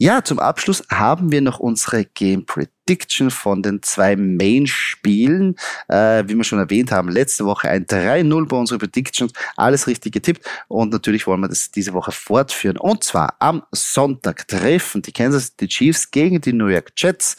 ja, 0.00 0.22
zum 0.22 0.38
Abschluss 0.38 0.84
haben 0.90 1.32
wir 1.32 1.40
noch 1.40 1.58
unsere 1.58 2.04
Game 2.04 2.46
Prediction 2.46 3.32
von 3.32 3.64
den 3.64 3.82
zwei 3.82 4.14
Main-Spielen. 4.14 5.56
Äh, 5.88 6.22
wie 6.28 6.36
wir 6.36 6.44
schon 6.44 6.60
erwähnt 6.60 6.92
haben, 6.92 7.08
letzte 7.08 7.44
Woche 7.44 7.68
ein 7.68 7.84
3-0 7.84 8.46
bei 8.46 8.56
unseren 8.56 8.78
Predictions. 8.78 9.32
Alles 9.56 9.88
richtig 9.88 10.12
getippt. 10.12 10.48
Und 10.68 10.92
natürlich 10.92 11.26
wollen 11.26 11.40
wir 11.40 11.48
das 11.48 11.72
diese 11.72 11.94
Woche 11.94 12.12
fortführen. 12.12 12.76
Und 12.76 13.02
zwar 13.02 13.34
am 13.40 13.64
Sonntag 13.72 14.46
treffen 14.46 15.02
die 15.02 15.12
Kansas 15.12 15.48
City 15.48 15.66
Chiefs 15.66 16.08
gegen 16.12 16.40
die 16.40 16.52
New 16.52 16.68
York 16.68 16.92
Jets. 16.96 17.34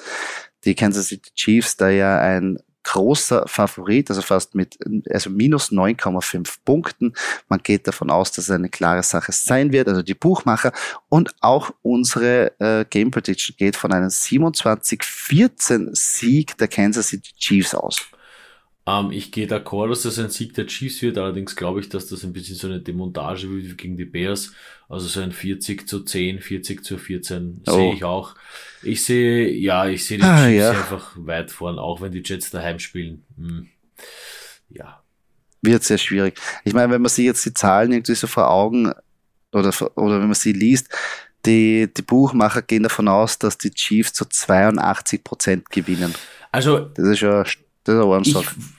Die 0.65 0.75
Kansas 0.75 1.07
City 1.07 1.31
Chiefs, 1.33 1.77
da 1.77 1.89
ja 1.89 2.19
ein 2.19 2.59
großer 2.91 3.47
Favorit, 3.47 4.09
also 4.09 4.23
fast 4.23 4.55
mit 4.55 4.79
also 5.09 5.29
minus 5.29 5.71
9,5 5.71 6.55
Punkten. 6.65 7.13
Man 7.47 7.61
geht 7.61 7.87
davon 7.87 8.09
aus, 8.09 8.31
dass 8.31 8.45
es 8.45 8.51
eine 8.51 8.69
klare 8.69 9.03
Sache 9.03 9.31
sein 9.31 9.71
wird, 9.71 9.87
also 9.87 10.01
die 10.01 10.15
Buchmacher 10.15 10.73
und 11.07 11.35
auch 11.41 11.71
unsere 11.83 12.59
äh, 12.59 12.85
Game 12.89 13.11
Prediction 13.11 13.55
geht 13.57 13.75
von 13.75 13.93
einem 13.93 14.07
27-14 14.07 15.89
Sieg 15.93 16.57
der 16.57 16.67
Kansas 16.67 17.09
City 17.09 17.31
Chiefs 17.37 17.75
aus. 17.75 18.01
Ähm, 18.89 19.11
ich 19.11 19.31
gehe 19.31 19.47
d'accord, 19.47 19.89
dass 19.89 20.03
das 20.03 20.17
ein 20.19 20.29
Sieg 20.29 20.53
der 20.53 20.65
Chiefs 20.65 21.01
wird, 21.01 21.17
allerdings 21.17 21.55
glaube 21.55 21.79
ich, 21.79 21.89
dass 21.89 22.07
das 22.07 22.23
ein 22.23 22.33
bisschen 22.33 22.55
so 22.55 22.67
eine 22.67 22.79
Demontage 22.79 23.49
wird 23.49 23.77
gegen 23.77 23.97
die 23.97 24.05
Bears. 24.05 24.53
Also 24.87 25.07
so 25.07 25.21
ein 25.21 25.31
40 25.31 25.87
zu 25.87 26.03
10, 26.03 26.41
40 26.41 26.83
zu 26.83 26.97
14 26.97 27.61
oh. 27.67 27.71
sehe 27.71 27.93
ich 27.93 28.03
auch. 28.03 28.35
Ich 28.81 29.03
sehe, 29.03 29.51
ja, 29.51 29.87
ich 29.87 30.05
sehe 30.05 30.17
die 30.17 30.23
ah, 30.23 30.45
Chiefs 30.45 30.57
ja. 30.57 30.71
einfach 30.71 31.11
weit 31.17 31.51
vorn, 31.51 31.77
auch 31.77 32.01
wenn 32.01 32.11
die 32.11 32.23
Jets 32.25 32.49
daheim 32.49 32.79
spielen. 32.79 33.23
Hm. 33.37 33.67
Ja. 34.69 35.03
Wird 35.61 35.83
sehr 35.83 35.97
schwierig. 35.97 36.39
Ich 36.63 36.73
meine, 36.73 36.91
wenn 36.91 37.01
man 37.01 37.09
sich 37.09 37.25
jetzt 37.25 37.45
die 37.45 37.53
Zahlen 37.53 37.91
irgendwie 37.91 38.15
so 38.15 38.27
vor 38.27 38.49
Augen 38.49 38.91
oder, 39.51 39.73
oder 39.95 40.19
wenn 40.19 40.27
man 40.27 40.33
sie 40.33 40.53
liest, 40.53 40.89
die, 41.45 41.89
die 41.95 42.01
Buchmacher 42.01 42.61
gehen 42.61 42.83
davon 42.83 43.07
aus, 43.07 43.37
dass 43.37 43.57
die 43.57 43.71
Chiefs 43.71 44.13
zu 44.13 44.25
82 44.25 45.23
Prozent 45.23 45.69
gewinnen. 45.69 46.15
Also, 46.51 46.79
das 46.79 47.07
ist 47.07 47.21
ja 47.21 47.43
das 47.83 47.95
ist 47.95 48.35
ein 48.35 48.41
ich, 48.41 48.78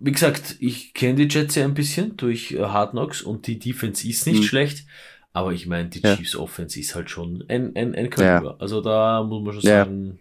wie 0.00 0.12
gesagt, 0.12 0.56
ich 0.60 0.94
kenne 0.94 1.26
die 1.26 1.34
Jets 1.34 1.54
ja 1.54 1.64
ein 1.64 1.74
bisschen 1.74 2.16
durch 2.16 2.52
äh, 2.52 2.60
Hard 2.60 2.92
Knocks 2.92 3.22
und 3.22 3.46
die 3.46 3.58
Defense 3.58 4.06
ist 4.06 4.26
nicht 4.26 4.40
mhm. 4.40 4.44
schlecht. 4.44 4.86
Aber 5.32 5.52
ich 5.52 5.66
meine, 5.66 5.88
die 5.88 6.00
ja. 6.00 6.16
Chiefs 6.16 6.34
Offense 6.36 6.80
ist 6.80 6.94
halt 6.94 7.10
schon 7.10 7.44
ein, 7.48 7.76
ein, 7.76 7.94
ein 7.94 8.10
Kaliber. 8.10 8.50
Ja. 8.52 8.56
Also 8.58 8.80
da 8.80 9.22
muss 9.22 9.44
man 9.44 9.52
schon 9.54 9.62
sagen, 9.62 10.18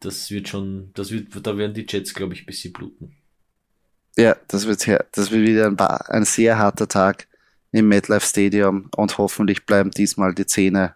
das 0.00 0.30
wird 0.30 0.48
schon, 0.48 0.90
das 0.94 1.10
wird, 1.10 1.28
da 1.46 1.56
werden 1.56 1.74
die 1.74 1.86
Jets, 1.88 2.14
glaube 2.14 2.34
ich, 2.34 2.42
ein 2.42 2.46
bisschen 2.46 2.72
bluten. 2.72 3.16
Ja, 4.16 4.36
das 4.48 4.66
wird, 4.66 4.86
das 5.12 5.30
wird 5.30 5.46
wieder 5.46 5.66
ein, 5.66 5.78
ein 5.78 6.24
sehr 6.24 6.58
harter 6.58 6.88
Tag 6.88 7.28
im 7.72 7.88
MetLife 7.88 8.26
Stadium 8.26 8.90
und 8.96 9.18
hoffentlich 9.18 9.64
bleiben 9.64 9.90
diesmal 9.90 10.34
die 10.34 10.46
Zähne 10.46 10.94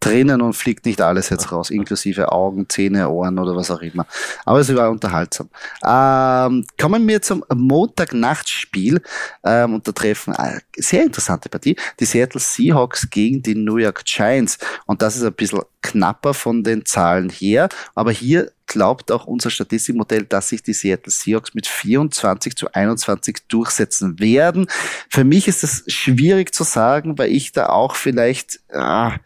drinnen 0.00 0.40
und 0.40 0.54
fliegt 0.54 0.86
nicht 0.86 1.00
alles 1.00 1.28
jetzt 1.28 1.50
raus, 1.50 1.70
inklusive 1.70 2.30
Augen, 2.32 2.68
Zähne, 2.68 3.08
Ohren 3.08 3.38
oder 3.38 3.56
was 3.56 3.70
auch 3.70 3.80
immer. 3.80 4.06
Aber 4.44 4.60
es 4.60 4.74
war 4.74 4.90
unterhaltsam. 4.90 5.48
Ähm, 5.84 6.64
kommen 6.80 7.06
wir 7.08 7.20
zum 7.22 7.44
Montagnachtspiel 7.52 9.00
ähm, 9.44 9.74
und 9.74 9.88
da 9.88 9.92
treffen 9.92 10.34
eine 10.34 10.60
sehr 10.76 11.02
interessante 11.02 11.48
Partie, 11.48 11.76
die 11.98 12.04
Seattle 12.04 12.40
Seahawks 12.40 13.08
gegen 13.10 13.42
die 13.42 13.54
New 13.54 13.76
York 13.76 14.04
Giants 14.04 14.58
und 14.86 15.02
das 15.02 15.16
ist 15.16 15.24
ein 15.24 15.32
bisschen 15.32 15.62
knapper 15.82 16.34
von 16.34 16.62
den 16.62 16.84
Zahlen 16.84 17.30
her, 17.30 17.68
aber 17.94 18.12
hier 18.12 18.52
glaubt 18.66 19.10
auch 19.10 19.26
unser 19.26 19.50
Statistikmodell, 19.50 20.24
dass 20.24 20.50
sich 20.50 20.62
die 20.62 20.74
Seattle 20.74 21.10
Seahawks 21.10 21.54
mit 21.54 21.66
24 21.66 22.54
zu 22.54 22.72
21 22.72 23.38
durchsetzen 23.48 24.20
werden. 24.20 24.66
Für 25.08 25.24
mich 25.24 25.48
ist 25.48 25.62
das 25.62 25.84
schwierig 25.88 26.54
zu 26.54 26.64
sagen, 26.64 27.18
weil 27.18 27.32
ich 27.32 27.52
da 27.52 27.70
auch 27.70 27.96
vielleicht 27.96 28.60
ah, 28.72 29.16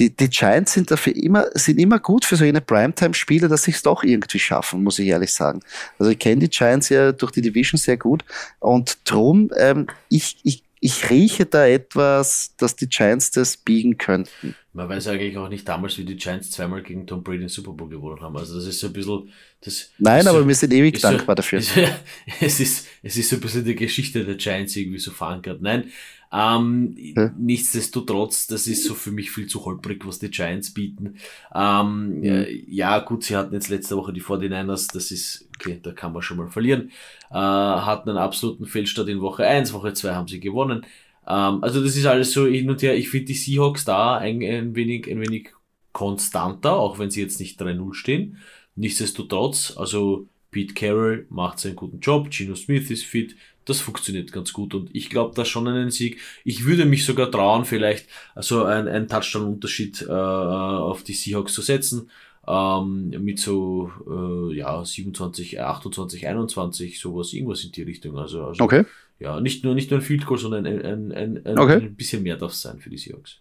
die, 0.00 0.16
die 0.16 0.30
Giants 0.30 0.72
sind 0.72 0.90
dafür 0.90 1.14
immer, 1.14 1.46
sind 1.54 1.78
immer 1.78 1.98
gut 1.98 2.24
für 2.24 2.36
so 2.36 2.44
eine 2.44 2.62
Primetime-Spiele, 2.62 3.48
dass 3.48 3.64
sie 3.64 3.72
es 3.72 3.82
doch 3.82 4.02
irgendwie 4.02 4.38
schaffen, 4.38 4.82
muss 4.82 4.98
ich 4.98 5.08
ehrlich 5.08 5.32
sagen. 5.32 5.60
Also 5.98 6.10
ich 6.10 6.18
kenne 6.18 6.40
die 6.40 6.48
Giants 6.48 6.88
ja 6.88 7.12
durch 7.12 7.32
die 7.32 7.42
Division 7.42 7.78
sehr 7.78 7.98
gut 7.98 8.24
und 8.58 8.98
drum, 9.04 9.50
ähm, 9.56 9.86
ich, 10.08 10.38
ich 10.42 10.64
ich 10.82 11.10
rieche 11.10 11.44
da 11.44 11.66
etwas, 11.66 12.54
dass 12.56 12.74
die 12.74 12.88
Giants 12.88 13.30
das 13.30 13.58
biegen 13.58 13.98
könnten. 13.98 14.54
Man 14.72 14.88
weiß 14.88 15.08
eigentlich 15.08 15.36
auch 15.36 15.48
nicht 15.48 15.68
damals, 15.68 15.98
wie 15.98 16.04
die 16.04 16.16
Giants 16.16 16.50
zweimal 16.50 16.82
gegen 16.82 17.06
Tom 17.06 17.22
Brady 17.22 17.40
den 17.40 17.48
Super 17.48 17.72
Bowl 17.72 17.88
gewonnen 17.88 18.20
haben. 18.22 18.36
Also 18.36 18.56
das 18.56 18.66
ist 18.66 18.80
so 18.80 18.86
ein 18.86 18.92
bisschen. 18.94 19.30
Das 19.60 19.90
Nein, 19.98 20.26
aber 20.26 20.40
so, 20.40 20.48
wir 20.48 20.54
sind 20.54 20.72
ewig 20.72 20.98
dankbar 20.98 21.34
so, 21.34 21.36
dafür. 21.36 21.58
Ist, 21.58 21.72
es, 22.40 22.60
ist, 22.60 22.88
es 23.02 23.16
ist 23.16 23.28
so 23.28 23.36
ein 23.36 23.42
bisschen 23.42 23.64
die 23.64 23.74
Geschichte 23.74 24.24
der 24.24 24.36
Giants 24.36 24.74
irgendwie 24.74 24.98
so 24.98 25.10
verankert. 25.10 25.60
Nein, 25.60 25.90
ähm, 26.32 26.94
ja. 26.96 27.32
Nichtsdestotrotz, 27.38 28.46
das 28.46 28.66
ist 28.66 28.84
so 28.84 28.94
für 28.94 29.10
mich 29.10 29.30
viel 29.30 29.48
zu 29.48 29.64
holprig, 29.64 30.06
was 30.06 30.20
die 30.20 30.30
Giants 30.30 30.72
bieten. 30.72 31.16
Ähm, 31.54 32.22
ja. 32.22 32.44
ja, 32.68 32.98
gut, 33.00 33.24
sie 33.24 33.36
hatten 33.36 33.54
jetzt 33.54 33.68
letzte 33.68 33.96
Woche 33.96 34.12
die 34.12 34.22
49ers, 34.22 34.92
das 34.92 35.10
ist, 35.10 35.48
okay, 35.56 35.80
da 35.82 35.92
kann 35.92 36.12
man 36.12 36.22
schon 36.22 36.36
mal 36.36 36.48
verlieren. 36.48 36.90
Äh, 37.30 37.34
hatten 37.34 38.10
einen 38.10 38.18
absoluten 38.18 38.66
Fehlstart 38.66 39.08
in 39.08 39.20
Woche 39.20 39.46
1, 39.46 39.72
Woche 39.72 39.92
2 39.92 40.14
haben 40.14 40.28
sie 40.28 40.40
gewonnen. 40.40 40.86
Ähm, 41.26 41.62
also 41.62 41.82
das 41.82 41.96
ist 41.96 42.06
alles 42.06 42.32
so 42.32 42.46
hin 42.46 42.70
und 42.70 42.80
her. 42.82 42.96
Ich 42.96 43.10
finde 43.10 43.26
die 43.26 43.34
Seahawks 43.34 43.84
da 43.84 44.16
ein, 44.16 44.42
ein, 44.42 44.74
wenig, 44.76 45.10
ein 45.10 45.20
wenig 45.20 45.50
konstanter, 45.92 46.74
auch 46.74 46.98
wenn 46.98 47.10
sie 47.10 47.20
jetzt 47.20 47.40
nicht 47.40 47.60
3-0 47.60 47.94
stehen. 47.94 48.38
Nichtsdestotrotz, 48.76 49.74
also 49.76 50.28
Pete 50.50 50.74
Carroll 50.74 51.26
macht 51.28 51.58
seinen 51.58 51.76
guten 51.76 52.00
Job, 52.00 52.32
Gino 52.32 52.54
Smith 52.54 52.90
ist 52.90 53.04
fit, 53.04 53.36
das 53.70 53.80
funktioniert 53.80 54.32
ganz 54.32 54.52
gut 54.52 54.74
und 54.74 54.90
ich 54.92 55.08
glaube 55.08 55.34
da 55.34 55.44
schon 55.44 55.68
einen 55.68 55.90
Sieg. 55.90 56.20
Ich 56.44 56.64
würde 56.64 56.84
mich 56.84 57.04
sogar 57.04 57.30
trauen, 57.30 57.64
vielleicht 57.64 58.08
also 58.34 58.64
einen, 58.64 58.88
einen 58.88 59.08
Touchdown-Unterschied 59.08 60.02
äh, 60.02 60.12
auf 60.12 61.02
die 61.02 61.14
Seahawks 61.14 61.54
zu 61.54 61.62
setzen. 61.62 62.10
Ähm, 62.46 63.10
mit 63.20 63.38
so 63.38 63.92
äh, 64.08 64.56
ja 64.56 64.84
27, 64.84 65.60
28, 65.60 66.26
21, 66.26 66.98
sowas, 66.98 67.32
irgendwas 67.32 67.64
in 67.64 67.72
die 67.72 67.82
Richtung. 67.82 68.18
Also, 68.18 68.44
also 68.44 68.64
okay. 68.64 68.84
ja, 69.18 69.40
nicht 69.40 69.62
nur 69.62 69.74
nicht 69.74 69.90
nur 69.90 70.00
ein 70.00 70.04
Field 70.04 70.26
Goal, 70.26 70.38
sondern 70.38 70.66
ein, 70.66 70.84
ein, 70.84 71.12
ein, 71.12 71.46
ein, 71.46 71.58
okay. 71.58 71.76
ein 71.76 71.94
bisschen 71.94 72.22
mehr 72.22 72.36
darf 72.36 72.52
es 72.52 72.62
sein 72.62 72.80
für 72.80 72.90
die 72.90 72.98
Seahawks. 72.98 73.36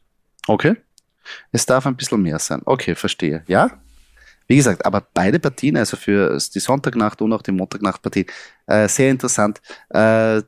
Okay. 0.47 0.75
Es 1.51 1.65
darf 1.65 1.85
ein 1.85 1.95
bisschen 1.95 2.21
mehr 2.21 2.39
sein. 2.39 2.61
Okay, 2.65 2.95
verstehe. 2.95 3.43
Ja, 3.47 3.81
wie 4.49 4.57
gesagt, 4.57 4.83
aber 4.85 5.07
beide 5.13 5.39
Partien, 5.39 5.77
also 5.77 5.95
für 5.95 6.37
die 6.53 6.59
Sonntagnacht 6.59 7.21
und 7.21 7.31
auch 7.31 7.43
die 7.43 7.51
Montagnachtpartie, 7.51 8.25
äh, 8.65 8.87
sehr 8.87 9.11
interessant. 9.11 9.61
Äh, 9.89 10.41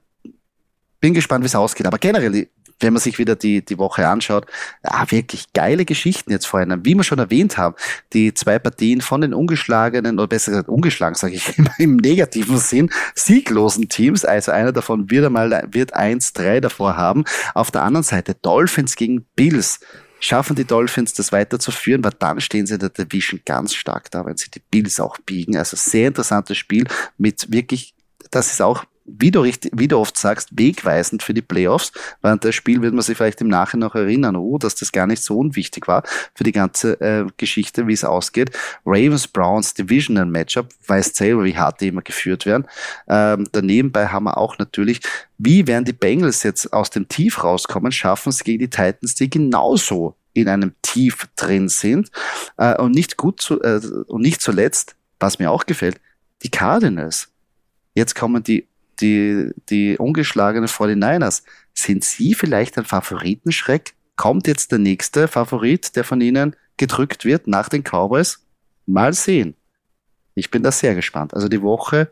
bin 1.00 1.14
gespannt, 1.14 1.44
wie 1.44 1.48
es 1.48 1.56
ausgeht. 1.56 1.86
Aber 1.86 2.00
generell, 2.00 2.50
wenn 2.80 2.94
man 2.94 3.00
sich 3.00 3.20
wieder 3.20 3.36
die, 3.36 3.64
die 3.64 3.78
Woche 3.78 4.08
anschaut, 4.08 4.48
ah, 4.82 5.06
wirklich 5.10 5.54
geile 5.54 5.86
Geschichten 5.86 6.32
jetzt 6.32 6.48
vorhin. 6.48 6.84
Wie 6.84 6.96
wir 6.96 7.04
schon 7.04 7.20
erwähnt 7.20 7.60
haben, 7.60 7.76
die 8.14 8.34
zwei 8.34 8.58
Partien 8.58 9.02
von 9.02 9.22
den 9.22 9.36
ungeschlagenen, 9.36 10.18
oder 10.18 10.28
besser 10.28 10.50
gesagt 10.50 10.70
ungeschlagen, 10.70 11.14
sage 11.16 11.36
ich 11.36 11.58
immer 11.60 11.72
im 11.78 11.98
negativen 11.98 12.58
Sinn, 12.58 12.90
sieglosen 13.14 13.88
Teams. 13.88 14.26
Also 14.26 14.52
einer 14.52 14.72
davon 14.72 15.12
wird 15.12 15.26
einmal, 15.26 15.68
wird 15.72 15.94
eins, 15.94 16.34
drei 16.34 16.60
davor 16.60 16.98
haben. 16.98 17.24
Auf 17.54 17.70
der 17.70 17.84
anderen 17.84 18.04
Seite 18.04 18.34
Dolphins 18.34 18.96
gegen 18.96 19.26
Bills 19.36 19.80
schaffen 20.22 20.56
die 20.56 20.66
Dolphins 20.66 21.14
das 21.14 21.32
weiterzuführen, 21.32 22.04
weil 22.04 22.14
dann 22.18 22.40
stehen 22.40 22.66
sie 22.66 22.76
in 22.76 22.80
der 22.80 22.90
Division 22.90 23.42
ganz 23.44 23.74
stark 23.74 24.10
da, 24.12 24.26
wenn 24.26 24.38
sie 24.38 24.50
die 24.50 24.62
Bills 24.72 25.00
auch 25.00 25.18
biegen. 25.18 25.58
Also 25.58 25.76
sehr 25.76 26.08
interessantes 26.08 26.58
Spiel 26.58 26.86
mit 27.18 27.52
wirklich, 27.52 27.94
das 28.30 28.52
ist 28.52 28.62
auch 28.62 28.86
wie 29.20 29.32
du, 29.32 29.42
richtig, 29.42 29.72
wie 29.76 29.88
du 29.88 29.98
oft 29.98 30.18
sagst, 30.18 30.50
wegweisend 30.52 31.24
für 31.24 31.34
die 31.34 31.42
Playoffs. 31.42 31.92
Während 32.22 32.44
das 32.44 32.56
Spiel 32.56 32.82
wird 32.82 32.94
man 32.94 33.04
sich 33.04 33.18
vielleicht 33.18 33.42
im 33.42 33.48
Nachhinein 33.48 33.88
noch 33.88 33.96
erinnern, 33.96 34.36
oh, 34.36 34.58
dass 34.58 34.76
das 34.76 34.92
gar 34.92 35.08
nicht 35.08 35.24
so 35.24 35.38
unwichtig 35.38 35.88
war 35.88 36.04
für 36.36 36.44
die 36.44 36.52
ganze 36.52 37.00
äh, 37.02 37.26
Geschichte, 37.38 37.88
wie 37.88 37.94
es 37.94 38.04
ausgeht. 38.04 38.52
Ravens 38.86 39.28
Browns 39.28 39.74
Divisional 39.74 40.26
Matchup, 40.26 40.70
weiß 40.88 41.16
selber, 41.16 41.44
wie 41.44 41.58
hart 41.58 41.82
die 41.82 41.88
immer 41.88 42.02
geführt 42.02 42.46
werden. 42.46 42.66
Ähm, 43.08 43.48
daneben 43.52 43.92
bei 43.92 44.08
haben 44.08 44.26
wir 44.26 44.38
auch 44.38 44.58
natürlich, 44.58 45.02
wie 45.38 45.68
werden 45.68 45.86
die 45.86 45.94
Bengals 45.94 46.44
jetzt 46.44 46.72
aus 46.72 46.90
dem 46.90 47.08
Tief 47.08 47.44
rauskommen, 47.44 47.92
schaffen 47.92 48.30
es 48.30 48.44
gegen 48.44 48.60
die 48.60 48.70
Titans, 48.70 49.16
die 49.16 49.30
genauso 49.30 50.16
in 50.34 50.48
einem 50.48 50.74
Tief 50.82 51.28
drin 51.36 51.70
sind 51.70 52.10
äh, 52.58 52.76
und 52.78 52.94
nicht 52.94 53.18
gut 53.18 53.42
zu, 53.42 53.62
äh, 53.62 53.82
und 54.08 54.22
nicht 54.22 54.42
zuletzt, 54.42 54.96
was 55.20 55.40
mir 55.40 55.52
auch 55.52 55.66
gefällt, 55.66 56.00
die 56.44 56.50
Cardinals. 56.50 57.30
Jetzt 57.94 58.16
kommen 58.16 58.42
die 58.44 58.68
die, 59.02 59.52
die 59.70 59.98
ungeschlagenen 59.98 60.68
49ers. 60.68 61.44
Sind 61.74 62.04
sie 62.04 62.34
vielleicht 62.34 62.78
ein 62.78 62.86
Favoritenschreck? 62.86 63.94
Kommt 64.16 64.48
jetzt 64.48 64.72
der 64.72 64.80
nächste 64.80 65.28
Favorit, 65.28 65.96
der 65.96 66.04
von 66.04 66.22
ihnen 66.22 66.56
gedrückt 66.78 67.26
wird 67.26 67.48
nach 67.48 67.70
den 67.70 67.84
Cowboys? 67.84 68.46
Mal 68.86 69.14
sehen. 69.14 69.56
Ich 70.36 70.52
bin 70.52 70.64
da 70.64 70.72
sehr 70.72 70.96
gespannt. 70.96 71.34
Also 71.34 71.48
die 71.48 71.62
Woche, 71.62 72.12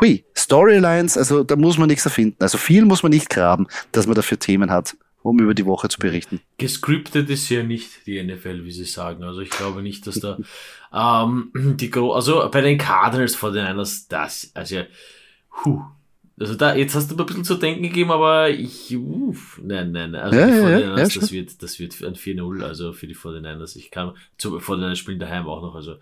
hui, 0.00 0.24
Storylines, 0.36 1.16
also 1.16 1.44
da 1.44 1.56
muss 1.56 1.78
man 1.78 1.88
nichts 1.88 2.04
erfinden. 2.04 2.36
Also 2.40 2.58
viel 2.58 2.84
muss 2.84 3.02
man 3.02 3.10
nicht 3.10 3.30
graben, 3.30 3.66
dass 3.92 4.06
man 4.06 4.14
dafür 4.14 4.38
Themen 4.38 4.70
hat, 4.70 4.96
um 5.22 5.38
über 5.38 5.54
die 5.54 5.66
Woche 5.66 5.88
zu 5.88 5.98
berichten. 5.98 6.40
Gescriptet 6.58 7.28
ist 7.30 7.48
ja 7.48 7.62
nicht 7.62 8.06
die 8.06 8.22
NFL, 8.22 8.64
wie 8.64 8.72
sie 8.72 8.84
sagen. 8.84 9.22
Also 9.22 9.40
ich 9.40 9.50
glaube 9.50 9.82
nicht, 9.82 10.06
dass 10.06 10.20
da 10.20 10.38
ähm, 10.92 11.50
die 11.54 11.90
Gro 11.90 12.12
also 12.12 12.48
bei 12.50 12.60
den 12.60 12.78
Cardinals 12.78 13.34
vor 13.34 13.52
den 13.52 13.64
Niners 13.64 14.08
das, 14.08 14.50
also 14.54 14.82
huh, 15.64 15.82
also 16.42 16.54
da, 16.56 16.74
jetzt 16.74 16.94
hast 16.94 17.10
du 17.10 17.14
mir 17.14 17.22
ein 17.22 17.26
bisschen 17.26 17.44
zu 17.44 17.54
denken 17.54 17.82
gegeben, 17.82 18.10
aber 18.10 18.50
ich, 18.50 18.96
uff, 18.96 19.60
nein, 19.62 19.92
nein, 19.92 20.14
also 20.16 20.38
ja, 20.38 20.46
die 20.46 20.52
49ers, 20.52 20.70
ja, 20.70 20.78
ja, 20.78 20.94
das 20.96 21.32
wird, 21.32 21.62
das 21.62 21.78
wird 21.78 22.02
ein 22.02 22.14
4-0, 22.14 22.62
also 22.64 22.92
für 22.92 23.06
die 23.06 23.14
49ers. 23.14 23.76
Ich 23.76 23.90
kann, 23.90 24.12
zu 24.38 24.58
49ers 24.58 24.96
spielen 24.96 25.20
daheim 25.20 25.46
auch 25.46 25.62
noch, 25.62 25.76
also, 25.76 25.98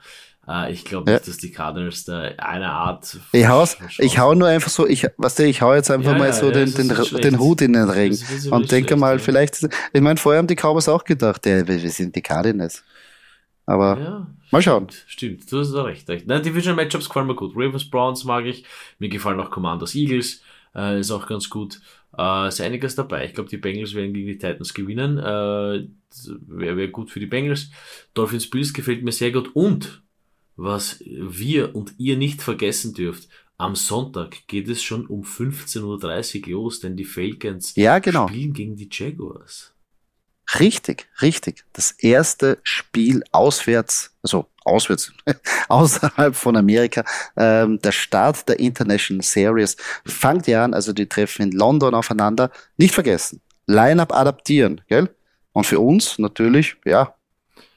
äh, 0.49 0.73
ich 0.73 0.87
glaube 0.87 1.11
nicht, 1.11 1.29
dass 1.29 1.37
die 1.37 1.51
Cardinals 1.53 2.05
da 2.05 2.21
eine 2.39 2.71
Art. 2.71 3.19
Ich 3.33 3.47
hau, 3.47 3.67
ich 3.99 4.19
hau 4.19 4.35
nur 4.35 4.49
einfach 4.49 4.71
so, 4.71 4.87
ich, 4.87 5.07
was 5.19 5.35
du, 5.35 5.45
ich 5.45 5.61
hau 5.61 5.75
jetzt 5.75 5.91
einfach 5.91 6.17
mal 6.17 6.33
so 6.33 6.51
den, 6.51 6.73
den, 6.73 6.89
den 6.89 7.39
Hut 7.39 7.61
in 7.61 7.75
den 7.75 7.91
Ring 7.91 8.19
und 8.51 8.73
denke 8.73 8.89
schlecht, 8.89 9.01
mal, 9.01 9.19
vielleicht, 9.19 9.69
ich 9.93 10.01
meine, 10.01 10.17
vorher 10.17 10.39
haben 10.39 10.49
die 10.49 10.57
Cowboys 10.57 10.89
auch 10.89 11.05
gedacht, 11.05 11.45
ja, 11.45 11.69
wir 11.69 11.91
sind 11.91 12.17
die 12.17 12.23
Cardinals. 12.23 12.83
Aber 13.71 14.01
ja, 14.01 14.27
mal 14.51 14.63
schauen. 14.63 14.89
Stimmt, 14.91 15.43
stimmt, 15.43 15.53
du 15.53 15.61
hast 15.61 15.73
da 15.73 15.83
recht. 15.83 16.09
recht. 16.09 16.27
Nein, 16.27 16.43
Division 16.43 16.75
Matchups 16.75 17.07
gefallen 17.07 17.29
mir 17.29 17.37
gut. 17.37 17.53
Ravens, 17.55 17.89
Browns 17.89 18.25
mag 18.25 18.45
ich. 18.47 18.65
Mir 18.99 19.09
gefallen 19.09 19.39
auch 19.39 19.51
Commanders, 19.51 19.95
Eagles. 19.95 20.43
Äh, 20.75 20.99
ist 20.99 21.13
auch 21.13 21.27
ganz 21.29 21.49
gut. 21.49 21.81
Äh, 22.19 22.49
ist 22.49 22.61
einiges 22.61 22.97
dabei. 22.97 23.27
Ich 23.27 23.35
glaube, 23.35 23.49
die 23.49 23.59
Bengals 23.59 23.95
werden 23.95 24.13
gegen 24.13 24.27
die 24.27 24.39
Titans 24.39 24.75
gewinnen. 24.75 25.19
Äh, 25.19 25.87
Wäre 26.49 26.77
wär 26.77 26.89
gut 26.89 27.11
für 27.11 27.21
die 27.21 27.27
Bengals. 27.27 27.71
Dolphins 28.15 28.51
Bills 28.51 28.73
gefällt 28.73 29.05
mir 29.05 29.13
sehr 29.13 29.31
gut. 29.31 29.55
Und 29.55 30.03
was 30.57 31.01
wir 31.07 31.77
und 31.77 31.95
ihr 31.99 32.17
nicht 32.17 32.43
vergessen 32.43 32.93
dürft, 32.93 33.29
am 33.57 33.77
Sonntag 33.77 34.49
geht 34.49 34.69
es 34.69 34.83
schon 34.83 35.07
um 35.07 35.23
15.30 35.23 36.43
Uhr 36.43 36.51
los, 36.51 36.81
denn 36.81 36.97
die 36.97 37.05
Falcons 37.05 37.77
ja, 37.77 38.01
genau. 38.01 38.27
spielen 38.27 38.53
gegen 38.53 38.75
die 38.75 38.89
Jaguars. 38.91 39.73
Richtig, 40.59 41.09
richtig. 41.23 41.65
Das 41.73 41.93
erste 41.93 42.59
Spiel 42.63 43.23
auswärts, 43.31 44.17
also 44.23 44.47
auswärts, 44.65 45.13
außerhalb 45.69 46.35
von 46.35 46.57
Amerika, 46.57 47.05
ähm, 47.37 47.81
der 47.81 47.93
Start 47.93 48.49
der 48.49 48.59
International 48.59 49.23
Series 49.23 49.77
fängt 50.05 50.47
ja 50.47 50.65
an, 50.65 50.75
also 50.75 50.93
die 50.93 51.07
treffen 51.07 51.43
in 51.43 51.53
London 51.53 51.95
aufeinander. 51.95 52.51
Nicht 52.77 52.95
vergessen, 52.95 53.41
Line-up 53.67 54.13
adaptieren, 54.13 54.81
gell? 54.89 55.15
Und 55.53 55.67
für 55.67 55.81
uns 55.81 56.19
natürlich, 56.19 56.77
ja, 56.85 57.15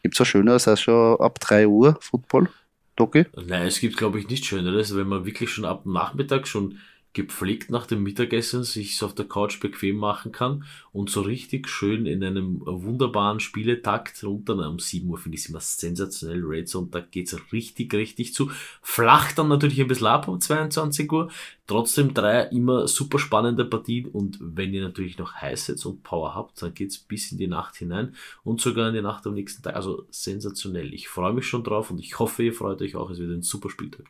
gibt's 0.02 0.20
was 0.20 0.28
Schöneres 0.28 0.68
als 0.68 0.82
schon 0.82 1.20
ab 1.20 1.40
drei 1.40 1.68
Uhr 1.68 1.98
Football, 2.02 2.50
Doki? 2.96 3.26
Nein, 3.36 3.68
es 3.68 3.80
gibt, 3.80 3.98
glaube 3.98 4.20
ich, 4.20 4.28
nichts 4.28 4.48
Schöneres, 4.48 4.96
wenn 4.96 5.08
man 5.08 5.26
wirklich 5.26 5.50
schon 5.50 5.66
ab 5.66 5.86
Nachmittag 5.86 6.48
schon 6.48 6.80
gepflegt 7.14 7.70
nach 7.70 7.86
dem 7.86 8.02
Mittagessen 8.02 8.64
sich 8.64 9.02
auf 9.04 9.14
der 9.14 9.28
Couch 9.28 9.60
bequem 9.60 9.98
machen 9.98 10.32
kann 10.32 10.66
und 10.92 11.10
so 11.10 11.22
richtig 11.22 11.70
schön 11.70 12.06
in 12.06 12.24
einem 12.24 12.62
wunderbaren 12.66 13.40
Spieletakt 13.40 14.24
runter. 14.24 14.54
Um 14.68 14.80
7 14.80 15.08
Uhr 15.08 15.18
finde 15.18 15.38
ich 15.38 15.44
es 15.44 15.50
immer 15.50 15.60
sensationell. 15.60 16.44
Red 16.44 16.68
Zone, 16.68 16.88
da 16.90 17.00
geht's 17.00 17.36
richtig, 17.52 17.94
richtig 17.94 18.34
zu. 18.34 18.50
Flach 18.82 19.32
dann 19.34 19.48
natürlich 19.48 19.80
ein 19.80 19.88
bisschen 19.88 20.08
ab 20.08 20.28
um 20.28 20.42
22 20.42 21.12
Uhr. 21.12 21.30
Trotzdem 21.68 22.14
drei 22.14 22.44
immer 22.48 22.88
super 22.88 23.20
spannende 23.20 23.64
Partien 23.64 24.08
und 24.08 24.38
wenn 24.42 24.74
ihr 24.74 24.82
natürlich 24.82 25.18
noch 25.18 25.36
Highsets 25.36 25.86
und 25.86 26.04
Power 26.04 26.36
habt, 26.36 26.62
dann 26.62 26.74
geht's 26.74 26.98
bis 26.98 27.32
in 27.32 27.38
die 27.38 27.48
Nacht 27.48 27.76
hinein 27.76 28.16
und 28.44 28.60
sogar 28.60 28.90
in 28.90 28.96
die 28.96 29.02
Nacht 29.02 29.26
am 29.28 29.36
nächsten 29.36 29.62
Tag. 29.62 29.76
Also 29.76 30.06
sensationell. 30.10 30.94
Ich 30.94 31.08
freue 31.08 31.34
mich 31.34 31.46
schon 31.46 31.64
drauf 31.64 31.92
und 31.92 32.00
ich 32.00 32.20
hoffe, 32.20 32.44
ihr 32.44 32.54
freut 32.54 32.82
euch 32.82 32.96
auch. 32.96 33.10
Es 33.12 33.20
wird 33.20 33.32
ein 33.32 33.44
super 33.44 33.70
Spieltag. 33.70 34.06